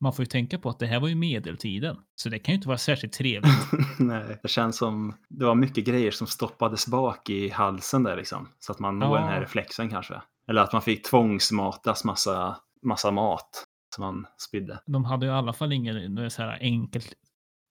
man 0.00 0.12
får 0.12 0.22
ju 0.22 0.26
tänka 0.26 0.58
på 0.58 0.68
att 0.68 0.78
det 0.78 0.86
här 0.86 1.00
var 1.00 1.08
ju 1.08 1.14
medeltiden. 1.14 1.96
Så 2.14 2.28
det 2.28 2.38
kan 2.38 2.52
ju 2.52 2.56
inte 2.56 2.68
vara 2.68 2.78
särskilt 2.78 3.12
trevligt. 3.12 3.68
Nej, 3.98 4.38
det 4.42 4.48
känns 4.48 4.76
som 4.76 5.14
det 5.28 5.44
var 5.44 5.54
mycket 5.54 5.84
grejer 5.84 6.10
som 6.10 6.26
stoppades 6.26 6.86
bak 6.86 7.30
i 7.30 7.48
halsen 7.48 8.02
där 8.02 8.16
liksom. 8.16 8.48
Så 8.58 8.72
att 8.72 8.78
man 8.78 8.98
når 8.98 9.16
Ja. 9.16 9.20
den 9.20 9.28
här 9.28 9.40
reflexen 9.40 9.90
kanske. 9.90 10.22
Eller 10.48 10.62
att 10.62 10.72
man 10.72 10.82
fick 10.82 11.02
tvångsmatas 11.06 12.04
massa, 12.04 12.56
massa 12.82 13.10
mat 13.10 13.64
som 13.94 14.04
man 14.04 14.26
spydde. 14.48 14.80
De 14.86 15.04
hade 15.04 15.26
ju 15.26 15.32
i 15.32 15.34
alla 15.34 15.52
fall 15.52 15.72
ingen 15.72 16.14
något 16.14 16.32
så 16.32 16.42
här 16.42 16.58
enkelt 16.60 17.14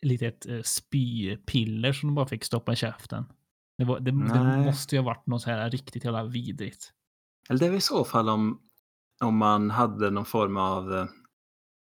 litet 0.05 0.45
eh, 0.45 0.61
spypiller 0.61 1.93
som 1.93 2.09
de 2.09 2.15
bara 2.15 2.27
fick 2.27 2.43
stoppa 2.43 2.73
i 2.73 2.75
käften. 2.75 3.25
Det, 3.77 3.83
var, 3.85 3.99
det, 3.99 4.11
det 4.11 4.65
måste 4.65 4.95
ju 4.95 5.01
ha 5.01 5.05
varit 5.05 5.27
något 5.27 5.41
så 5.41 5.49
här 5.49 5.69
riktigt 5.69 6.05
jävla 6.05 6.23
vidrigt. 6.23 6.91
Eller 7.49 7.59
det 7.59 7.65
är 7.65 7.69
väl 7.69 7.77
i 7.77 7.81
så 7.81 8.05
fall 8.05 8.29
om, 8.29 8.59
om 9.23 9.37
man 9.37 9.71
hade 9.71 10.09
någon 10.09 10.25
form 10.25 10.57
av 10.57 10.93
eh, 10.93 11.05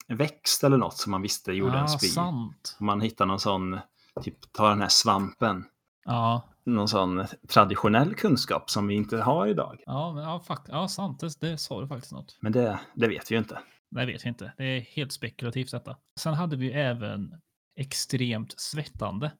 växt 0.08 0.64
eller 0.64 0.76
något 0.76 0.96
som 0.96 1.10
man 1.10 1.22
visste 1.22 1.52
gjorde 1.52 1.76
Ja, 1.76 1.82
en 1.82 1.88
spy. 1.88 2.06
sant. 2.08 2.76
Man 2.80 3.00
hittar 3.00 3.26
någon 3.26 3.40
sån, 3.40 3.78
typ 4.22 4.52
ta 4.52 4.68
den 4.68 4.80
här 4.80 4.88
svampen. 4.88 5.64
Ja, 6.04 6.42
Någon 6.66 6.88
sån 6.88 7.26
traditionell 7.48 8.14
kunskap 8.14 8.70
som 8.70 8.86
vi 8.86 8.94
inte 8.94 9.16
har 9.18 9.46
idag. 9.46 9.82
Ja, 9.86 10.12
men, 10.12 10.24
ja, 10.24 10.40
fuck, 10.40 10.60
ja 10.68 10.88
sant. 10.88 11.20
Det, 11.20 11.40
det 11.40 11.58
sa 11.58 11.80
du 11.80 11.88
faktiskt 11.88 12.12
något. 12.12 12.38
Men 12.40 12.52
det, 12.52 12.80
det 12.94 13.08
vet 13.08 13.30
vi 13.30 13.34
ju 13.34 13.38
inte. 13.38 13.58
Det 13.90 14.06
vet 14.06 14.24
jag 14.24 14.30
inte. 14.30 14.52
Det 14.56 14.64
är 14.64 14.80
helt 14.80 15.12
spekulativt 15.12 15.70
detta. 15.70 15.96
Sen 16.20 16.34
hade 16.34 16.56
vi 16.56 16.64
ju 16.66 16.72
även 16.72 17.40
extremt 17.80 18.60
svettande. 18.60 19.32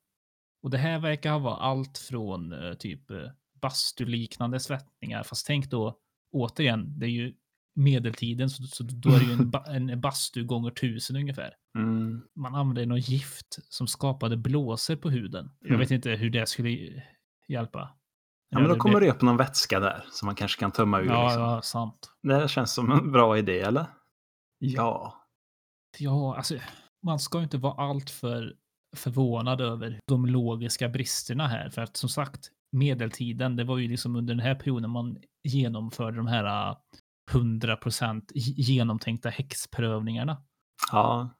Och 0.62 0.70
det 0.70 0.78
här 0.78 0.98
verkar 0.98 1.30
ha 1.32 1.38
varit 1.38 1.60
allt 1.60 1.98
från 1.98 2.52
eh, 2.52 2.74
typ 2.74 3.10
eh, 3.10 3.16
bastuliknande 3.60 4.60
svettningar. 4.60 5.22
Fast 5.22 5.46
tänk 5.46 5.70
då 5.70 5.98
återigen, 6.32 6.98
det 6.98 7.06
är 7.06 7.10
ju 7.10 7.34
medeltiden 7.76 8.50
så, 8.50 8.62
så 8.62 8.82
då 8.84 9.08
är 9.08 9.18
det 9.18 9.24
ju 9.24 9.32
en, 9.32 9.50
ba, 9.50 9.64
en 9.66 10.00
bastu 10.00 10.44
gånger 10.44 10.70
tusen 10.70 11.16
ungefär. 11.16 11.54
Mm. 11.78 12.22
Man 12.36 12.54
använde 12.54 12.86
något 12.86 13.08
gift 13.08 13.58
som 13.68 13.86
skapade 13.86 14.36
blåsor 14.36 14.96
på 14.96 15.10
huden. 15.10 15.50
Jag 15.60 15.68
Mm. 15.68 15.80
vet 15.80 15.90
inte 15.90 16.10
hur 16.10 16.30
det 16.30 16.48
skulle 16.48 17.02
hjälpa. 17.48 17.90
Ja, 18.50 18.58
men 18.60 18.68
då 18.68 18.76
kommer 18.76 19.00
det 19.00 19.10
upp 19.10 19.22
någon 19.22 19.36
vätska 19.36 19.80
där 19.80 20.04
som 20.12 20.26
man 20.26 20.34
kanske 20.34 20.60
kan 20.60 20.72
tömma 20.72 21.00
ur. 21.00 21.06
Ja, 21.06 21.24
liksom. 21.24 21.42
ja, 21.42 21.62
sant. 21.62 22.10
Det 22.22 22.50
känns 22.50 22.74
som 22.74 22.92
en 22.92 23.12
bra 23.12 23.38
idé, 23.38 23.60
eller? 23.60 23.86
Ja. 24.58 25.14
Ja, 25.98 26.36
alltså 26.36 26.58
man 27.02 27.18
ska 27.18 27.42
inte 27.42 27.58
vara 27.58 27.88
alltför 27.90 28.54
förvånad 28.96 29.60
över 29.60 30.00
de 30.08 30.26
logiska 30.26 30.88
bristerna 30.88 31.46
här. 31.48 31.70
För 31.70 31.82
att 31.82 31.96
som 31.96 32.08
sagt, 32.08 32.50
medeltiden, 32.72 33.56
det 33.56 33.64
var 33.64 33.78
ju 33.78 33.88
liksom 33.88 34.16
under 34.16 34.34
den 34.34 34.44
här 34.44 34.54
perioden 34.54 34.90
man 34.90 35.16
genomförde 35.48 36.16
de 36.16 36.26
här 36.26 36.76
100% 37.30 38.22
genomtänkta 38.34 39.28
häxprövningarna. 39.28 40.42
Ja. 40.92 41.30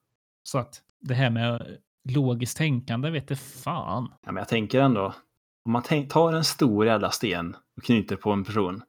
Så 0.42 0.58
att 0.58 0.82
det 1.00 1.14
här 1.14 1.30
med 1.30 1.78
logiskt 2.08 2.56
tänkande 2.56 3.10
vet 3.10 3.28
det 3.28 3.36
fan. 3.36 4.12
Ja, 4.22 4.32
men 4.32 4.36
jag 4.36 4.48
tänker 4.48 4.80
ändå, 4.80 5.14
om 5.64 5.72
man 5.72 5.82
tar 6.08 6.32
en 6.32 6.44
stor 6.44 6.86
jävla 6.86 7.10
sten 7.10 7.56
och 7.76 7.82
knyter 7.82 8.16
på 8.16 8.32
en 8.32 8.44
person. 8.44 8.82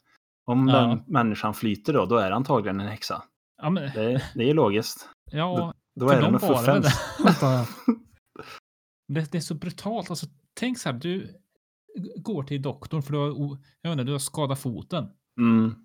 Om 0.48 0.68
Ja. 0.68 0.80
den 0.82 1.04
människan 1.08 1.54
flyter 1.54 1.94
då, 1.94 2.06
då 2.06 2.18
är 2.18 2.30
det 2.30 2.36
antagligen 2.36 2.80
en 2.80 2.88
häxa. 2.88 3.24
Ja, 3.62 3.70
men, 3.70 3.84
Det, 3.94 4.24
det 4.36 4.50
är 4.50 4.54
logiskt. 4.54 5.10
ja 5.32 5.74
Då 5.96 6.08
för 6.08 6.16
är 6.16 6.22
det 6.22 6.26
dem 6.26 6.32
nog 6.32 6.42
det 6.66 6.74
det, 6.82 6.90
det, 9.22 9.32
det 9.32 9.38
är 9.38 9.42
så 9.42 9.54
brutalt. 9.56 10.10
Alltså, 10.10 10.26
tänk 10.54 10.80
så 10.80 10.90
här, 10.90 11.00
du 11.00 11.42
går 12.16 12.44
till 12.44 12.62
doktorn 12.62 13.02
för 13.04 13.12
du 13.12 13.18
har, 13.18 13.28
jag 13.82 13.90
vet 13.90 13.92
inte, 13.92 14.04
du 14.04 14.12
har 14.12 14.20
skadat 14.20 14.60
foten. 14.60 15.10
Mm. 15.40 15.76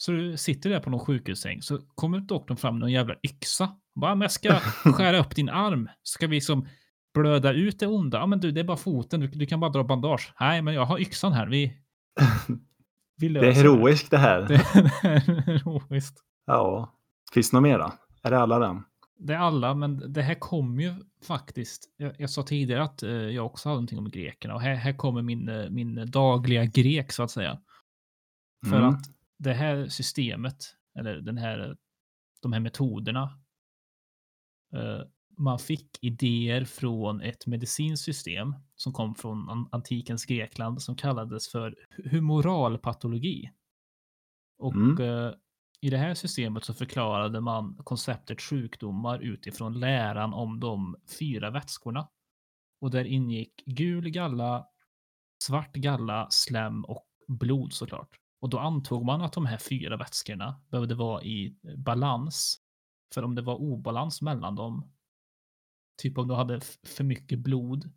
Så 0.00 0.12
du 0.12 0.36
sitter 0.36 0.70
där 0.70 0.80
på 0.80 0.90
någon 0.90 1.00
sjukhussäng, 1.00 1.62
så 1.62 1.78
kommer 1.94 2.20
doktorn 2.20 2.56
fram 2.56 2.74
med 2.74 2.80
någon 2.80 2.92
jävla 2.92 3.14
yxa. 3.22 3.76
Bara, 3.94 4.14
men 4.14 4.22
jag 4.22 4.32
ska 4.32 4.54
skära 4.92 5.18
upp 5.18 5.36
din 5.36 5.48
arm. 5.48 5.88
Ska 6.02 6.26
vi 6.26 6.40
som 6.40 6.66
blöda 7.14 7.52
ut 7.52 7.78
det 7.80 7.86
onda? 7.86 8.18
Ja, 8.18 8.26
men 8.26 8.40
du, 8.40 8.50
det 8.50 8.60
är 8.60 8.64
bara 8.64 8.76
foten. 8.76 9.20
Du, 9.20 9.26
du 9.28 9.46
kan 9.46 9.60
bara 9.60 9.70
dra 9.70 9.84
bandage. 9.84 10.32
Nej, 10.40 10.62
men 10.62 10.74
jag 10.74 10.84
har 10.84 10.98
yxan 10.98 11.32
här. 11.32 11.46
Vi, 11.46 11.72
vi 13.20 13.28
Det 13.28 13.48
är 13.48 13.52
heroiskt 13.52 14.10
det 14.10 14.18
här. 14.18 14.40
Det 14.48 14.54
är 14.54 15.40
heroiskt. 15.46 16.18
Ja. 16.46 16.94
Finns 17.34 17.50
det 17.50 17.56
något 17.56 17.62
mera? 17.62 17.92
Är 18.22 18.30
det 18.30 18.38
alla 18.38 18.58
den? 18.58 18.82
Det 19.18 19.34
är 19.34 19.38
alla, 19.38 19.74
men 19.74 20.12
det 20.12 20.22
här 20.22 20.34
kommer 20.34 20.82
ju 20.82 20.94
faktiskt. 21.26 21.84
Jag, 21.96 22.12
jag 22.18 22.30
sa 22.30 22.42
tidigare 22.42 22.82
att 22.82 23.02
eh, 23.02 23.10
jag 23.10 23.46
också 23.46 23.68
hade 23.68 23.76
någonting 23.76 23.98
om 23.98 24.10
grekerna 24.10 24.54
och 24.54 24.60
här, 24.60 24.74
här 24.74 24.92
kommer 24.92 25.22
min, 25.22 25.48
eh, 25.48 25.70
min 25.70 26.10
dagliga 26.10 26.64
grek 26.64 27.12
så 27.12 27.22
att 27.22 27.30
säga. 27.30 27.58
För 28.68 28.76
Mm. 28.76 28.88
att 28.88 29.02
det 29.38 29.52
här 29.54 29.88
systemet, 29.88 30.56
eller 30.98 31.20
den 31.20 31.38
här, 31.38 31.76
de 32.42 32.52
här 32.52 32.60
metoderna, 32.60 33.40
eh, 34.72 35.00
man 35.38 35.58
fick 35.58 35.98
idéer 36.04 36.64
från 36.64 37.20
ett 37.20 37.46
medicinskt 37.46 38.04
system 38.04 38.54
som 38.76 38.92
kom 38.92 39.14
från 39.14 39.48
an- 39.48 39.68
antikens 39.72 40.24
Grekland 40.26 40.82
som 40.82 40.96
kallades 40.96 41.52
för 41.52 41.76
humoralpatologi. 42.04 43.50
Och 44.58 44.74
Mm. 44.74 45.00
eh, 45.00 45.32
i 45.80 45.90
det 45.90 45.98
här 45.98 46.14
systemet 46.14 46.64
så 46.64 46.74
förklarade 46.74 47.40
man 47.40 47.76
konceptet 47.84 48.40
sjukdomar 48.42 49.18
utifrån 49.18 49.80
läran 49.80 50.34
om 50.34 50.60
de 50.60 50.96
fyra 51.18 51.50
vätskorna. 51.50 52.08
Och 52.80 52.90
där 52.90 53.04
ingick 53.04 53.62
gul 53.66 54.10
galla, 54.10 54.66
svart 55.42 55.74
galla, 55.74 56.26
slem 56.30 56.84
och 56.84 57.06
blod 57.28 57.72
såklart. 57.72 58.18
Och 58.40 58.48
då 58.48 58.58
antog 58.58 59.04
man 59.04 59.22
att 59.22 59.32
de 59.32 59.46
här 59.46 59.58
fyra 59.58 59.96
vätskorna 59.96 60.60
behövde 60.70 60.94
vara 60.94 61.22
i 61.22 61.56
balans. 61.76 62.60
För 63.14 63.22
om 63.22 63.34
det 63.34 63.42
var 63.42 63.54
obalans 63.54 64.22
mellan 64.22 64.54
dem, 64.54 64.92
typ 66.02 66.18
om 66.18 66.28
du 66.28 66.34
hade 66.34 66.60
för 66.96 67.04
mycket 67.04 67.38
blod, 67.38 67.90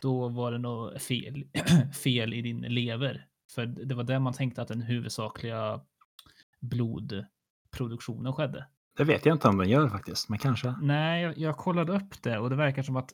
då 0.00 0.28
var 0.28 0.52
det 0.52 0.58
något 0.58 1.02
fel, 1.02 1.44
fel 2.04 2.34
i 2.34 2.42
din 2.42 2.60
lever. 2.60 3.28
För 3.50 3.66
det 3.66 3.94
var 3.94 4.04
där 4.04 4.18
man 4.18 4.32
tänkte 4.32 4.62
att 4.62 4.68
den 4.68 4.82
huvudsakliga 4.82 5.80
blodproduktionen 6.60 8.32
skedde. 8.32 8.66
Det 8.96 9.04
vet 9.04 9.26
jag 9.26 9.34
inte 9.34 9.48
om 9.48 9.58
den 9.58 9.68
gör 9.68 9.88
faktiskt, 9.88 10.28
men 10.28 10.38
kanske. 10.38 10.74
Nej, 10.82 11.22
jag, 11.22 11.38
jag 11.38 11.56
kollade 11.56 11.92
upp 11.92 12.22
det 12.22 12.38
och 12.38 12.50
det 12.50 12.56
verkar 12.56 12.82
som 12.82 12.96
att 12.96 13.12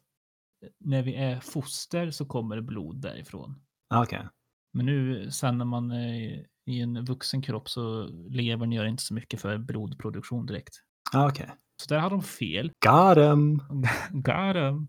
när 0.78 1.02
vi 1.02 1.14
är 1.14 1.40
foster 1.40 2.10
så 2.10 2.26
kommer 2.26 2.60
blod 2.60 3.00
därifrån. 3.00 3.62
Ah, 3.88 4.02
Okej. 4.02 4.28
Men 4.72 4.86
nu 4.86 5.30
sen 5.30 5.58
när 5.58 5.64
man 5.64 5.90
är 5.90 6.46
i 6.66 6.80
en 6.80 7.04
vuxen 7.04 7.42
kropp 7.42 7.68
så 7.70 8.06
levern 8.28 8.72
gör 8.72 8.84
inte 8.84 9.02
så 9.02 9.14
mycket 9.14 9.40
för 9.40 9.58
blodproduktion 9.58 10.46
direkt. 10.46 10.74
Ah, 11.12 11.28
Okej. 11.28 11.50
Så 11.82 11.94
där 11.94 12.00
har 12.00 12.10
de 12.10 12.22
fel. 12.22 12.72
Got 12.86 13.16
em! 13.18 13.58
Got 14.10 14.56
'em. 14.56 14.88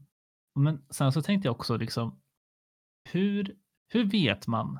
Men 0.60 0.86
sen 0.90 1.12
så 1.12 1.22
tänkte 1.22 1.48
jag 1.48 1.56
också 1.56 1.78
liksom, 1.78 2.22
hur, 3.12 3.56
hur 3.90 4.04
vet 4.04 4.48
man 4.48 4.80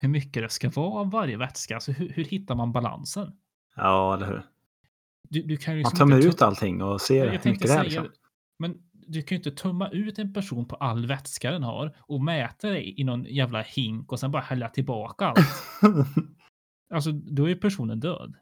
hur 0.00 0.08
mycket 0.08 0.42
det 0.42 0.48
ska 0.48 0.70
vara 0.70 1.00
av 1.00 1.10
varje 1.10 1.36
vätska? 1.36 1.74
Alltså 1.74 1.92
hur, 1.92 2.08
hur 2.08 2.24
hittar 2.24 2.54
man 2.54 2.72
balansen? 2.72 3.32
Ja, 3.76 4.14
eller 4.14 4.26
hur? 4.26 4.42
Du, 5.28 5.42
du 5.42 5.56
kan 5.56 5.74
ju 5.74 5.82
Man 5.82 5.90
liksom 5.90 6.10
tömmer 6.10 6.26
ut 6.26 6.42
allting 6.42 6.82
och 6.82 7.00
ser 7.00 7.26
Jag 7.26 7.40
hur 7.40 7.50
mycket 7.50 7.66
det 7.66 7.72
är. 7.74 7.84
Liksom. 7.84 8.08
men 8.58 8.89
du 9.12 9.22
kan 9.22 9.36
ju 9.36 9.36
inte 9.36 9.62
tömma 9.62 9.88
ut 9.88 10.18
en 10.18 10.32
person 10.32 10.68
på 10.68 10.76
all 10.76 11.06
vätska 11.06 11.50
den 11.50 11.62
har 11.62 11.96
och 12.00 12.20
mäta 12.20 12.68
det 12.70 13.00
i 13.00 13.04
någon 13.04 13.24
jävla 13.24 13.62
hink 13.62 14.12
och 14.12 14.20
sen 14.20 14.30
bara 14.30 14.42
hälla 14.42 14.68
tillbaka 14.68 15.26
allt. 15.26 15.38
Alltså, 16.94 17.12
då 17.12 17.48
är 17.50 17.54
personen 17.54 18.00
död. 18.00 18.32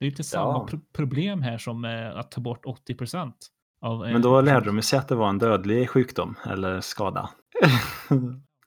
Det 0.00 0.04
är 0.04 0.06
ju 0.06 0.10
inte 0.10 0.24
samma 0.24 0.52
Ja. 0.52 0.66
pro- 0.70 0.80
problem 0.92 1.42
här 1.42 1.58
som 1.58 1.84
eh, 1.84 2.16
att 2.16 2.30
ta 2.30 2.40
bort 2.40 2.64
80 2.66 2.94
procent 2.94 3.36
av... 3.80 4.06
eh, 4.06 4.12
Men 4.12 4.22
då 4.22 4.40
lärde 4.40 4.66
de 4.66 4.82
sig 4.82 4.98
att 4.98 5.08
det 5.08 5.14
var 5.14 5.28
en 5.28 5.38
dödlig 5.38 5.90
sjukdom 5.90 6.34
eller 6.46 6.80
skada. 6.80 7.30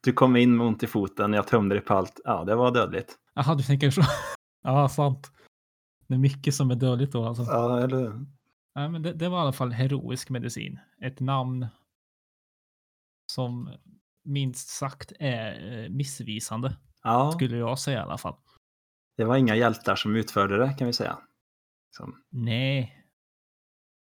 Du 0.02 0.12
kom 0.12 0.36
in 0.36 0.56
med 0.56 0.66
ont 0.66 0.82
i 0.82 0.86
foten, 0.86 1.32
jag 1.32 1.46
tömde 1.46 1.74
dig 1.74 1.84
på 1.84 1.94
allt. 1.94 2.20
Ja, 2.24 2.44
det 2.44 2.54
var 2.54 2.70
dödligt. 2.74 3.14
Jaha, 3.34 3.54
du 3.54 3.62
tänker 3.62 3.90
så. 3.90 4.02
ja, 4.64 4.88
sant. 4.88 5.30
Det 6.08 6.14
är 6.14 6.18
mycket 6.18 6.54
som 6.54 6.70
är 6.70 6.74
dödligt 6.74 7.12
då 7.12 7.24
alltså. 7.26 7.42
Ja, 7.42 7.80
eller 7.80 8.12
Nej, 8.76 8.88
men 8.88 9.02
det, 9.02 9.12
det 9.12 9.28
var 9.28 9.38
i 9.38 9.40
alla 9.40 9.52
fall 9.52 9.72
heroisk 9.72 10.30
medicin. 10.30 10.78
Ett 11.02 11.20
namn 11.20 11.66
som 13.32 13.72
minst 14.24 14.68
sagt 14.68 15.12
är 15.18 15.78
eh, 15.84 15.88
missvisande, 15.90 16.76
Ja, 17.02 17.32
skulle 17.32 17.56
jag 17.56 17.78
säga 17.78 17.98
i 17.98 18.02
alla 18.02 18.18
fall. 18.18 18.36
det 19.16 19.24
var 19.24 19.36
inga 19.36 19.56
hjältar 19.56 19.96
som 19.96 20.16
utförde 20.16 20.58
det 20.58 20.74
kan 20.78 20.86
vi 20.86 20.92
säga. 20.92 21.18
Som, 21.96 22.22
Nej, 22.30 23.02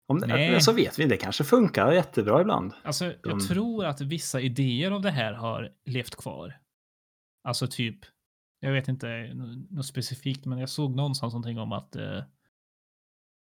om 0.07 0.19
det, 0.19 0.27
Nej. 0.27 0.61
Så 0.61 0.73
vet 0.73 0.99
vi, 0.99 1.05
det 1.05 1.17
kanske 1.17 1.43
funkar 1.43 1.91
jättebra 1.91 2.41
ibland. 2.41 2.73
alltså 2.83 3.05
jag 3.05 3.17
De- 3.23 3.39
tror 3.47 3.85
att 3.85 4.01
vissa 4.01 4.41
idéer 4.41 4.91
av 4.91 5.01
det 5.01 5.11
här 5.11 5.33
har 5.33 5.69
levt 5.85 6.15
kvar. 6.15 6.59
Alltså 7.43 7.67
typ, 7.67 7.99
jag 8.59 8.71
vet 8.71 8.87
inte 8.87 9.31
något 9.69 9.85
specifikt, 9.85 10.45
men 10.45 10.59
jag 10.59 10.69
såg 10.69 10.95
någonstans 10.95 11.33
någonting 11.33 11.59
om 11.59 11.71
att 11.71 11.95
eh, 11.95 12.23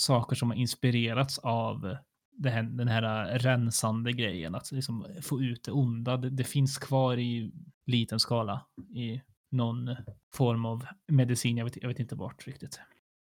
saker 0.02 0.36
som 0.36 0.50
har 0.50 0.56
inspirerats 0.56 1.38
av 1.38 1.96
här, 2.44 2.62
den 2.62 2.88
här 2.88 3.38
rensande 3.38 4.12
grejen, 4.12 4.54
att 4.54 4.72
liksom 4.72 5.06
få 5.22 5.40
ut 5.40 5.64
det 5.64 5.72
onda, 5.72 6.16
det, 6.16 6.30
det 6.30 6.44
finns 6.44 6.78
kvar 6.78 7.16
i 7.16 7.52
liten 7.86 8.20
skala 8.20 8.66
i 8.94 9.22
någon 9.50 9.96
form 10.34 10.64
av 10.64 10.86
medicin. 11.08 11.56
Jag 11.56 11.64
vet, 11.64 11.82
jag 11.82 11.88
vet 11.88 11.98
inte 11.98 12.14
vart 12.14 12.46
riktigt. 12.46 12.80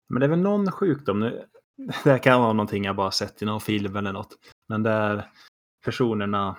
Men 0.09 0.19
det 0.19 0.25
är 0.25 0.29
väl 0.29 0.39
någon 0.39 0.71
sjukdom 0.71 1.19
nu. 1.19 1.45
Det 2.03 2.19
kan 2.19 2.41
vara 2.41 2.53
någonting 2.53 2.83
jag 2.83 2.95
bara 2.95 3.11
sett 3.11 3.41
i 3.41 3.45
någon 3.45 3.61
film 3.61 3.95
eller 3.95 4.13
något. 4.13 4.37
Men 4.67 4.83
där 4.83 5.27
personerna 5.85 6.57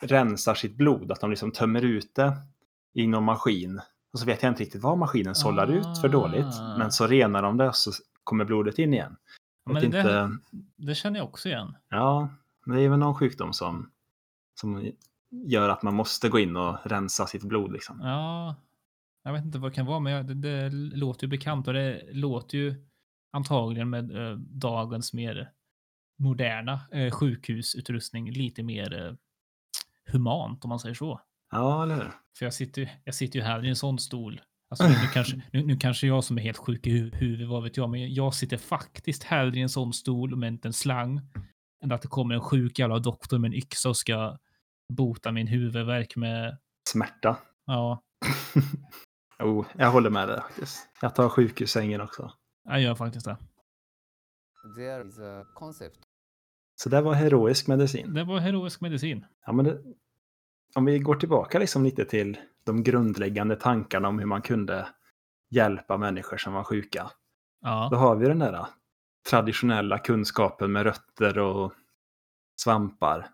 rensar 0.00 0.54
sitt 0.54 0.76
blod, 0.76 1.12
att 1.12 1.20
de 1.20 1.30
liksom 1.30 1.52
tömmer 1.52 1.82
ut 1.82 2.14
det 2.14 2.36
i 2.94 3.06
någon 3.06 3.24
maskin. 3.24 3.80
Och 4.12 4.18
så 4.18 4.26
vet 4.26 4.42
jag 4.42 4.50
inte 4.50 4.62
riktigt 4.62 4.82
vad 4.82 4.98
maskinen 4.98 5.34
sållar 5.34 5.66
ut 5.66 6.00
för 6.00 6.08
dåligt. 6.08 6.60
Ah. 6.60 6.78
Men 6.78 6.92
så 6.92 7.06
renar 7.06 7.42
de 7.42 7.56
det 7.56 7.70
så 7.72 7.92
kommer 8.24 8.44
blodet 8.44 8.78
in 8.78 8.94
igen. 8.94 9.16
Men 9.66 9.74
det, 9.74 9.86
inte, 9.86 10.30
det 10.76 10.94
känner 10.94 11.18
jag 11.18 11.28
också 11.28 11.48
igen. 11.48 11.76
ja, 11.88 12.28
det 12.66 12.80
är 12.80 12.88
väl 12.88 12.98
någon 12.98 13.14
sjukdom 13.14 13.52
som, 13.52 13.90
som 14.60 14.92
gör 15.30 15.68
att 15.68 15.82
man 15.82 15.94
måste 15.94 16.28
gå 16.28 16.38
in 16.38 16.56
och 16.56 16.76
rensa 16.84 17.26
sitt 17.26 17.42
blod. 17.44 17.72
Liksom. 17.72 18.00
Ja, 18.02 18.56
jag 19.22 19.32
vet 19.32 19.44
inte 19.44 19.58
vad 19.58 19.70
det 19.70 19.74
kan 19.74 19.86
vara, 19.86 20.00
men 20.00 20.12
jag- 20.12 20.26
det, 20.26 20.34
det 20.34 20.70
låter 20.96 21.24
ju 21.26 21.30
bekant 21.30 21.68
och 21.68 21.74
det 21.74 22.02
låter 22.12 22.58
ju 22.58 22.74
antagligen 23.32 23.90
med 23.90 24.16
eh, 24.30 24.36
dagens 24.38 25.12
mer 25.12 25.50
moderna 26.18 26.80
eh, 26.92 27.10
sjukhusutrustning 27.12 28.30
lite 28.30 28.62
mer 28.62 29.06
eh, 29.06 29.14
humant 30.12 30.64
om 30.64 30.68
man 30.68 30.78
säger 30.80 30.94
så. 30.94 31.20
Ja, 31.50 31.82
eller 31.82 31.94
hur? 31.96 32.12
För 32.38 32.46
jag 32.46 32.54
sitter, 32.54 32.90
jag 33.04 33.14
sitter 33.14 33.38
ju 33.38 33.44
här 33.44 33.64
i 33.64 33.68
en 33.68 33.76
sån 33.76 33.98
stol. 33.98 34.40
Alltså, 34.80 35.00
nu, 35.02 35.08
kanske, 35.12 35.42
nu, 35.52 35.66
nu 35.66 35.76
kanske 35.76 36.06
jag 36.06 36.24
som 36.24 36.38
är 36.38 36.42
helt 36.42 36.56
sjuk 36.56 36.86
i 36.86 36.90
hu- 36.90 37.14
huvudet, 37.16 37.48
vad 37.48 37.62
vet 37.62 37.76
jag, 37.76 37.90
men 37.90 38.14
jag 38.14 38.34
sitter 38.34 38.56
faktiskt 38.56 39.22
hellre 39.22 39.58
i 39.58 39.62
en 39.62 39.68
sån 39.68 39.92
stol 39.92 40.36
med 40.36 40.48
inte 40.48 40.68
en 40.68 40.72
slang 40.72 41.20
än 41.84 41.92
att 41.92 42.02
det 42.02 42.08
kommer 42.08 42.34
en 42.34 42.40
sjuk 42.40 42.78
jävla 42.78 42.98
doktor 42.98 43.38
med 43.38 43.48
en 43.48 43.54
yxa 43.54 43.88
och 43.88 43.96
ska 43.96 44.38
bota 44.92 45.32
min 45.32 45.46
huvudvärk 45.46 46.16
med, 46.16 46.58
Smärta. 46.88 47.36
ja, 47.66 48.02
Oh, 49.38 49.66
jag 49.78 49.90
håller 49.90 50.10
med 50.10 50.28
dig 50.28 50.40
faktiskt. 50.40 50.88
Jag 51.00 51.14
tar 51.14 51.28
sjukhussängen 51.28 52.00
också. 52.00 52.32
jag 52.64 52.80
gör 52.82 52.94
faktiskt 52.94 53.26
det. 53.26 53.36
There 54.76 55.08
is 55.08 55.18
a 55.18 55.44
concept 55.54 55.98
Så 56.76 56.88
det 56.88 57.00
var 57.00 57.14
heroisk 57.14 57.66
medicin. 57.68 58.14
Det 58.14 58.24
var 58.24 58.38
heroisk 58.38 58.80
medicin. 58.80 59.24
Ja, 59.46 59.52
men 59.52 59.64
det, 59.64 59.78
om 60.74 60.84
vi 60.84 60.98
går 60.98 61.14
tillbaka 61.14 61.58
liksom 61.58 61.84
lite 61.84 62.04
till 62.04 62.36
de 62.66 62.82
grundläggande 62.82 63.56
tankarna 63.56 64.08
om 64.08 64.18
hur 64.18 64.26
man 64.26 64.42
kunde 64.42 64.88
hjälpa 65.50 65.96
människor 65.98 66.36
som 66.36 66.52
var 66.52 66.64
sjuka. 66.64 67.02
Då 67.02 67.68
Ja, 67.68 67.96
har 67.96 68.16
vi 68.16 68.26
den 68.28 68.38
där 68.38 68.66
traditionella 69.30 69.98
kunskapen 69.98 70.72
med 70.72 70.82
rötter 70.82 71.38
och 71.38 71.72
svampar. 72.62 73.28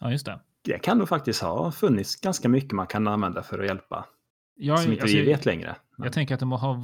ja 0.00 0.10
just 0.10 0.26
det. 0.26 0.40
Det 0.64 0.78
kan 0.78 0.98
nog 0.98 1.08
faktiskt 1.08 1.42
ha 1.42 1.72
funnits 1.72 2.16
ganska 2.20 2.48
mycket 2.48 2.72
man 2.72 2.86
kan 2.86 3.08
använda 3.08 3.42
för 3.42 3.58
att 3.58 3.66
hjälpa. 3.66 4.06
Jag, 4.54 4.80
som 4.80 4.92
inte 4.92 5.02
alltså, 5.04 5.16
vi 5.16 5.24
vet 5.24 5.44
längre. 5.44 5.76
Men, 5.96 6.04
jag 6.04 6.12
tänker 6.12 6.34
att 6.34 6.40
det 6.40 6.46
må 6.46 6.56
ha, 6.56 6.78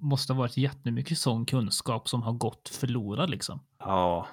måste 0.00 0.32
ha 0.32 0.38
varit 0.38 0.56
jättemycket 0.56 1.18
sån 1.18 1.46
kunskap 1.46 2.08
som 2.08 2.22
har 2.22 2.32
gått 2.32 2.68
förlorad 2.68 3.30
liksom. 3.30 3.60
ja. 3.78 4.26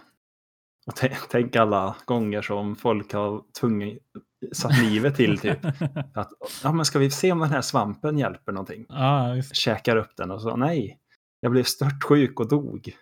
Och 0.87 0.95
tänk 1.29 1.55
alla 1.55 1.95
gånger 2.05 2.41
som 2.41 2.75
folk 2.75 3.13
har 3.13 3.43
tvungit, 3.59 4.03
satt 4.51 4.77
livet 4.77 5.15
till 5.15 5.39
typ. 5.39 5.65
Att, 6.13 6.31
ja 6.63 6.71
men 6.71 6.85
ska 6.85 6.99
vi 6.99 7.11
se 7.11 7.31
om 7.31 7.39
den 7.39 7.49
här 7.49 7.61
svampen 7.61 8.17
hjälper 8.17 8.51
någonting? 8.51 8.85
Ja, 8.89 9.35
just. 9.35 9.55
Käkar 9.55 9.95
upp 9.95 10.11
den 10.17 10.31
och 10.31 10.41
så, 10.41 10.55
nej. 10.55 10.99
Jag 11.39 11.51
blev 11.51 11.63
störtsjuk 11.63 12.39
och 12.39 12.47
dog. 12.49 12.95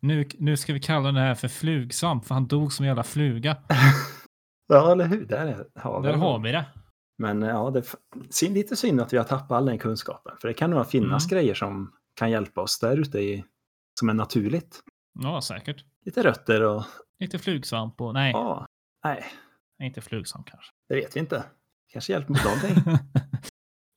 Nu, 0.00 0.28
nu 0.38 0.56
ska 0.56 0.72
vi 0.72 0.80
kalla 0.80 1.12
det 1.12 1.20
här 1.20 1.34
för 1.34 1.48
flugsvamp, 1.48 2.26
för 2.26 2.34
han 2.34 2.46
dog 2.46 2.72
som 2.72 2.82
en 2.82 2.88
jävla 2.88 3.02
fluga. 3.02 3.56
Ja, 4.68 4.92
eller 4.92 5.06
hur? 5.06 5.26
Där 5.26 5.46
är, 5.46 5.80
har 5.80 6.00
vi 6.00 6.08
Där 6.08 6.14
har 6.14 6.38
vi 6.38 6.52
det. 6.52 6.64
Men 7.18 7.42
ja, 7.42 7.70
det 7.70 7.78
är 8.42 8.50
lite 8.50 8.76
synd 8.76 9.00
att 9.00 9.12
vi 9.12 9.16
har 9.16 9.24
tappat 9.24 9.50
all 9.50 9.66
den 9.66 9.78
kunskapen. 9.78 10.36
För 10.40 10.48
det 10.48 10.54
kan 10.54 10.70
nog 10.70 10.86
finnas 10.86 11.26
grejer 11.26 11.54
som 11.54 11.92
kan 12.14 12.30
hjälpa 12.30 12.60
oss 12.60 12.78
där 12.78 12.96
ute 12.96 13.18
i, 13.18 13.44
som 14.00 14.08
är 14.08 14.14
naturligt. 14.14 14.80
Ja, 15.22 15.40
säkert. 15.40 15.84
Lite 16.04 16.22
rötter 16.22 16.62
och 16.62 16.84
Lite 17.18 17.38
flugsvamp 17.38 18.00
och 18.00 18.14
nej, 18.14 18.32
ja, 18.32 18.66
nej, 19.04 19.24
inte 19.82 20.00
flugsvamp 20.00 20.46
kanske. 20.50 20.72
Det 20.88 20.94
vet 20.94 21.16
vi 21.16 21.20
inte. 21.20 21.44
Kanske 21.92 22.12
hjälper 22.12 22.30
mot 22.30 22.44
någonting. 22.44 22.98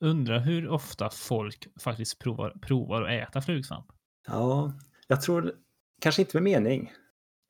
Undrar 0.00 0.38
hur 0.38 0.68
ofta 0.68 1.10
folk 1.10 1.68
faktiskt 1.80 2.18
provar, 2.18 2.50
provar 2.62 3.02
att 3.02 3.28
äta 3.28 3.42
flugsvamp. 3.42 3.86
Ja, 4.26 4.72
jag 5.06 5.20
tror 5.20 5.54
kanske 6.00 6.22
inte 6.22 6.36
med 6.36 6.42
mening. 6.42 6.92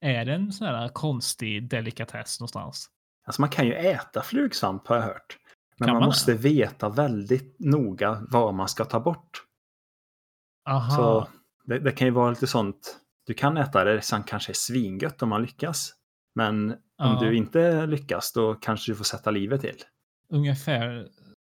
Är 0.01 0.25
det 0.25 0.35
en 0.35 0.53
sån 0.53 0.67
här 0.67 0.89
konstig 0.89 1.69
delikatess 1.69 2.41
någonstans? 2.41 2.91
Alltså 3.27 3.43
man 3.43 3.51
kan 3.51 3.67
ju 3.67 3.75
äta 3.75 4.23
flugsvamp 4.23 4.87
har 4.87 4.97
jag 4.97 5.03
hört. 5.03 5.39
Men 5.79 5.89
man, 5.89 6.01
man 6.01 6.07
måste 6.07 6.35
veta 6.35 6.89
väldigt 6.89 7.57
noga 7.59 8.27
vad 8.31 8.55
man 8.55 8.69
ska 8.69 8.85
ta 8.85 9.01
bort. 9.01 9.45
Aha. 10.69 10.97
Så 10.97 11.29
det, 11.65 11.79
det 11.79 11.93
kan 11.93 12.07
ju 12.07 12.13
vara 12.13 12.31
lite 12.31 12.47
sånt. 12.47 12.97
Du 13.27 13.35
kan 13.35 13.57
äta 13.57 13.85
det 13.85 14.03
som 14.03 14.23
kanske 14.23 14.53
är 14.53 14.55
svingött 14.55 15.23
om 15.23 15.29
man 15.29 15.43
lyckas. 15.43 15.93
Men 16.41 16.71
om 16.73 16.77
Ja. 16.97 17.19
du 17.21 17.37
inte 17.37 17.87
lyckas 17.87 18.33
då 18.33 18.55
kanske 18.55 18.93
du 18.93 18.97
får 18.97 19.05
sätta 19.05 19.31
livet 19.31 19.61
till. 19.61 19.77
Ungefär 20.29 21.09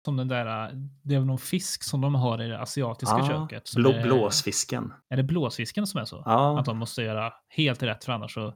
som 0.05 0.17
den 0.17 0.27
där, 0.27 0.71
det 1.03 1.15
är 1.15 1.19
väl 1.19 1.27
någon 1.27 1.37
fisk 1.37 1.83
som 1.83 2.01
de 2.01 2.15
har 2.15 2.41
i 2.43 2.47
det 2.47 2.59
asiatiska 2.59 3.15
Ja, 3.17 3.27
köket. 3.27 3.67
som 3.67 3.81
Blå, 3.81 3.91
är, 3.91 4.03
Blåsfisken. 4.03 4.93
Är 5.09 5.17
det 5.17 5.23
blåsfisken 5.23 5.87
som 5.87 6.01
är 6.01 6.05
så? 6.05 6.23
Ja, 6.25 6.59
Att 6.59 6.65
de 6.65 6.77
måste 6.77 7.01
göra 7.01 7.33
helt 7.49 7.83
rätt 7.83 8.03
för 8.05 8.11
annars 8.13 8.33
så 8.33 8.53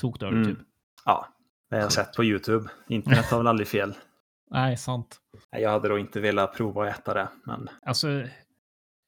tokdör 0.00 0.30
du 0.30 0.36
Mm. 0.42 0.54
typ. 0.54 0.64
ja, 1.04 1.26
det 1.70 1.76
har 1.76 1.82
jag 1.82 1.92
sett 1.92 2.12
på 2.16 2.24
YouTube. 2.24 2.68
Internet 2.88 3.24
har 3.30 3.38
väl 3.38 3.46
aldrig 3.46 3.68
fel. 3.68 3.94
Nej, 4.50 4.76
sant. 4.76 5.18
Jag 5.50 5.70
hade 5.70 5.88
då 5.88 5.98
inte 5.98 6.20
velat 6.20 6.54
prova 6.56 6.88
att 6.88 6.98
äta 6.98 7.14
det. 7.14 7.28
Men 7.44 7.68
Alltså, 7.82 8.08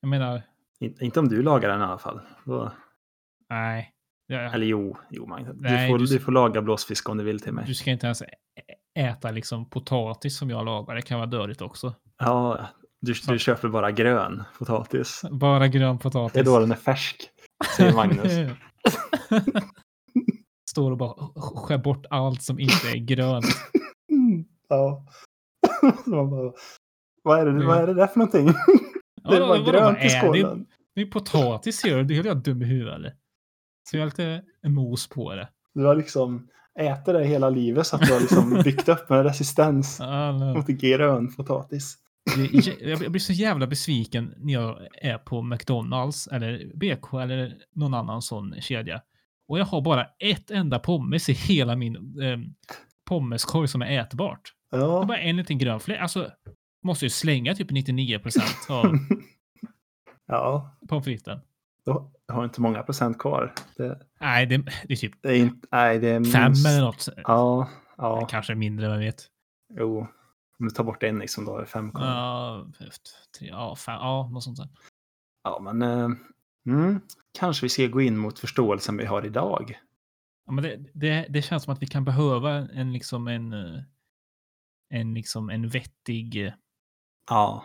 jag 0.00 0.08
menar, 0.08 0.42
in, 0.80 0.96
inte 1.00 1.20
om 1.20 1.28
du 1.28 1.42
lagar 1.42 1.68
den 1.68 1.80
i 1.80 1.84
alla 1.84 1.98
fall. 1.98 2.20
Då, 2.44 2.72
nej. 3.50 3.92
Jag, 4.26 4.54
eller 4.54 4.66
jo, 4.66 4.96
jo 5.10 5.26
man, 5.26 5.44
du, 5.44 5.52
Nej, 5.54 5.90
får, 5.90 5.98
du- 5.98 6.06
du 6.06 6.18
får 6.18 6.32
laga 6.32 6.62
blåsfisk 6.62 7.08
om 7.08 7.16
du 7.16 7.24
vill 7.24 7.40
till 7.40 7.52
mig. 7.52 7.64
Du 7.66 7.74
ska 7.74 7.90
inte 7.90 8.06
ens 8.06 8.22
äta 8.98 9.30
liksom 9.30 9.70
potatis 9.70 10.38
som 10.38 10.50
jag 10.50 10.64
lagar. 10.64 10.94
Det 10.94 11.02
kan 11.02 11.18
vara 11.18 11.26
dåligt 11.30 11.60
också. 11.60 11.94
Ja, 12.18 12.66
du, 13.00 13.14
du 13.28 13.38
köper 13.38 13.68
bara 13.68 13.90
grön 13.90 14.42
potatis. 14.58 15.22
Bara 15.30 15.68
grön 15.68 15.98
potatis. 15.98 16.32
Det 16.34 16.40
är 16.40 16.44
då 16.44 16.58
den 16.58 16.70
är 16.70 16.76
färsk, 16.76 17.28
säger 17.76 17.92
Magnus. 17.94 18.32
Står 20.70 20.90
och 20.90 20.96
bara 20.96 21.14
skär 21.36 21.78
bort 21.78 22.06
allt 22.10 22.42
som 22.42 22.58
inte 22.60 22.88
är 22.88 22.96
grönt. 22.96 23.44
Ja. 24.68 25.06
Bara, 26.06 26.52
vad, 27.22 27.38
är 27.40 27.46
det, 27.46 27.66
vad 27.66 27.78
är 27.78 27.86
det 27.86 27.94
där 27.94 28.06
för 28.06 28.18
någonting? 28.18 28.46
Ja, 29.22 29.30
Det 29.30 29.40
var 29.40 29.48
vadå, 29.48 29.70
grönt 29.70 29.98
i 29.98 30.00
är 30.00 30.20
skålen. 30.20 30.66
Det 30.94 31.00
är 31.00 31.06
potatis 31.06 31.76
ser 31.80 31.96
du. 31.96 32.04
Det 32.04 32.16
är 32.18 32.22
helt 32.22 32.44
dum 32.44 32.62
i 32.62 32.64
huvudet? 32.64 33.14
Så 33.90 33.96
jag 33.96 34.02
har 34.02 34.06
lite 34.06 34.42
mos 34.68 35.08
på 35.08 35.34
det. 35.34 35.48
Du 35.74 35.84
har 35.84 35.94
liksom 35.96 36.48
ätit 36.80 37.04
det 37.04 37.24
hela 37.24 37.50
livet 37.50 37.86
så 37.86 37.96
att 37.96 38.02
du 38.02 38.12
har 38.12 38.20
liksom 38.20 38.50
byggt 38.64 38.88
upp 38.88 39.10
en 39.10 39.24
resistens 39.24 39.96
Ja, 40.00 40.32
mot 40.32 40.66
grön 40.66 41.34
potatis. 41.34 41.98
Jag 42.80 43.10
blir 43.12 43.18
så 43.20 43.32
jävla 43.32 43.66
besviken 43.66 44.34
när 44.38 44.52
jag 44.52 44.78
är 45.02 45.18
på 45.18 45.42
McDonalds 45.42 46.26
eller 46.26 46.72
BK 46.74 47.12
eller 47.22 47.54
någon 47.74 47.94
annan 47.94 48.22
sån 48.22 48.54
kedja. 48.60 49.02
Och 49.48 49.58
jag 49.58 49.64
har 49.64 49.80
bara 49.80 50.06
ett 50.18 50.50
enda 50.50 50.78
pommes 50.78 51.28
i 51.28 51.32
hela 51.32 51.76
min 51.76 51.96
eh, 51.96 52.38
pommeskorg 53.08 53.68
som 53.68 53.82
är 53.82 54.00
ätbart. 54.00 54.40
Det 54.70 54.76
är 54.76 54.80
Ja. 54.80 55.04
bara 55.08 55.18
en 55.18 55.36
liten 55.36 55.58
grön 55.58 55.80
fläck. 55.80 56.00
Alltså, 56.00 56.30
måste 56.84 57.04
ju 57.04 57.10
slänga 57.10 57.54
typ 57.54 57.70
99 57.70 58.18
procent 58.18 58.66
av 58.70 58.86
ja, 60.26 60.76
pommes 60.88 61.04
fritesen. 61.04 61.40
då 61.84 62.12
har 62.34 62.44
inte 62.44 62.60
många 62.60 62.82
procent 62.82 63.18
kvar. 63.18 63.54
Det, 63.76 64.00
Nej, 64.20 64.46
det, 64.46 64.56
det 64.58 64.92
är 64.92 64.96
typ 64.96 65.22
det 65.22 65.28
är 65.28 65.36
inte, 65.36 65.68
nej, 65.72 65.98
det 65.98 66.08
är 66.08 66.20
minst. 66.20 66.32
fem 66.36 66.52
eller 66.72 66.80
något. 66.80 67.08
Ja, 67.16 67.68
ja, 67.96 68.26
Kanske 68.30 68.54
mindre, 68.54 68.88
vem 68.88 68.98
vet. 68.98 69.26
jo. 69.74 70.06
Om 70.58 70.66
du 70.68 70.70
tar 70.70 70.84
bort 70.84 71.02
en 71.02 71.18
liksom, 71.18 71.44
då 71.44 71.56
är 71.56 71.60
det 71.60 71.66
fem 71.66 71.92
kvar. 71.92 72.06
Ja, 72.06 72.66
tre, 73.38 73.48
ja, 73.48 73.76
fem, 73.76 73.94
ja, 73.94 74.28
något 74.32 74.44
sånt 74.44 74.56
där. 74.58 74.68
Ja, 75.44 75.58
men 75.60 75.82
eh, 75.82 76.08
mm, 76.66 77.00
kanske 77.38 77.64
vi 77.64 77.68
ska 77.68 77.86
gå 77.86 78.00
in 78.00 78.16
mot 78.16 78.38
förståelsen 78.38 78.96
vi 78.96 79.04
har 79.04 79.26
idag. 79.26 79.78
Ja, 80.46 80.52
men 80.52 80.64
det, 80.64 80.76
det, 80.94 81.26
det 81.30 81.42
känns 81.42 81.62
som 81.62 81.72
att 81.72 81.82
vi 81.82 81.86
kan 81.86 82.04
behöva 82.04 82.50
en 82.52 82.92
liksom 82.92 83.28
en, 83.28 83.52
eh, 83.52 83.80
en 84.90 85.14
liksom 85.14 85.50
en 85.50 85.68
vettig 85.68 86.46
eh, 86.46 86.52
Ja, 87.30 87.64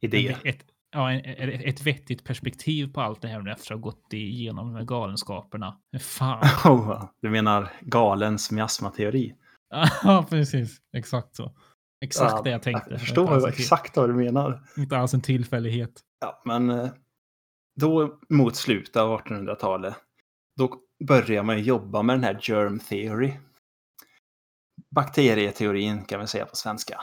idé. 0.00 0.28
en, 0.28 0.50
ett, 0.50 0.64
ja, 0.96 1.12
ett, 1.12 1.64
ett 1.64 1.82
vettigt 1.86 2.24
perspektiv 2.24 2.92
på 2.92 3.00
allt 3.00 3.22
det 3.22 3.28
här 3.28 3.40
nu 3.40 3.50
efter 3.50 3.74
att 3.74 3.80
ha 3.80 3.82
gått 3.82 4.12
igenom 4.12 4.66
de 4.66 4.76
här 4.76 4.84
galenskaperna. 4.84 5.80
Fan. 6.00 6.44
Oh, 6.64 7.04
du 7.22 7.30
menar 7.30 7.72
galens 7.80 8.50
miasmateori? 8.50 9.34
Ja, 10.02 10.26
precis. 10.30 10.78
Exakt 10.96 11.36
så. 11.36 11.52
Exakt 12.04 12.32
Ja, 12.36 12.42
det 12.42 12.50
jag 12.50 12.62
tänkte. 12.62 12.90
Jag 12.90 13.00
förstår 13.00 13.40
till- 13.40 13.48
exakt 13.48 13.96
vad 13.96 14.08
du 14.10 14.14
menar. 14.14 14.62
Inte 14.76 14.98
alls 14.98 15.14
en 15.14 15.20
tillfällighet. 15.20 16.00
Ja, 16.20 16.42
men 16.44 16.70
eh, 16.70 16.88
då 17.80 18.18
mot 18.28 18.56
slutet 18.56 18.96
av 18.96 19.20
1800-talet, 19.20 19.94
då 20.56 20.74
börjar 21.04 21.42
man 21.42 21.62
jobba 21.62 22.02
med 22.02 22.16
den 22.16 22.24
här 22.24 22.38
germ 22.42 22.78
theory. 22.78 23.32
Bakterieteorin 24.94 26.04
kan 26.04 26.20
vi 26.20 26.26
säga 26.26 26.46
på 26.46 26.56
svenska. 26.56 27.00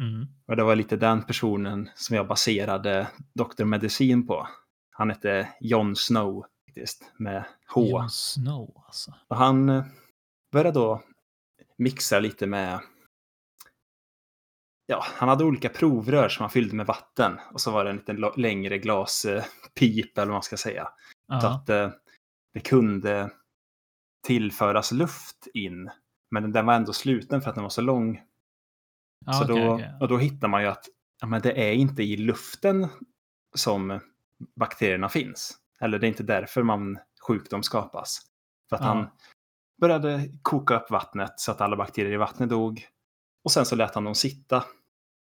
Mm. 0.00 0.26
Och 0.46 0.56
det 0.56 0.64
var 0.64 0.76
lite 0.76 0.96
den 0.96 1.22
personen 1.22 1.90
som 1.94 2.16
jag 2.16 2.28
baserade 2.28 3.08
Dr. 3.34 3.64
Medicin 3.64 4.26
på. 4.26 4.48
Han 4.90 5.10
hette 5.10 5.48
John 5.60 5.96
Snow, 5.96 6.46
faktiskt, 6.66 7.12
med 7.18 7.44
H. 7.68 7.86
Jon 7.86 8.10
Snow 8.10 8.82
alltså. 8.86 9.14
Och 9.28 9.36
han 9.36 9.68
eh, 9.68 9.84
började 10.52 10.78
då 10.78 11.02
mixa 11.78 12.18
lite 12.20 12.46
med... 12.46 12.80
Ja, 14.86 15.04
han 15.06 15.28
hade 15.28 15.44
olika 15.44 15.68
provrör 15.68 16.28
som 16.28 16.42
han 16.42 16.50
fyllde 16.50 16.76
med 16.76 16.86
vatten. 16.86 17.38
Och 17.52 17.60
så 17.60 17.70
var 17.70 17.84
det 17.84 17.90
en 17.90 17.96
lite 17.96 18.12
lo- 18.12 18.36
längre 18.36 18.78
glaspip, 18.78 20.18
eller 20.18 20.26
vad 20.26 20.34
man 20.34 20.42
ska 20.42 20.56
säga. 20.56 20.84
Så 20.84 21.46
Ja. 21.46 21.54
att 21.54 21.68
eh, 21.68 21.90
det 22.54 22.60
kunde 22.60 23.30
tillföras 24.26 24.92
luft 24.92 25.46
in. 25.54 25.90
Men 26.30 26.52
den 26.52 26.66
var 26.66 26.74
ändå 26.74 26.92
sluten 26.92 27.40
för 27.42 27.48
att 27.50 27.54
den 27.54 27.62
var 27.62 27.70
så 27.70 27.80
lång. 27.82 28.22
Ja, 29.26 29.32
så 29.32 29.44
okej, 29.44 29.64
då, 29.64 29.74
okej. 29.74 29.92
Och 30.00 30.08
då 30.08 30.18
hittar 30.18 30.48
man 30.48 30.62
ju 30.62 30.68
att 30.68 30.84
ja, 31.20 31.26
men 31.26 31.40
det 31.42 31.68
är 31.68 31.72
inte 31.72 32.02
i 32.02 32.16
luften 32.16 32.88
som 33.54 34.00
bakterierna 34.56 35.08
finns. 35.08 35.58
Eller 35.80 35.98
det 35.98 36.06
är 36.06 36.08
inte 36.08 36.22
därför 36.22 36.62
man 36.62 36.98
sjukdom 37.28 37.62
skapas. 37.62 38.20
För 38.68 38.76
att 38.76 38.82
Ja. 38.82 38.88
han 38.88 39.06
började 39.80 40.30
koka 40.42 40.76
upp 40.80 40.90
vattnet 40.90 41.32
så 41.40 41.50
att 41.52 41.60
alla 41.60 41.76
bakterier 41.76 42.12
i 42.12 42.16
vattnet 42.16 42.48
dog. 42.48 42.86
Och 43.44 43.52
sen 43.52 43.66
så 43.66 43.76
lät 43.76 43.94
han 43.94 44.04
dem 44.04 44.14
sitta 44.14 44.64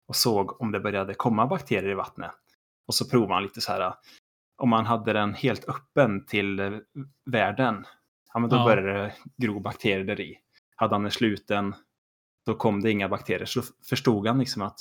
och 0.08 0.16
såg 0.16 0.60
om 0.60 0.72
det 0.72 0.80
började 0.80 1.14
komma 1.14 1.46
bakterier 1.46 1.90
i 1.90 1.94
vattnet. 1.94 2.30
Och 2.86 2.94
så 2.94 3.08
provade 3.08 3.34
han 3.34 3.42
lite 3.42 3.60
så 3.60 3.72
här. 3.72 3.94
Om 4.56 4.68
man 4.68 4.86
hade 4.86 5.12
den 5.12 5.34
helt 5.34 5.68
öppen 5.68 6.26
till 6.26 6.80
världen, 7.24 7.86
ja 8.34 8.40
men 8.40 8.50
då 8.50 8.56
Ja. 8.56 8.64
började 8.64 8.92
det 8.92 9.14
gro 9.36 9.60
bakterier 9.60 10.04
där 10.04 10.20
i. 10.20 10.38
Hade 10.76 10.94
han 10.94 11.02
den 11.02 11.10
sluten, 11.10 11.74
då 12.46 12.54
kom 12.54 12.80
det 12.80 12.90
inga 12.90 13.08
bakterier. 13.08 13.46
Så 13.46 13.60
då 13.60 13.66
förstod 13.88 14.26
han 14.26 14.38
liksom 14.38 14.62
att 14.62 14.80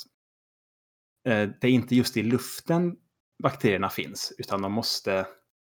eh, 1.28 1.48
det 1.60 1.66
är 1.66 1.70
inte 1.70 1.96
just 1.96 2.16
i 2.16 2.22
luften 2.22 2.96
bakterierna 3.42 3.90
finns, 3.90 4.32
utan 4.38 4.62
de 4.62 4.72
måste 4.72 5.26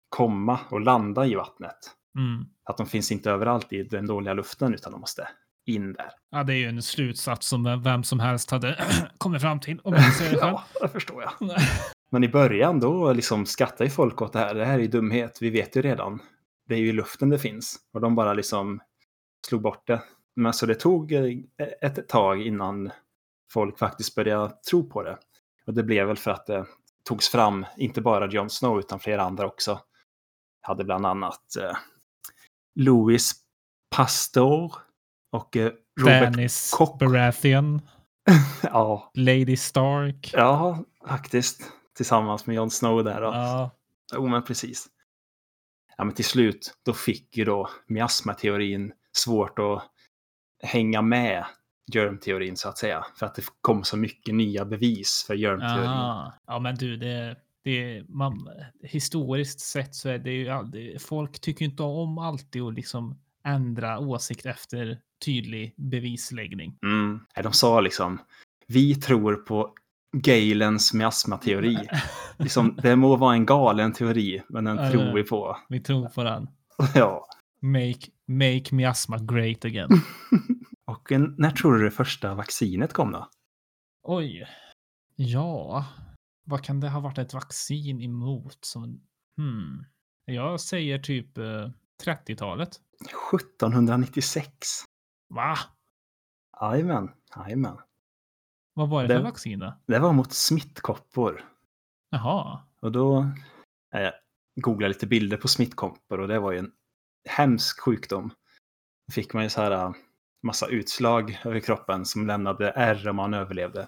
komma 0.09 0.59
och 0.69 0.81
landa 0.81 1.25
i 1.25 1.35
vattnet. 1.35 1.77
Mm. 2.17 2.45
Att 2.63 2.77
de 2.77 2.85
finns 2.87 3.11
inte 3.11 3.31
överallt 3.31 3.73
i 3.73 3.83
den 3.83 4.05
dåliga 4.05 4.33
luften, 4.33 4.73
utan 4.73 4.91
de 4.91 5.01
måste 5.01 5.27
in 5.65 5.93
där. 5.93 6.09
Ja, 6.31 6.43
det 6.43 6.53
är 6.53 6.57
ju 6.57 6.67
en 6.67 6.81
slutsats 6.81 7.47
som 7.47 7.81
vem- 7.83 8.03
som 8.03 8.19
helst 8.19 8.51
hade 8.51 8.85
kommit 9.17 9.41
fram 9.41 9.59
till. 9.59 9.79
Om 9.83 9.93
jag 9.93 10.13
säger 10.13 10.31
det. 10.31 10.37
Ja, 10.41 10.63
det 10.81 10.89
förstår 10.89 11.23
jag. 11.23 11.57
Men 12.09 12.23
i 12.23 12.29
början 12.29 12.79
då 12.79 13.13
liksom 13.13 13.45
skrattar 13.45 13.85
ju 13.85 13.91
folk 13.91 14.21
åt 14.21 14.33
det 14.33 14.39
här. 14.39 14.55
Det 14.55 14.65
här 14.65 14.73
är 14.73 14.79
ju 14.79 14.87
dumhet, 14.87 15.37
vi 15.41 15.49
vet 15.49 15.75
ju 15.75 15.81
redan. 15.81 16.19
Det 16.67 16.75
är 16.75 16.79
ju 16.79 16.87
i 16.87 16.93
luften 16.93 17.29
det 17.29 17.39
finns. 17.39 17.79
Och 17.93 18.01
de 18.01 18.15
bara 18.15 18.33
liksom 18.33 18.79
slog 19.47 19.61
bort 19.61 19.87
det. 19.87 20.01
Men 20.37 20.53
så 20.53 20.65
det 20.65 20.75
tog 20.75 21.11
eh, 21.11 21.37
ett 21.81 22.07
tag 22.07 22.41
innan 22.41 22.91
folk 23.53 23.79
faktiskt 23.79 24.15
började 24.15 24.49
tro 24.69 24.89
på 24.89 25.03
det. 25.03 25.17
Och 25.65 25.73
det 25.73 25.83
blev 25.83 26.07
väl 26.07 26.17
för 26.17 26.31
att 26.31 26.45
det 26.45 26.65
togs 27.03 27.29
fram, 27.29 27.65
inte 27.77 28.01
bara 28.01 28.27
Jon 28.29 28.49
Snow 28.49 28.79
utan 28.79 28.99
flera 28.99 29.23
andra 29.23 29.47
också. 29.47 29.79
Hade 30.61 30.83
bland 30.83 31.05
annat 31.05 31.55
eh, 31.55 31.77
Louis 32.75 33.31
Pastor 33.95 34.73
och 35.31 35.57
eh, 35.57 35.71
Robert 35.99 36.21
Dennis 36.33 36.71
Koch. 36.73 36.99
Baratheon, 36.99 37.81
Ja, 38.63 39.11
Lady 39.13 39.57
Stark. 39.57 40.31
ja, 40.33 40.83
faktiskt. 41.07 41.71
Tillsammans 41.95 42.45
med 42.45 42.55
Jon 42.55 42.71
Snow 42.71 43.03
där. 43.03 43.21
Då. 43.21 43.27
Ja, 43.27 43.71
Jo, 44.13 44.27
men 44.27 44.43
precis. 44.43 44.87
Ja, 45.97 46.03
men 46.03 46.15
till 46.15 46.25
slut, 46.25 46.73
då 46.85 46.93
fick 46.93 47.37
ju 47.37 47.45
då 47.45 47.69
miasmateorin 47.87 48.93
svårt 49.11 49.59
att 49.59 49.83
hänga 50.63 51.01
med 51.01 51.45
germteorin 51.93 52.57
så 52.57 52.69
att 52.69 52.77
säga. 52.77 53.05
För 53.15 53.25
att 53.25 53.35
det 53.35 53.43
kom 53.61 53.83
så 53.83 53.97
mycket 53.97 54.35
nya 54.35 54.65
bevis 54.65 55.23
för 55.27 55.35
germteorin. 55.35 55.89
ah. 55.89 56.33
ja 56.47 56.59
men 56.59 56.75
du, 56.75 56.97
det, 56.97 57.35
det 57.63 58.03
man, 58.09 58.49
historiskt 58.81 59.59
sett 59.59 59.95
så 59.95 60.09
är 60.09 60.17
det 60.17 60.31
ju 60.31 60.49
aldrig, 60.49 61.01
folk 61.01 61.41
tycker 61.41 61.65
inte 61.65 61.83
om 61.83 62.17
alltid 62.17 62.61
att 62.61 62.73
liksom 62.73 63.19
ändra 63.45 63.99
åsikt 63.99 64.45
efter 64.45 64.99
tydlig 65.25 65.73
bevisläggning. 65.77 66.77
Mm. 66.83 67.19
De 67.43 67.53
sa 67.53 67.81
liksom, 67.81 68.19
vi 68.67 68.95
tror 68.95 69.35
på 69.35 69.73
Galens 70.11 70.93
miasmateori. 70.93 71.77
liksom, 72.37 72.79
det 72.83 72.95
må 72.95 73.15
vara 73.15 73.33
en 73.33 73.45
galen 73.45 73.93
teori, 73.93 74.41
men 74.49 74.63
den 74.63 74.77
Ja, 74.77 74.91
tror 74.91 75.13
vi 75.13 75.23
på. 75.23 75.57
Vi 75.69 75.79
tror 75.79 76.09
på 76.09 76.23
den. 76.23 76.47
ja. 76.95 77.27
Make, 77.59 78.07
make 78.27 78.75
miasma 78.75 79.17
great 79.17 79.65
again. 79.65 79.89
Och 80.85 81.11
när 81.37 81.51
tror 81.51 81.73
du 81.77 81.83
det 81.83 81.91
första 81.91 82.33
vaccinet 82.35 82.93
kom 82.93 83.11
då? 83.11 83.29
Oj. 84.03 84.47
Ja, 85.15 85.85
vad 86.43 86.63
kan 86.63 86.79
det 86.79 86.89
ha 86.89 86.99
varit 86.99 87.17
ett 87.17 87.33
vaccin 87.33 88.01
emot? 88.01 88.57
Som, 88.61 89.01
hmm. 89.37 89.85
Jag 90.25 90.59
säger 90.61 90.99
typ 90.99 91.37
eh, 91.37 91.69
30-talet. 92.05 92.69
1796. 93.33 94.83
Va? 95.29 95.57
Jajamän, 96.61 97.11
jajamän. 97.35 97.77
Vad 98.73 98.89
var 98.89 99.01
det 99.01 99.07
för 99.07 99.15
Det- 99.15 99.23
vaccin 99.23 99.59
då? 99.59 99.73
Det 99.87 99.99
var 99.99 100.13
mot 100.13 100.33
smittkoppor. 100.33 101.41
Jaha. 102.09 102.61
Och 102.81 102.91
då 102.91 103.19
eh, 103.93 104.11
googlade 104.55 104.87
lite 104.93 105.07
bilder 105.07 105.37
på 105.37 105.47
smittkoppor 105.47 106.19
och 106.19 106.27
det 106.27 106.39
var 106.39 106.51
ju 106.51 106.57
en 106.59 106.71
hemsk 107.27 107.79
sjukdom. 107.81 108.29
Då 109.07 109.11
fick 109.13 109.33
man 109.33 109.43
ju 109.43 109.49
så 109.49 109.61
här 109.61 109.71
eh, 109.71 109.91
massa 110.43 110.67
utslag 110.67 111.41
över 111.45 111.59
kroppen 111.59 112.05
som 112.05 112.27
lämnade 112.27 112.69
ärr 112.71 113.07
om 113.07 113.15
man 113.15 113.33
överlevde. 113.33 113.87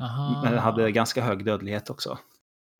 Aha. 0.00 0.42
Men 0.44 0.58
hade 0.58 0.92
ganska 0.92 1.22
hög 1.22 1.44
dödlighet 1.44 1.90
också. 1.90 2.18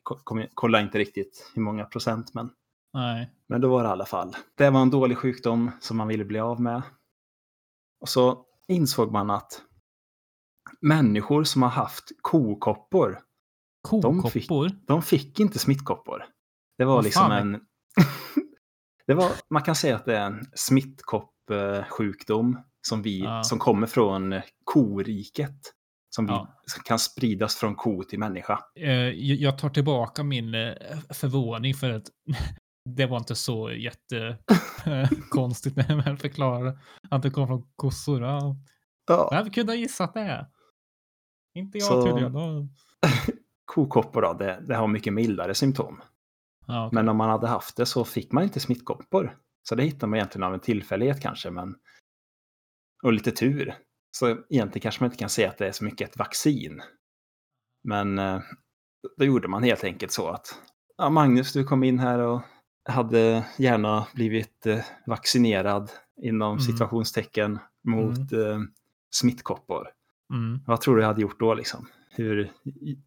Ko- 0.03 0.21
kom- 0.25 0.47
Kolla 0.55 0.81
inte 0.81 0.99
riktigt 0.99 1.51
hur 1.55 1.63
många 1.63 1.85
procent, 1.85 2.35
men, 2.35 2.51
Nej. 2.93 3.31
men 3.49 3.61
då 3.61 3.69
var 3.71 3.83
det 3.83 3.89
i 3.89 3.93
alla 3.93 4.07
fall. 4.07 4.37
Det 4.55 4.71
var 4.71 4.83
en 4.83 4.91
dålig 4.91 5.19
sjukdom 5.19 5.71
som 5.81 5.97
man 5.97 6.09
ville 6.09 6.25
bli 6.25 6.39
av 6.41 6.61
med. 6.61 6.83
Och 8.01 8.09
så 8.09 8.45
insåg 8.69 9.13
man 9.13 9.31
att 9.31 9.63
människor 10.81 11.45
som 11.45 11.63
har 11.63 11.69
haft 11.71 12.05
kokoppor, 12.23 13.21
De 14.03 14.23
fick- 14.31 14.49
Kokoppor? 14.49 14.71
de 14.87 15.03
fick 15.03 15.41
inte 15.41 15.59
smittkoppor. 15.59 16.25
Det 16.79 16.85
var 16.85 16.95
Vad 16.95 17.05
liksom 17.05 17.23
fan 17.29 17.33
en... 17.55 17.55
det 19.07 19.15
var, 19.15 19.31
man 19.51 19.63
kan 19.63 19.75
säga 19.75 19.97
att 19.97 20.05
det 20.05 20.17
är 20.17 20.27
en 20.27 20.47
smittkoppsjukdom 20.55 22.59
som, 22.89 23.03
vi, 23.03 23.21
Ja. 23.21 23.43
som 23.45 23.59
kommer 23.59 23.87
från 23.87 24.41
koriket. 24.65 25.57
Som, 26.15 26.27
vi, 26.27 26.33
Ja. 26.33 26.61
som 26.67 26.83
kan 26.83 26.99
spridas 26.99 27.57
från 27.57 27.75
ko 27.75 28.03
till 28.03 28.19
människa. 28.19 28.59
Eh, 28.81 28.91
jag 28.93 29.37
jag 29.39 29.59
tar 29.59 29.69
tillbaka 29.71 30.23
min 30.23 30.55
eh, 30.55 30.73
förvåning 31.11 31.75
för 31.75 31.91
att 31.91 32.05
det 32.97 33.07
var 33.07 33.17
inte 33.17 33.35
så 33.35 33.71
jättekonstigt 33.73 35.77
när 35.89 36.09
jag 36.09 36.21
förklarade 36.21 36.79
att 37.11 37.23
det 37.23 37.31
kom 37.31 37.47
från 37.47 37.67
kossor. 37.77 38.23
Ja. 38.23 38.57
Ja. 39.07 39.29
Vem 39.33 39.51
kunde 39.51 39.73
ha 39.73 39.77
gissat 39.77 40.15
det? 40.15 40.47
Inte 41.55 41.79
jag 41.79 41.87
Så- 41.89 42.05
tydligen. 42.07 42.35
Ja. 42.35 42.69
Kokoppor 43.65 44.23
då, 44.23 44.33
det, 44.33 44.63
det 44.69 44.75
har 44.77 44.89
mycket 44.89 45.13
mildare 45.13 45.55
symptom. 45.55 46.01
Ja, 46.67 46.87
okej. 46.87 46.95
Men 46.97 47.09
om 47.09 47.17
man 47.17 47.31
hade 47.31 47.47
haft 47.47 47.77
det 47.77 47.87
så 47.87 48.05
fick 48.05 48.33
man 48.33 48.45
inte 48.45 48.61
smittkoppor. 48.61 49.37
Så 49.69 49.75
det 49.75 49.83
hittar 49.83 50.07
man 50.07 50.17
egentligen 50.17 50.43
av 50.43 50.55
en 50.55 50.61
tillfällighet 50.61 51.21
kanske, 51.21 51.51
men... 51.51 51.75
Och 53.03 53.13
lite 53.13 53.31
tur. 53.31 53.75
Så 54.17 54.27
egentligen 54.27 54.83
kanske 54.83 55.03
man 55.03 55.07
inte 55.07 55.19
kan 55.19 55.29
säga 55.29 55.49
att 55.51 55.59
det 55.59 55.69
är 55.69 55.73
så 55.73 55.85
mycket 55.85 56.11
ett 56.11 56.19
vaccin. 56.19 56.83
Men 57.85 58.19
eh, 58.19 58.41
då 59.17 59.25
gjorde 59.25 59.49
man 59.49 59.63
helt 59.63 59.85
enkelt 59.85 60.13
så 60.13 60.29
att 60.29 60.59
ja, 60.99 61.11
Magnus, 61.11 61.53
du 61.53 61.65
kom 61.65 61.83
in 61.85 61.99
här 61.99 62.19
och 62.19 62.41
hade 62.89 63.45
gärna 63.59 64.07
blivit 64.15 64.67
eh, 64.67 64.85
vaccinerad 65.07 65.91
inom 66.23 66.53
Mm. 66.53 66.61
situationstecken 66.61 67.59
mot 67.85 68.33
eh, 68.33 68.61
smittkoppor. 69.15 69.89
Mm. 70.33 70.61
Vad 70.67 70.81
tror 70.81 70.97
du 70.97 71.03
jag 71.03 71.09
hade 71.09 71.23
gjort 71.23 71.41
då 71.41 71.55
liksom? 71.55 71.89
Hur 72.11 72.53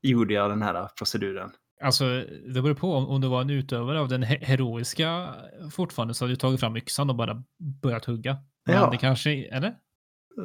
gjorde 0.02 0.34
jag 0.34 0.50
den 0.50 0.62
här 0.62 0.90
proceduren? 0.98 1.52
Alltså, 1.84 2.06
det 2.54 2.62
beror 2.62 2.74
på 2.74 2.94
om, 2.96 3.08
om 3.08 3.22
du 3.22 3.28
var 3.28 3.42
en 3.42 3.50
utövare 3.50 4.00
av 4.00 4.08
den 4.08 4.24
he- 4.24 4.44
heroiska 4.46 5.36
fortfarande 5.72 6.14
så 6.14 6.24
hade 6.26 6.32
du 6.34 6.38
tagit 6.38 6.60
fram 6.60 6.76
yxan 6.78 7.10
och 7.10 7.16
bara 7.16 7.44
börjat 7.82 8.06
hugga. 8.06 8.38
Men 8.66 8.76
Ja. 8.76 8.90
det 8.90 8.98
kanske, 8.98 9.32
eller? 9.46 9.78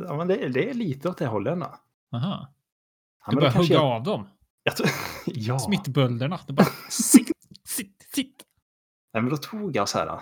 Ja, 0.07 0.17
men 0.17 0.29
det, 0.29 0.49
det 0.49 0.71
är 0.71 0.75
lite 0.75 1.09
åt 1.09 1.19
det 1.19 1.27
hållet 1.27 1.53
ändå. 1.53 1.75
Aha. 2.13 2.55
Ja, 3.27 3.31
Du 3.31 3.37
börjar 3.37 3.53
hugga 3.53 3.75
jag- 3.75 3.85
av 3.85 4.03
dem. 4.03 4.29
Jag 4.63 4.77
tror, 4.77 4.89
ja, 5.27 5.59
Smittbölderna. 5.59 6.41
Du 6.47 6.53
bara 6.53 6.67
sitt, 6.91 7.31
sitt, 7.65 8.07
sitt. 8.15 8.43
Nej, 9.13 9.23
men 9.23 9.31
då 9.31 9.37
tog 9.37 9.77
jag 9.77 9.89
så 9.89 9.99
här. 9.99 10.21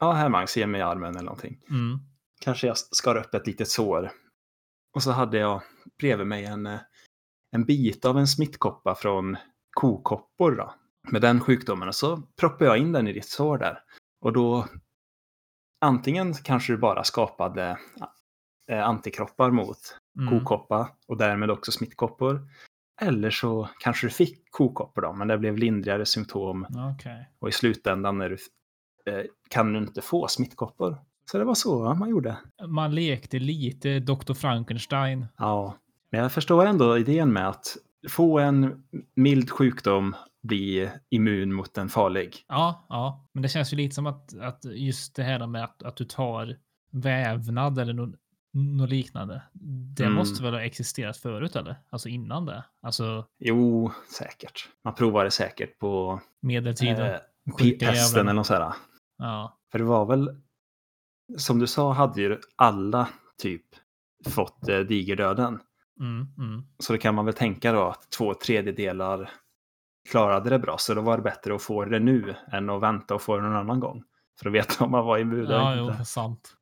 Ja, 0.00 0.12
här 0.12 0.28
Magnus, 0.28 0.56
ge 0.56 0.66
mig 0.66 0.80
armen 0.82 1.10
eller 1.10 1.22
någonting. 1.24 1.58
Mm. 1.70 1.98
Kanske 2.40 2.66
jag 2.66 2.78
skar 2.78 3.16
upp 3.16 3.34
ett 3.34 3.46
litet 3.46 3.68
sår. 3.68 4.10
Och 4.94 5.02
så 5.02 5.10
hade 5.10 5.38
jag 5.38 5.62
bredvid 5.98 6.26
mig 6.26 6.44
en, 6.44 6.66
eh, 6.66 6.80
en 7.50 7.64
bit 7.64 8.04
av 8.04 8.18
en 8.18 8.26
smittkoppa 8.26 8.94
från 8.94 9.36
kokoppor 9.74 10.52
då. 10.52 10.74
Med 11.10 11.22
den 11.22 11.40
sjukdomen. 11.40 11.88
Och 11.88 11.94
så 11.94 12.22
proppade 12.40 12.64
jag 12.64 12.78
in 12.78 12.92
den 12.92 13.08
i 13.08 13.12
ditt 13.12 13.28
sår 13.28 13.58
där. 13.58 13.78
Och 14.20 14.32
då 14.32 14.66
antingen 15.80 16.34
kanske 16.34 16.72
du 16.72 16.76
bara 16.76 17.04
skapade 17.04 17.78
eh, 18.70 18.88
antikroppar 18.88 19.50
mot 19.50 19.78
Mm. 20.18 20.40
kokoppa 20.40 20.88
och 21.08 21.16
därmed 21.16 21.50
också 21.50 21.72
smittkoppor. 21.72 22.48
Eller 23.02 23.30
så 23.30 23.68
kanske 23.80 24.06
du 24.06 24.10
fick 24.10 24.50
kokoppor 24.50 25.02
då, 25.02 25.12
men 25.12 25.28
det 25.28 25.38
blev 25.38 25.56
lindrigare 25.58 26.06
symptom 26.06 26.66
Okej. 26.94 27.30
och 27.38 27.48
i 27.48 27.52
slutändan 27.52 28.20
är 28.20 28.28
du, 28.30 28.36
eh, 29.12 29.24
kan 29.50 29.72
du 29.72 29.78
inte 29.78 30.00
få 30.02 30.28
smittkoppor. 30.28 30.96
Så 31.30 31.38
det 31.38 31.44
var 31.44 31.54
så 31.54 31.94
man 31.94 32.08
gjorde. 32.10 32.36
Man 32.68 32.94
lekte 32.94 33.38
lite 33.38 33.98
Dr. 34.00 34.34
Frankenstein. 34.34 35.26
Ja, 35.36 35.74
men 36.10 36.20
jag 36.20 36.32
förstår 36.32 36.66
ändå 36.66 36.98
idén 36.98 37.32
med 37.32 37.48
att 37.48 37.76
få 38.10 38.38
en 38.38 38.84
mild 39.14 39.50
sjukdom, 39.50 40.16
bli 40.42 40.90
immun 41.10 41.52
mot 41.52 41.78
en 41.78 41.88
farlig. 41.88 42.44
Ja, 42.48 42.86
ja. 42.88 43.28
Men 43.32 43.42
det 43.42 43.48
känns 43.48 43.72
ju 43.72 43.76
lite 43.76 43.94
som 43.94 44.06
att, 44.06 44.38
att 44.40 44.64
just 44.64 45.16
det 45.16 45.22
här 45.22 45.46
med 45.46 45.64
att, 45.64 45.82
att 45.82 45.96
du 45.96 46.04
tar 46.04 46.56
vävnad 46.90 47.78
eller 47.78 47.92
något, 47.92 48.14
något 48.52 48.90
liknande. 48.90 49.42
Det 49.96 50.02
Mm. 50.04 50.14
måste 50.16 50.42
väl 50.42 50.54
ha 50.54 50.60
existerat 50.62 51.16
förut 51.16 51.56
eller? 51.56 51.76
Alltså 51.90 52.08
innan 52.08 52.46
det? 52.46 52.64
Alltså 52.82 53.26
Jo, 53.38 53.92
säkert. 54.18 54.68
Man 54.84 54.94
provade 54.94 55.30
säkert 55.30 55.78
på 55.78 56.20
medeltiden. 56.40 57.06
eh, 57.14 57.70
pesten 57.80 58.20
eller 58.20 58.32
något 58.32 58.46
sådär. 58.46 58.72
Ja. 59.18 59.58
För 59.72 59.78
det 59.78 59.84
var 59.84 60.06
väl, 60.06 60.40
som 61.38 61.58
du 61.58 61.66
sa, 61.66 61.92
hade 61.92 62.20
ju 62.22 62.38
alla 62.56 63.08
typ 63.38 63.64
fått 64.28 64.68
eh, 64.68 64.78
digerdöden. 64.78 65.60
Mm, 66.00 66.26
mm. 66.38 66.66
Så 66.78 66.92
det 66.92 66.98
kan 66.98 67.14
man 67.14 67.24
väl 67.24 67.34
tänka 67.34 67.72
då 67.72 67.82
att 67.82 68.10
två 68.10 68.34
tredjedelar 68.34 69.30
klarade 70.10 70.50
det 70.50 70.58
bra. 70.58 70.78
Så 70.78 70.94
då 70.94 71.00
var 71.00 71.16
det 71.16 71.22
bättre 71.22 71.54
att 71.54 71.62
få 71.62 71.84
det 71.84 71.98
nu 71.98 72.34
än 72.52 72.70
att 72.70 72.82
vänta 72.82 73.14
och 73.14 73.22
få 73.22 73.36
det 73.36 73.42
någon 73.42 73.56
annan 73.56 73.80
gång. 73.80 74.04
För 74.40 74.48
att 74.48 74.54
veta 74.54 74.84
om 74.84 74.90
man 74.90 75.04
var 75.06 75.18
immun 75.18 75.50
Ja, 75.50 75.72
eller 75.72 75.82
jo, 75.82 75.90
inte. 75.90 76.04
sant. 76.04 76.56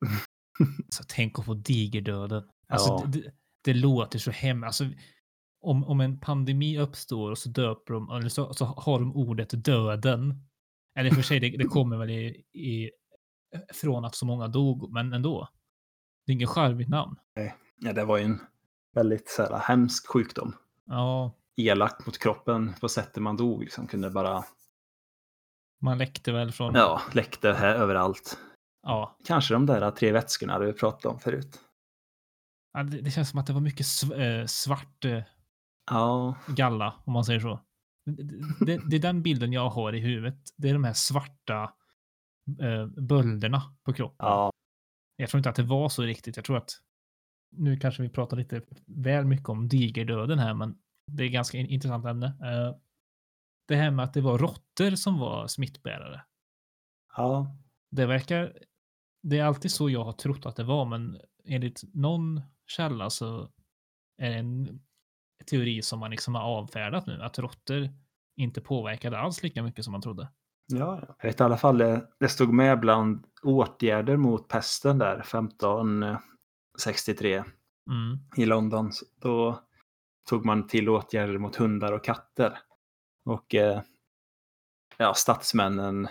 så 0.89 1.05
tänk 1.09 1.39
att 1.39 1.45
få 1.45 1.55
digerdöden. 1.55 2.43
Alltså, 2.69 2.89
Ja. 2.89 3.05
det, 3.07 3.23
det, 3.65 3.75
låter 3.75 4.19
så 4.19 4.31
hemskt. 4.31 4.67
Alltså, 4.67 4.85
om, 5.61 5.85
om 5.85 6.01
en 6.01 6.21
pandemi 6.21 6.79
uppstår 6.79 7.31
och 7.31 7.39
så 7.39 7.49
döper 7.49 7.95
de, 7.95 8.11
eller 8.11 8.29
så, 8.29 8.55
så 8.55 8.65
har 8.65 8.99
de 9.01 9.17
ordet 9.17 9.65
döden. 9.65 10.35
Eller 10.99 11.11
för 11.11 11.23
sig, 11.23 11.41
det, 11.41 11.51
det 11.51 11.65
kommer 11.69 11.97
väl 11.97 12.11
i, 12.11 12.25
i, 12.53 12.91
från 13.73 14.05
att 14.05 14.15
så 14.15 14.27
många 14.27 14.49
dog, 14.49 14.93
men 14.93 15.13
ändå. 15.13 15.49
Det 16.27 16.33
är 16.33 16.35
inget 16.35 16.49
charmigt 16.49 16.89
namn. 16.89 17.17
Ja, 17.77 17.93
det 17.93 18.05
var 18.05 18.19
ju 18.19 18.25
en 18.25 18.41
väldigt 18.95 19.29
så 19.29 19.43
här, 19.43 19.59
hemsk 19.59 20.07
sjukdom. 20.09 20.55
Ja, 20.87 21.33
Elak 21.57 22.07
mot 22.07 22.19
kroppen 22.19 22.75
på 22.81 22.89
sättet 22.89 23.23
man 23.23 23.37
dog. 23.37 23.61
Liksom, 23.63 23.87
kunde 23.87 24.11
bara, 24.11 24.45
man 25.81 25.99
läckte 25.99 26.33
väl 26.33 26.53
från... 26.53 26.75
ja, 26.75 27.03
läckte 27.13 27.53
här 27.53 27.75
överallt. 27.75 28.39
ja. 28.83 29.17
Kanske 29.25 29.55
de 29.55 29.67
där 29.67 29.91
tre 29.91 30.13
vätskorna 30.13 30.59
du 30.59 30.73
pratade 30.73 31.15
om 31.15 31.21
förut. 31.21 31.61
Ja, 32.73 32.83
Det, 32.83 33.01
det 33.01 33.11
känns 33.11 33.31
som 33.31 33.39
att 33.39 33.47
det 33.47 33.53
var 33.53 33.61
mycket 33.61 33.87
sv, 33.87 34.13
eh, 34.15 34.47
svart 34.47 35.05
eh, 35.05 35.23
Ja, 35.91 36.35
galla, 36.47 36.95
om 37.05 37.13
man 37.13 37.25
säger 37.25 37.41
så. 37.41 37.61
Det, 38.07 38.23
det, 38.67 38.81
det 38.91 38.97
är 38.97 39.01
den 39.01 39.23
bilden 39.23 39.53
jag 39.53 39.69
har 39.71 39.93
i 39.93 40.01
huvudet. 40.01 40.39
Det 40.57 40.69
är 40.69 40.73
de 40.73 40.85
här 40.85 40.93
svarta 40.93 41.63
eh, 42.61 42.87
bölderna 42.87 43.63
på 43.85 43.93
kroppen. 43.93 44.27
ja, 44.27 44.51
Jag 45.17 45.31
tror 45.31 45.39
inte 45.39 45.51
att 45.51 45.57
det 45.57 45.63
var 45.63 45.89
så 45.89 46.03
riktigt. 46.03 46.37
Jag 46.37 46.45
tror 46.45 46.57
att 46.57 46.71
nu 47.53 47.77
kanske 47.77 48.03
vi 48.03 48.09
pratar 48.09 48.37
lite 48.37 48.63
väl 48.87 49.25
mycket 49.25 49.49
om 49.49 49.69
digerdöden 49.69 50.39
här, 50.39 50.55
men 50.55 50.79
det 51.07 51.25
är 51.25 51.29
ganska 51.29 51.59
in- 51.59 51.67
intressant 51.67 52.07
ämne. 52.07 52.27
Eh, 52.27 52.77
Det 53.69 53.77
här 53.77 53.91
med 53.91 54.05
att 54.05 54.15
det 54.15 54.21
var 54.21 54.39
råttor 54.39 54.91
som 54.97 55.19
var 55.19 55.47
smittbärare. 55.47 56.25
Ja, 57.17 57.57
Det 57.91 58.07
verkar... 58.07 58.59
Det 59.23 59.39
är 59.39 59.45
alltid 59.45 59.71
så 59.71 59.91
jag 59.91 60.05
har 60.05 60.13
trott 60.13 60.47
att 60.47 60.57
det 60.57 60.65
var, 60.65 60.85
men 60.85 61.19
enligt 61.45 61.83
någon 61.95 62.41
källa 62.67 63.11
så 63.11 63.51
är 64.19 64.31
det 64.31 64.37
en 64.37 64.81
teori 65.51 65.83
som 65.83 65.99
man 66.01 66.11
liksom 66.11 66.35
har 66.35 66.43
avfärdat 66.43 67.07
nu, 67.07 67.23
att 67.23 67.39
råttor 67.39 67.89
inte 68.37 68.61
påverkade 68.61 69.19
alls 69.19 69.43
lika 69.43 69.63
mycket 69.63 69.85
som 69.85 69.93
man 69.93 70.03
trodde. 70.03 70.29
ja. 70.67 71.15
Jag 71.19 71.29
vet 71.29 71.41
i 71.41 71.43
alla 71.43 71.57
fall, 71.57 71.79
det, 71.79 72.09
det 72.21 72.29
stod 72.29 72.53
med 72.53 72.81
bland 72.81 73.25
åtgärder 73.43 74.17
mot 74.17 74.49
pesten 74.49 74.99
där, 74.99 75.23
1563 76.79 77.45
Mm. 77.91 78.19
i 78.37 78.45
London. 78.45 78.91
Då 79.21 79.63
tog 80.29 80.45
man 80.45 80.67
till 80.67 80.89
åtgärder 80.89 81.39
mot 81.39 81.57
hundar 81.57 81.93
och 81.93 82.05
katter. 82.05 82.59
Och 83.25 83.55
eh, 83.55 83.83
ja, 84.97 85.15
statsmännen 85.15 86.09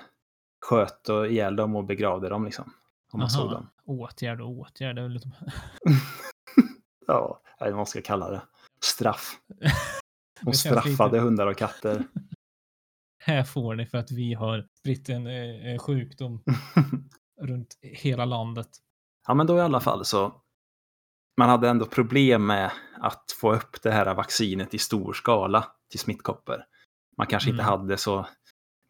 sköt 0.66 1.10
och 1.10 1.28
ihjäl 1.28 1.56
dem 1.56 1.76
och 1.76 1.86
begravde 1.86 2.30
dem 2.30 2.46
liksom. 2.46 2.74
Om 3.12 3.20
man 3.20 3.30
såg 3.30 3.52
dem. 3.52 3.70
Åtgärd 3.86 4.42
och 4.42 4.50
åtgärd. 4.50 4.96
Det 4.96 5.02
är 5.02 5.04
väl 5.04 5.12
lite... 5.12 5.30
ja, 7.08 7.42
eller 7.60 7.72
vad 7.72 7.78
man 7.78 7.86
ska 7.86 8.02
kalla 8.02 8.30
det. 8.30 8.42
Straff. 8.84 9.40
De 10.42 10.54
straffade 10.54 11.20
hundar 11.20 11.48
och 11.48 11.58
katter. 11.58 12.08
Här 13.24 13.44
får 13.44 13.76
ni 13.76 13.86
för 13.86 13.98
att 13.98 14.12
vi 14.12 14.34
har 14.34 14.68
spritt 14.80 15.10
en 15.10 15.28
eh, 15.28 15.78
sjukdom 15.80 16.44
runt 17.42 17.80
hela 17.82 18.26
landet. 18.26 18.70
ja, 19.28 19.34
men 19.34 19.48
då 19.48 19.58
i 19.58 19.62
alla 19.62 19.80
fall 19.80 20.06
så. 20.06 20.41
Man 21.38 21.50
hade 21.50 21.70
ändå 21.70 21.86
problem 21.86 22.46
med 22.46 22.72
att 23.02 23.32
få 23.42 23.54
upp 23.56 23.82
det 23.84 23.92
här 23.92 24.14
vaccinet 24.16 24.74
i 24.74 24.78
stor 24.78 25.14
skala 25.14 25.68
till 25.90 26.00
smittkoppor. 26.00 26.64
Man 27.18 27.28
kanske 27.28 27.50
inte 27.50 27.64
Mm. 27.64 27.72
hade 27.80 27.98
så 27.98 28.28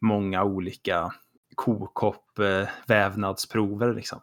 många 0.00 0.44
olika 0.44 1.14
kokopp 1.54 2.38
eh, 2.38 2.68
vävnadsprover 2.86 3.94
liksom. 3.94 4.20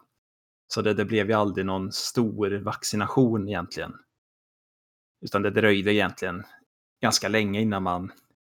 Så 0.74 0.82
det, 0.82 0.93
det 0.93 1.05
blev 1.05 1.28
ju 1.30 1.34
aldrig 1.34 1.65
någon 1.65 1.91
stor 1.91 2.51
vaccination 2.63 3.47
egentligen. 3.47 3.93
Utan 5.26 5.41
det 5.41 5.49
dröjde 5.49 5.93
egentligen 5.93 6.43
ganska 7.01 7.28
länge 7.28 7.61
innan 7.61 7.84
man 7.84 8.11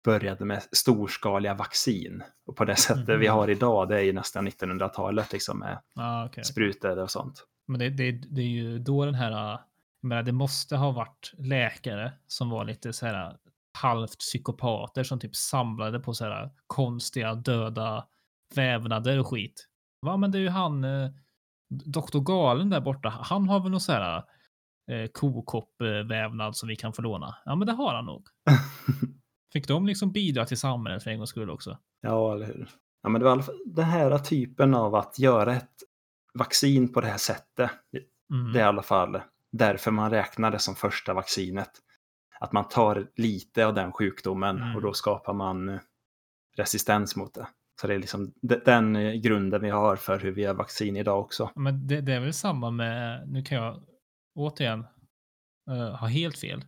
började 0.04 0.44
med 0.44 0.62
storskaliga 0.72 1.54
vaccin. 1.54 2.22
Och 2.46 2.56
på 2.56 2.64
det 2.64 2.76
sättet 2.76 3.08
vi 3.20 3.28
Mhm. 3.28 3.34
har 3.36 3.50
idag, 3.50 3.88
det 3.88 3.96
är 3.96 4.02
ju 4.02 4.12
nästan 4.12 4.44
1900-talet 4.48 5.32
liksom 5.32 5.58
med 5.58 5.80
Ah, 5.94 6.26
okay. 6.26 6.44
sprutor 6.44 6.98
och 6.98 7.11
sånt. 7.11 7.44
Men 7.70 7.78
det, 7.78 7.90
det, 7.90 8.12
det 8.12 8.40
är 8.40 8.46
ju 8.46 8.78
då 8.78 9.04
den 9.04 9.14
här, 9.14 9.30
jag 10.00 10.08
menar, 10.08 10.22
det 10.22 10.32
måste 10.32 10.76
ha 10.76 10.90
varit 10.90 11.32
läkare 11.38 12.12
som 12.26 12.50
var 12.50 12.64
lite 12.64 12.92
så 12.92 13.06
här 13.06 13.36
halvt 13.78 14.18
psykopater 14.18 15.02
som 15.02 15.18
typ 15.18 15.36
samlade 15.36 16.00
på 16.00 16.14
så 16.14 16.24
här 16.24 16.50
konstiga 16.66 17.34
döda 17.34 18.06
vävnader 18.54 19.18
och 19.18 19.26
skit. 19.26 19.68
Va, 20.06 20.16
men 20.16 20.30
det 20.30 20.38
är 20.38 20.40
ju 20.40 20.48
han, 20.48 20.84
eh, 20.84 21.10
doktor 21.84 22.20
Galen 22.20 22.70
där 22.70 22.80
borta, 22.80 23.08
han 23.08 23.48
har 23.48 23.60
väl 23.60 23.70
någon 23.70 23.80
så 23.80 23.92
här 23.92 24.24
eh, 24.90 25.06
kokoppvävnad 25.12 26.56
som 26.56 26.68
vi 26.68 26.76
kan 26.76 26.92
få 26.92 27.02
låna. 27.02 27.36
Ja, 27.44 27.54
men 27.54 27.66
det 27.66 27.72
har 27.72 27.94
han 27.94 28.04
nog. 28.04 28.26
Fick 29.52 29.68
de 29.68 29.86
liksom 29.86 30.12
bidra 30.12 30.46
till 30.46 30.58
samhället 30.58 31.02
för 31.02 31.10
en 31.10 31.18
gångs 31.18 31.30
skull 31.30 31.50
också? 31.50 31.78
Ja, 32.00 32.34
eller 32.34 32.46
hur? 32.46 32.70
Ja, 33.02 33.08
men 33.08 33.20
det 33.20 33.24
var 33.24 33.44
den 33.66 33.84
här 33.84 34.18
typen 34.18 34.74
av 34.74 34.94
att 34.94 35.18
göra 35.18 35.56
ett 35.56 35.89
vaccin 36.34 36.92
på 36.92 37.00
det 37.00 37.06
här 37.06 37.18
sättet. 37.18 37.70
Mm. 38.32 38.52
Det 38.52 38.58
är 38.58 38.62
i 38.62 38.66
alla 38.66 38.82
fall 38.82 39.20
därför 39.52 39.90
man 39.90 40.10
räknar 40.10 40.50
det 40.50 40.58
som 40.58 40.74
första 40.74 41.14
vaccinet. 41.14 41.70
Att 42.40 42.52
man 42.52 42.68
tar 42.68 43.10
lite 43.16 43.66
av 43.66 43.74
den 43.74 43.92
sjukdomen 43.92 44.56
Mm. 44.56 44.76
och 44.76 44.82
då 44.82 44.92
skapar 44.92 45.32
man 45.34 45.68
eh, 45.68 45.80
resistens 46.56 47.16
mot 47.16 47.34
det. 47.34 47.48
Så 47.80 47.86
det 47.86 47.94
är 47.94 47.98
liksom 47.98 48.32
de- 48.42 48.62
den 48.64 48.96
eh, 48.96 49.12
grunden 49.14 49.62
vi 49.62 49.70
har 49.70 49.96
för 49.96 50.18
hur 50.20 50.30
vi 50.32 50.42
gör 50.42 50.54
vaccin 50.54 50.96
idag 50.96 51.20
också. 51.20 51.50
Men 51.54 51.86
det, 51.86 52.00
det 52.00 52.12
är 52.12 52.20
väl 52.20 52.32
samma 52.32 52.70
med, 52.70 53.28
nu 53.28 53.42
kan 53.42 53.58
jag 53.58 53.82
återigen 54.34 54.86
eh, 55.70 55.94
ha 55.96 56.06
helt 56.06 56.38
fel, 56.38 56.64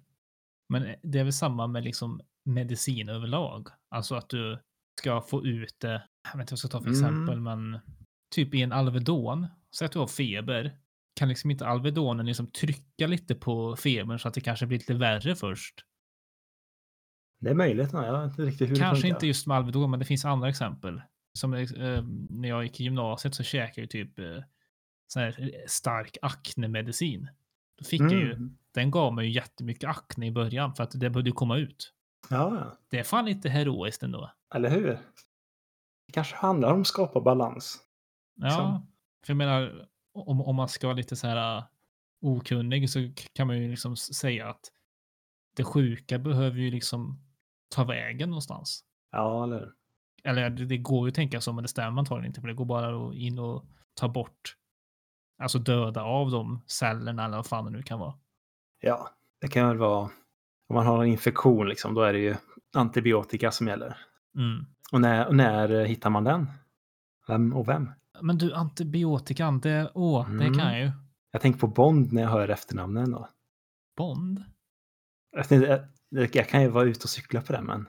men 0.68 0.94
det 1.02 1.18
är 1.18 1.24
väl 1.24 1.32
samma 1.32 1.66
med 1.66 1.84
liksom 1.84 2.20
medicin 2.44 3.08
överlag. 3.08 3.68
Alltså 3.90 4.14
att 4.14 4.28
du 4.28 4.58
ska 5.00 5.20
få 5.20 5.44
ut 5.46 5.76
det, 5.80 6.02
jag 6.32 6.38
vet 6.38 6.40
inte 6.40 6.52
vad 6.52 6.52
jag 6.52 6.58
ska 6.58 6.68
ta 6.68 6.80
för 6.80 6.88
Mm. 6.88 7.00
exempel, 7.00 7.40
men 7.40 7.80
typ 8.32 8.54
i 8.54 8.62
en 8.62 8.72
Alvedon, 8.72 9.46
säg 9.76 9.86
att 9.86 9.92
du 9.92 9.98
har 9.98 10.06
feber, 10.06 10.76
kan 11.16 11.28
liksom 11.28 11.50
inte 11.50 11.66
Alvedonen 11.66 12.26
liksom 12.26 12.46
trycka 12.46 13.06
lite 13.06 13.34
på 13.34 13.76
febern 13.76 14.18
så 14.18 14.28
att 14.28 14.34
det 14.34 14.40
kanske 14.40 14.66
blir 14.66 14.78
lite 14.78 14.94
värre 14.94 15.36
först? 15.36 15.84
Det 17.40 17.50
är 17.50 17.54
möjligt, 17.54 17.92
jag 17.92 18.20
vet 18.22 18.30
inte 18.30 18.42
riktigt 18.42 18.70
hur 18.70 18.74
det 18.74 18.80
Kanske 18.80 19.02
funkar. 19.02 19.16
inte 19.16 19.26
just 19.26 19.46
med 19.46 19.56
Alvedon, 19.56 19.90
men 19.90 19.98
det 20.00 20.06
finns 20.06 20.24
andra 20.24 20.48
exempel. 20.48 21.02
Som 21.38 21.54
eh, 21.54 22.02
när 22.30 22.48
jag 22.48 22.62
gick 22.64 22.80
i 22.80 22.84
gymnasiet 22.84 23.34
så 23.34 23.42
käkade 23.42 23.80
jag 23.80 23.90
typ 23.90 24.18
eh, 24.18 24.24
sån 25.06 25.22
här 25.22 25.50
stark 25.66 26.16
aknemedicin. 26.22 27.28
Då 27.78 27.84
fick 27.84 28.00
jag 28.00 28.12
ju, 28.12 28.32
Mm. 28.32 28.56
den 28.74 28.90
gav 28.90 29.14
mig 29.14 29.26
ju 29.26 29.32
jättemycket 29.32 29.90
akne 29.90 30.26
i 30.26 30.30
början 30.30 30.74
för 30.74 30.82
att 30.82 30.90
det 31.00 31.10
behövde 31.10 31.32
komma 31.32 31.56
ut. 31.56 31.92
Ja, 32.30 32.56
ja. 32.56 32.78
Det 32.88 32.98
är 32.98 33.02
fan 33.04 33.28
inte 33.28 33.48
heroiskt 33.48 34.02
ändå. 34.02 34.30
eller 34.54 34.70
hur? 34.70 34.86
Det 36.06 36.12
kanske 36.12 36.36
handlar 36.36 36.72
om 36.72 36.80
att 36.80 36.86
skapa 36.86 37.20
balans. 37.20 37.78
Ja, 38.34 38.50
Som- 38.50 38.86
för 39.24 39.30
jag 39.30 39.36
menar, 39.36 39.88
om, 40.12 40.40
om 40.40 40.56
man 40.56 40.68
ska 40.68 40.86
vara 40.86 40.96
lite 40.96 41.16
så 41.16 41.26
här 41.26 41.56
uh, 41.58 41.64
okunnig 42.20 42.90
så 42.90 43.10
kan 43.32 43.46
man 43.46 43.58
ju 43.58 43.70
liksom 43.70 43.96
säga 43.96 44.48
att 44.48 44.72
det 45.56 45.64
sjuka 45.64 46.18
behöver 46.18 46.58
ju 46.58 46.70
liksom 46.70 47.18
ta 47.68 47.84
vägen 47.84 48.30
någonstans. 48.30 48.84
Ja, 49.10 49.44
eller? 49.44 49.72
Eller 50.24 50.50
det, 50.50 50.78
går 50.78 51.06
ju 51.06 51.08
att 51.08 51.14
tänka 51.14 51.40
så, 51.40 51.52
men 51.52 51.62
det 51.62 51.68
stämmer 51.68 51.98
antagligen 51.98 52.26
inte, 52.26 52.40
för 52.40 52.48
det 52.48 52.54
går 52.54 52.64
bara 52.64 53.14
in 53.14 53.38
och 53.38 53.64
ta 53.94 54.08
bort, 54.08 54.56
alltså 55.38 55.58
döda 55.58 56.02
av 56.02 56.30
de 56.30 56.62
cellerna 56.66 57.24
eller 57.24 57.36
vad 57.36 57.46
fan 57.46 57.64
det 57.64 57.70
nu 57.70 57.82
kan 57.82 57.98
vara. 57.98 58.14
Ja, 58.80 59.10
det 59.40 59.48
kan 59.48 59.68
väl 59.68 59.78
vara 59.78 60.10
om 60.72 60.74
man 60.74 60.86
har 60.86 61.02
en 61.02 61.10
infektion 61.10 61.68
liksom, 61.68 61.94
då 61.94 62.02
är 62.02 62.12
det 62.12 62.18
ju 62.18 62.34
antibiotika 62.74 63.50
som 63.50 63.68
gäller. 63.68 63.96
Mm. 64.36 64.66
Och 64.92 65.00
när, 65.00 65.26
och 65.26 65.36
när 65.36 65.84
hittar 65.84 66.10
man 66.10 66.24
den? 66.24 66.50
Vem 67.28 67.52
och 67.52 67.68
vem? 67.68 67.90
Men 68.22 68.38
du, 68.38 68.54
antibiotikan, 68.54 69.60
det, 69.60 69.90
åh, 69.94 70.28
det 70.30 70.44
Mm. 70.46 70.58
kan 70.58 70.72
jag 70.72 70.80
ju. 70.80 70.90
Jag 71.30 71.42
tänker 71.42 71.60
på 71.60 71.66
Bond 71.66 72.12
när 72.12 72.22
jag 72.22 72.28
hör 72.30 72.48
efternamnen. 72.48 73.10
Då. 73.10 73.28
Bond? 73.96 74.44
Jag, 75.36 75.48
tänkte, 75.48 75.88
jag, 76.08 76.36
jag 76.36 76.48
kan 76.48 76.62
ju 76.62 76.68
vara 76.68 76.84
ute 76.84 77.04
och 77.04 77.10
cykla 77.10 77.40
på 77.40 77.52
det, 77.52 77.62
men 77.62 77.88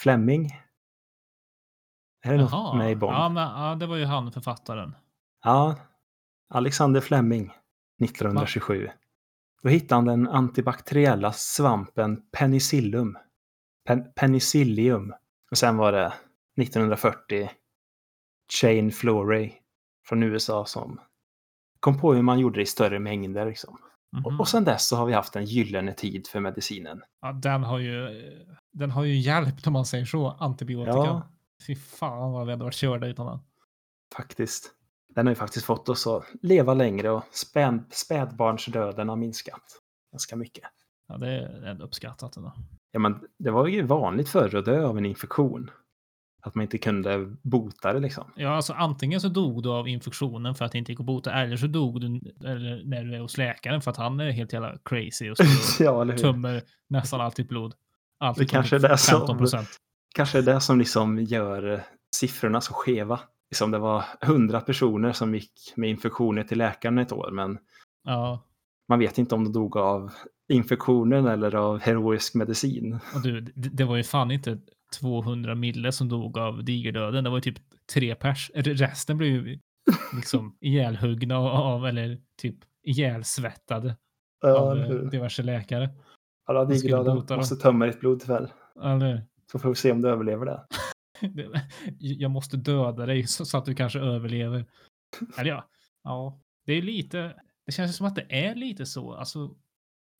Fleming? 0.00 0.50
Är 2.24 2.32
det 2.32 2.38
något 2.38 2.76
med 2.76 2.90
i 2.92 2.96
Bond? 2.96 3.12
Ja, 3.12 3.22
Ja, 3.22 3.28
men, 3.28 3.42
ja, 3.42 3.74
det 3.74 3.86
var 3.86 3.96
ju 3.96 4.04
han 4.04 4.32
författaren. 4.32 4.94
Alexander 6.54 7.00
Fleming, 7.00 7.52
1927. 8.04 8.88
Då 9.62 9.68
hittade 9.68 9.94
han 9.94 10.04
den 10.04 10.28
antibakteriella 10.28 11.32
svampen 11.32 12.22
penicillum. 12.38 13.18
Pen, 13.86 14.12
penicillium. 14.16 15.12
Och 15.50 15.58
sen 15.58 15.76
var 15.76 15.92
det 15.92 16.12
1940 16.62 17.50
Shane 18.52 18.90
Florey 18.90 19.52
från 20.08 20.22
USA 20.22 20.64
som 20.66 21.00
kom 21.80 22.00
på 22.00 22.14
hur 22.14 22.22
man 22.22 22.38
gjorde 22.38 22.58
det 22.58 22.62
i 22.62 22.66
större 22.66 22.98
mängder. 22.98 23.46
Liksom. 23.46 23.78
Mhm. 24.16 24.26
Och, 24.26 24.40
och 24.40 24.48
sen 24.48 24.64
dess 24.64 24.88
så 24.88 24.96
har 24.96 25.06
vi 25.06 25.12
haft 25.12 25.36
en 25.36 25.44
gyllene 25.44 25.92
tid 25.92 26.26
för 26.26 26.40
medicinen. 26.40 27.02
ja, 27.20 27.32
den 27.32 27.64
har 27.64 27.78
ju, 27.78 28.08
den 28.72 28.90
har 28.90 29.04
ju 29.04 29.16
hjälpt 29.16 29.66
om 29.66 29.72
man 29.72 29.84
säger 29.86 30.04
så, 30.04 30.28
antibiotika. 30.30 30.96
Ja. 30.96 31.30
Fy 31.66 31.76
fan 31.76 32.32
vad 32.32 32.46
vi 32.46 32.52
hade 32.52 32.64
varit 32.64 32.74
körda 32.74 33.06
utan 33.06 33.26
den. 33.26 33.38
Faktiskt. 34.16 34.70
Den 35.14 35.26
har 35.26 35.30
ju 35.30 35.36
faktiskt 35.36 35.66
fått 35.66 35.88
oss 35.88 36.06
att 36.06 36.24
leva 36.42 36.74
längre 36.74 37.10
och 37.10 37.24
späd, 37.30 37.84
spädbarnsdöden 37.90 39.08
har 39.08 39.16
minskat 39.16 39.62
ganska 40.12 40.36
mycket. 40.36 40.64
Ja, 41.08 41.16
det 41.16 41.28
är 41.28 41.66
ändå 41.66 41.84
uppskattat 41.84 42.36
ändå. 42.36 42.52
Ja, 42.90 42.98
men 42.98 43.20
det 43.38 43.50
var 43.50 43.66
ju 43.66 43.82
vanligt 43.82 44.28
förr 44.28 44.56
att 44.56 44.64
dö 44.64 44.86
av 44.86 44.98
en 44.98 45.06
infektion. 45.06 45.70
Att 46.46 46.54
man 46.54 46.62
inte 46.62 46.78
kunde 46.78 47.36
bota 47.42 47.92
det 47.92 48.00
liksom. 48.00 48.24
Ja, 48.36 48.48
alltså 48.56 48.72
antingen 48.72 49.20
så 49.20 49.28
dog 49.28 49.62
du 49.62 49.68
av 49.70 49.88
infektionen 49.88 50.54
för 50.54 50.64
att 50.64 50.72
det 50.72 50.78
inte 50.78 50.92
gick 50.92 51.00
att 51.00 51.06
bota, 51.06 51.32
eller 51.32 51.56
så 51.56 51.66
dog 51.66 52.00
du 52.00 52.06
eller 52.48 52.82
när 52.84 53.04
du 53.04 53.14
är 53.14 53.20
hos 53.20 53.38
läkaren 53.38 53.80
för 53.80 53.90
att 53.90 53.96
han 53.96 54.20
är 54.20 54.30
helt 54.30 54.52
jävla 54.52 54.78
crazy 54.84 55.30
och 55.30 55.36
ja, 55.80 55.90
och 55.90 56.18
tömmer 56.18 56.62
nästan 56.88 57.20
allt 57.20 57.36
ditt 57.36 57.48
blod. 57.48 57.74
Allt 58.20 58.38
Det 58.38 58.44
kanske 58.46 58.76
är 58.76 58.80
det 58.80 58.98
som- 58.98 59.18
15 59.20 59.38
procent. 59.38 59.68
Kanske 60.14 60.38
är 60.38 60.42
det 60.42 60.60
som 60.60 60.78
liksom 60.78 61.18
gör 61.18 61.72
eh, 61.72 61.80
siffrorna 62.16 62.60
så 62.60 62.72
skeva. 62.74 63.20
Liksom 63.50 63.70
det 63.70 63.78
var 63.78 64.04
hundra 64.20 64.60
personer 64.60 65.12
som 65.12 65.34
gick 65.34 65.52
med 65.76 65.90
infektioner 65.90 66.42
till 66.44 66.58
läkaren 66.58 66.98
ett 66.98 67.12
år, 67.12 67.30
men 67.30 67.58
Ja, 68.04 68.44
man 68.88 68.98
vet 68.98 69.18
inte 69.18 69.34
om 69.34 69.44
de 69.44 69.52
dog 69.52 69.76
av 69.76 70.12
infektionen 70.48 71.26
eller 71.26 71.54
av 71.54 71.80
heroisk 71.80 72.34
medicin. 72.34 72.98
och 73.14 73.22
du, 73.22 73.40
det, 73.40 73.68
det 73.68 73.84
var 73.84 73.96
ju 73.96 74.02
fan 74.02 74.30
inte 74.30 74.58
200 74.98 75.54
mille 75.54 75.92
som 75.92 76.08
dog 76.08 76.38
av 76.38 76.64
digerdöden. 76.64 77.24
Det 77.24 77.30
var 77.30 77.36
ju 77.36 77.40
typ 77.42 77.58
tre 77.94 78.14
pers. 78.14 78.50
Resten 78.54 79.16
blev 79.18 79.30
ju 79.48 79.58
liksom 80.16 80.56
ihjälhuggna 80.60 81.36
av, 81.38 81.86
eller 81.86 82.18
typ 82.42 82.56
ihjälsvettade 82.82 83.96
Ja, 84.42 84.58
av 84.58 84.72
eller 84.72 84.82
eh, 84.84 84.88
hur? 84.88 85.10
diverse 85.10 85.42
läkare. 85.42 85.90
Alla 86.46 86.64
dem. 86.64 87.36
måste 87.36 87.56
tömma 87.56 87.86
ditt 87.86 88.00
blod 88.00 88.20
tyvärr. 88.20 88.52
Eller, 88.82 89.26
Så 89.52 89.58
får 89.58 89.68
vi 89.68 89.74
se 89.74 89.92
om 89.92 90.02
du 90.02 90.08
överlever 90.08 90.46
det. 91.20 91.60
jag 91.98 92.30
måste 92.30 92.56
döda 92.56 93.06
dig 93.06 93.26
så, 93.26 93.44
så 93.44 93.58
att 93.58 93.64
du 93.64 93.74
kanske 93.74 93.98
överlever. 94.00 94.66
Eller 95.38 95.50
ja, 95.50 95.68
ja, 96.04 96.40
det 96.66 96.72
är 96.72 96.82
lite, 96.82 97.34
det 97.66 97.72
känns 97.72 97.96
som 97.96 98.06
att 98.06 98.14
det 98.16 98.26
är 98.46 98.54
lite 98.54 98.86
så, 98.86 99.14
alltså 99.14 99.54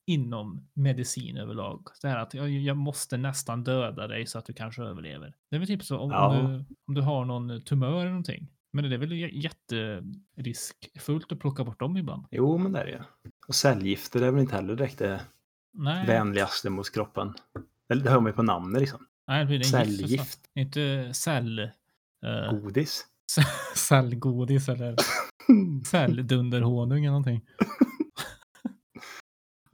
inom 0.07 0.67
medicin 0.73 1.37
överlag. 1.37 1.87
Det 2.01 2.07
här 2.07 2.17
att 2.19 2.33
jag, 2.33 2.49
jag 2.49 2.77
måste 2.77 3.17
nästan 3.17 3.63
döda 3.63 4.07
dig 4.07 4.25
så 4.27 4.39
att 4.39 4.45
du 4.45 4.53
kanske 4.53 4.81
överlever. 4.83 5.33
Det 5.49 5.55
är 5.55 5.59
väl 5.59 5.67
typ 5.67 5.83
så 5.83 5.97
om, 5.99 6.11
Ja. 6.11 6.27
om, 6.39 6.47
du, 6.53 6.65
om 6.87 6.93
du 6.93 7.01
har 7.01 7.25
någon 7.25 7.61
tumör 7.61 7.99
eller 7.99 8.09
någonting. 8.09 8.47
Men 8.73 8.89
det 8.89 8.95
är 8.95 8.97
väl 8.97 9.11
jätteriskfullt 9.43 11.31
att 11.31 11.39
plocka 11.39 11.63
bort 11.63 11.79
dem 11.79 11.97
ibland. 11.97 12.25
Jo, 12.31 12.57
men 12.57 12.71
det 12.71 12.79
är 12.79 12.85
det. 12.85 13.03
Och 13.47 13.55
cellgifter 13.55 14.21
är 14.21 14.31
väl 14.31 14.41
inte 14.41 14.55
heller 14.55 14.75
direkt 14.75 14.97
det 14.99 15.21
Nej, 15.73 16.07
vänligaste 16.07 16.69
mot 16.69 16.93
kroppen. 16.93 17.33
Det 17.87 18.09
hör 18.09 18.19
man 18.19 18.31
ju 18.31 18.35
på 18.35 18.43
namnet 18.43 18.81
liksom. 18.81 19.05
nej 19.27 19.45
det 19.45 19.53
en 19.53 19.57
gift. 19.59 19.69
Cellgift. 19.71 20.39
Inte 20.55 21.09
cell... 21.13 21.59
eh, 21.59 22.51
Godis. 22.61 23.05
cellgodis 23.75 24.69
eller 24.69 24.95
celldunderhonung 25.85 26.97
eller 26.99 27.07
någonting. 27.11 27.41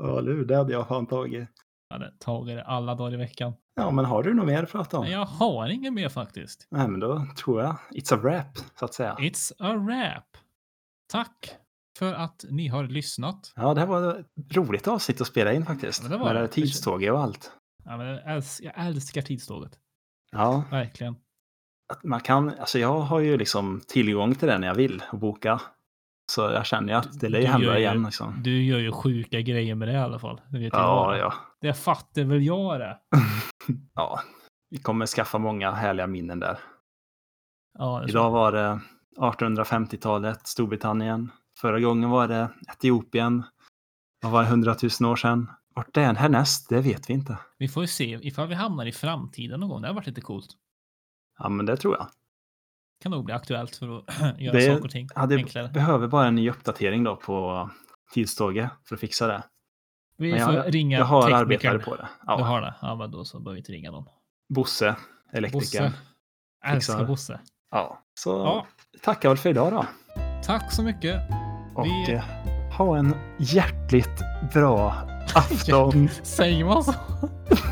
Hur? 0.01 0.45
Det 0.45 0.55
hade 0.55 0.73
jag 0.73 0.87
fan 0.87 1.05
tagit. 1.07 1.49
Jag 1.89 1.99
hade 1.99 2.11
tagit 2.19 2.57
det 2.57 2.63
alla 2.63 2.95
dagar 2.95 3.13
i 3.13 3.17
veckan. 3.17 3.53
Ja, 3.75 3.91
men 3.91 4.05
har 4.05 4.23
du 4.23 4.33
något 4.33 4.45
mer 4.45 4.63
att 4.63 4.71
prata 4.71 4.97
om? 4.99 5.07
Jag 5.07 5.25
har 5.25 5.67
inget 5.69 5.93
mer 5.93 6.09
faktiskt. 6.09 6.67
Nej, 6.71 6.87
men 6.87 6.99
då 6.99 7.25
tror 7.37 7.61
jag 7.61 7.75
it's 7.91 8.13
a 8.13 8.17
wrap, 8.17 8.57
så 8.79 8.85
att 8.85 8.93
säga. 8.93 9.15
It's 9.19 9.51
a 9.59 9.73
wrap. 9.75 10.37
Tack 11.11 11.55
för 11.99 12.13
att 12.13 12.45
ni 12.49 12.67
har 12.67 12.83
lyssnat. 12.83 13.53
Ja, 13.55 13.73
det 13.73 13.79
här 13.79 13.87
var 13.87 14.15
ett 14.19 14.55
roligt 14.57 14.87
avsnitt 14.87 15.21
att 15.21 15.27
spela 15.27 15.53
in 15.53 15.65
faktiskt. 15.65 16.03
Ja, 16.03 16.09
det 16.09 16.17
var 16.17 16.33
Med 16.33 16.43
det 16.43 16.47
tidståget 16.47 17.11
och 17.11 17.19
allt. 17.19 17.51
Ja, 17.85 17.97
men 17.97 18.07
jag, 18.07 18.35
älskar, 18.35 18.65
jag 18.65 18.85
älskar 18.85 19.21
tidståget. 19.21 19.79
Ja, 20.31 20.63
Verkligen. 20.71 21.15
att 21.93 22.03
man 22.03 22.19
kan, 22.19 22.49
alltså 22.59 22.79
jag 22.79 22.99
har 22.99 23.19
ju 23.19 23.37
liksom 23.37 23.81
tillgång 23.87 24.35
till 24.35 24.47
det 24.47 24.57
när 24.57 24.67
jag 24.67 24.75
vill 24.75 25.03
och 25.11 25.19
boka. 25.19 25.61
Så 26.31 26.41
jag 26.41 26.65
känner 26.65 26.93
ju 26.93 26.99
att 26.99 27.19
det 27.19 27.29
lär 27.29 27.39
ju 27.39 27.45
Du 27.45 27.51
hända 27.51 27.65
gör 27.67 27.73
ju- 27.73 27.79
igen. 27.79 28.03
Liksom. 28.03 28.43
Du 28.43 28.63
gör 28.63 28.79
ju 28.79 28.91
sjuka 28.91 29.41
grejer 29.41 29.75
med 29.75 29.87
det 29.87 29.91
i 29.93 29.97
alla 29.97 30.19
fall. 30.19 30.41
Det 30.49 30.59
vet 30.59 30.73
Ja, 30.73 31.17
jag. 31.17 31.25
ja. 31.25 31.33
Det 31.61 31.73
fattar 31.73 32.23
väl 32.23 32.43
jag 32.43 32.79
det. 32.79 32.97
ja. 33.95 34.19
Vi 34.69 34.77
kommer 34.77 35.05
skaffa 35.05 35.37
många 35.37 35.71
härliga 35.71 36.07
minnen 36.07 36.39
där. 36.39 36.59
Ja. 37.77 38.05
Idag 38.07 38.31
var 38.31 38.51
det 38.51 38.79
1850-talet, 39.19 40.47
Storbritannien. 40.47 41.31
Förra 41.59 41.79
gången 41.79 42.09
var 42.09 42.27
det 42.27 42.49
Etiopien. 42.69 43.43
Vad 44.21 44.31
var 44.31 44.41
det, 44.43 44.47
100 44.49 44.75
000 45.01 45.11
år 45.11 45.15
sedan? 45.15 45.49
Vart 45.75 45.93
det 45.93 46.01
är 46.01 46.13
härnäst, 46.13 46.69
det 46.69 46.81
vet 46.81 47.09
vi 47.09 47.13
inte. 47.13 47.37
Vi 47.57 47.67
får 47.67 47.83
ju 47.83 47.87
se 47.87 48.19
ifall 48.27 48.47
vi 48.47 48.55
hamnar 48.55 48.85
i 48.85 48.91
framtiden 48.91 49.59
någon 49.59 49.69
gång. 49.69 49.81
Det 49.81 49.87
har 49.87 49.95
varit 49.95 50.07
lite 50.07 50.21
coolt. 50.21 50.47
Ja, 51.39 51.49
men 51.49 51.65
det 51.65 51.77
tror 51.77 51.95
jag. 51.97 52.07
Kan 53.01 53.11
nog 53.11 53.25
bli 53.25 53.33
aktuellt 53.33 53.75
för 53.75 53.97
att 53.97 54.03
göra 54.39 54.55
Det- 54.57 54.61
saker 54.67 54.83
och 54.83 54.91
ting 54.91 55.07
Ja, 55.15 55.25
det 55.25 55.35
enklare. 55.35 55.67
behöver 55.67 56.07
bara 56.07 56.27
en 56.27 56.35
ny 56.35 56.49
uppdatering 56.49 57.03
då 57.03 57.15
på 57.15 57.69
tidståget 58.13 58.69
för 58.87 58.95
att 58.95 59.01
fixa 59.01 59.27
det. 59.27 59.43
Vi 60.17 60.31
Men 60.31 60.45
får 60.45 60.55
jag, 60.55 60.75
ringa 60.75 60.97
jag 60.97 61.05
har 61.05 61.21
teknikern. 61.21 61.41
arbetare 61.41 61.79
på 61.79 61.95
det. 61.95 62.01
Du 62.21 62.25
Ja. 62.27 62.43
har 62.43 62.61
det? 62.61 62.75
Ja, 62.81 62.95
men 62.95 63.11
då 63.11 63.25
så 63.25 63.39
behöver 63.39 63.53
vi 63.53 63.59
inte 63.59 63.71
ringa 63.71 63.91
någon. 63.91 64.05
Bosse, 64.49 64.95
elektrikern. 65.33 65.83
Bosse. 65.91 65.93
Älskar. 66.65 67.05
Bosse. 67.05 67.39
Ja, 67.71 67.99
så 68.19 68.29
Ja, 68.29 68.67
tackar 69.01 69.29
väl 69.29 69.37
för 69.37 69.49
idag 69.49 69.71
då. 69.71 69.85
tack 70.43 70.71
så 70.71 70.83
mycket. 70.83 71.21
Och 71.75 71.85
Vi- 71.85 72.13
eh, 72.13 72.23
ha 72.77 72.97
en 72.97 73.15
hjärtligt 73.39 74.21
bra 74.53 74.91
afton. 75.35 76.09
Säger 76.23 76.65
man 76.65 76.83
så? 76.83 76.93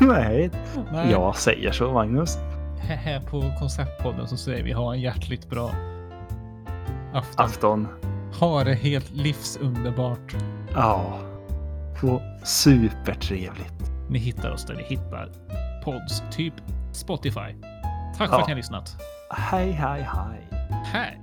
Nej, 0.00 0.50
Nej. 0.92 1.10
jag 1.10 1.36
säger 1.36 1.72
så 1.72 1.92
Magnus. 1.92 2.36
Här- 2.88 3.20
på 3.20 3.52
Konceptpodden 3.58 4.28
så 4.28 4.36
säger 4.36 4.64
vi 4.64 4.72
ha 4.72 4.94
en 4.94 5.00
hjärtligt 5.00 5.48
bra 5.50 5.70
afton. 7.14 7.44
Afton. 7.46 7.88
Ha 8.40 8.64
det 8.64 8.74
helt 8.74 9.10
livsunderbart. 9.10 10.36
Ja. 10.74 11.18
Och 12.02 12.20
supertrevligt. 12.48 13.74
Ni 14.08 14.18
hittar 14.18 14.50
oss 14.50 14.64
där 14.66 14.74
ni 14.74 14.82
hittar 14.82 15.32
pods, 15.84 16.22
typ 16.30 16.54
Spotify. 16.92 17.54
Tack 18.18 18.28
för 18.28 18.36
Ja. 18.36 18.40
att 18.40 18.46
ni 18.46 18.52
har 18.52 18.56
lyssnat. 18.56 18.96
Hej, 19.30 19.70
hej, 19.72 20.08
hej. 20.14 20.48
Hej! 20.84 21.20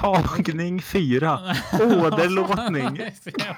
Tagning 0.00 0.82
fyra. 0.82 1.40
Åderlåtning. 1.80 2.96
Så 3.24 3.30
jävla- 3.38 3.56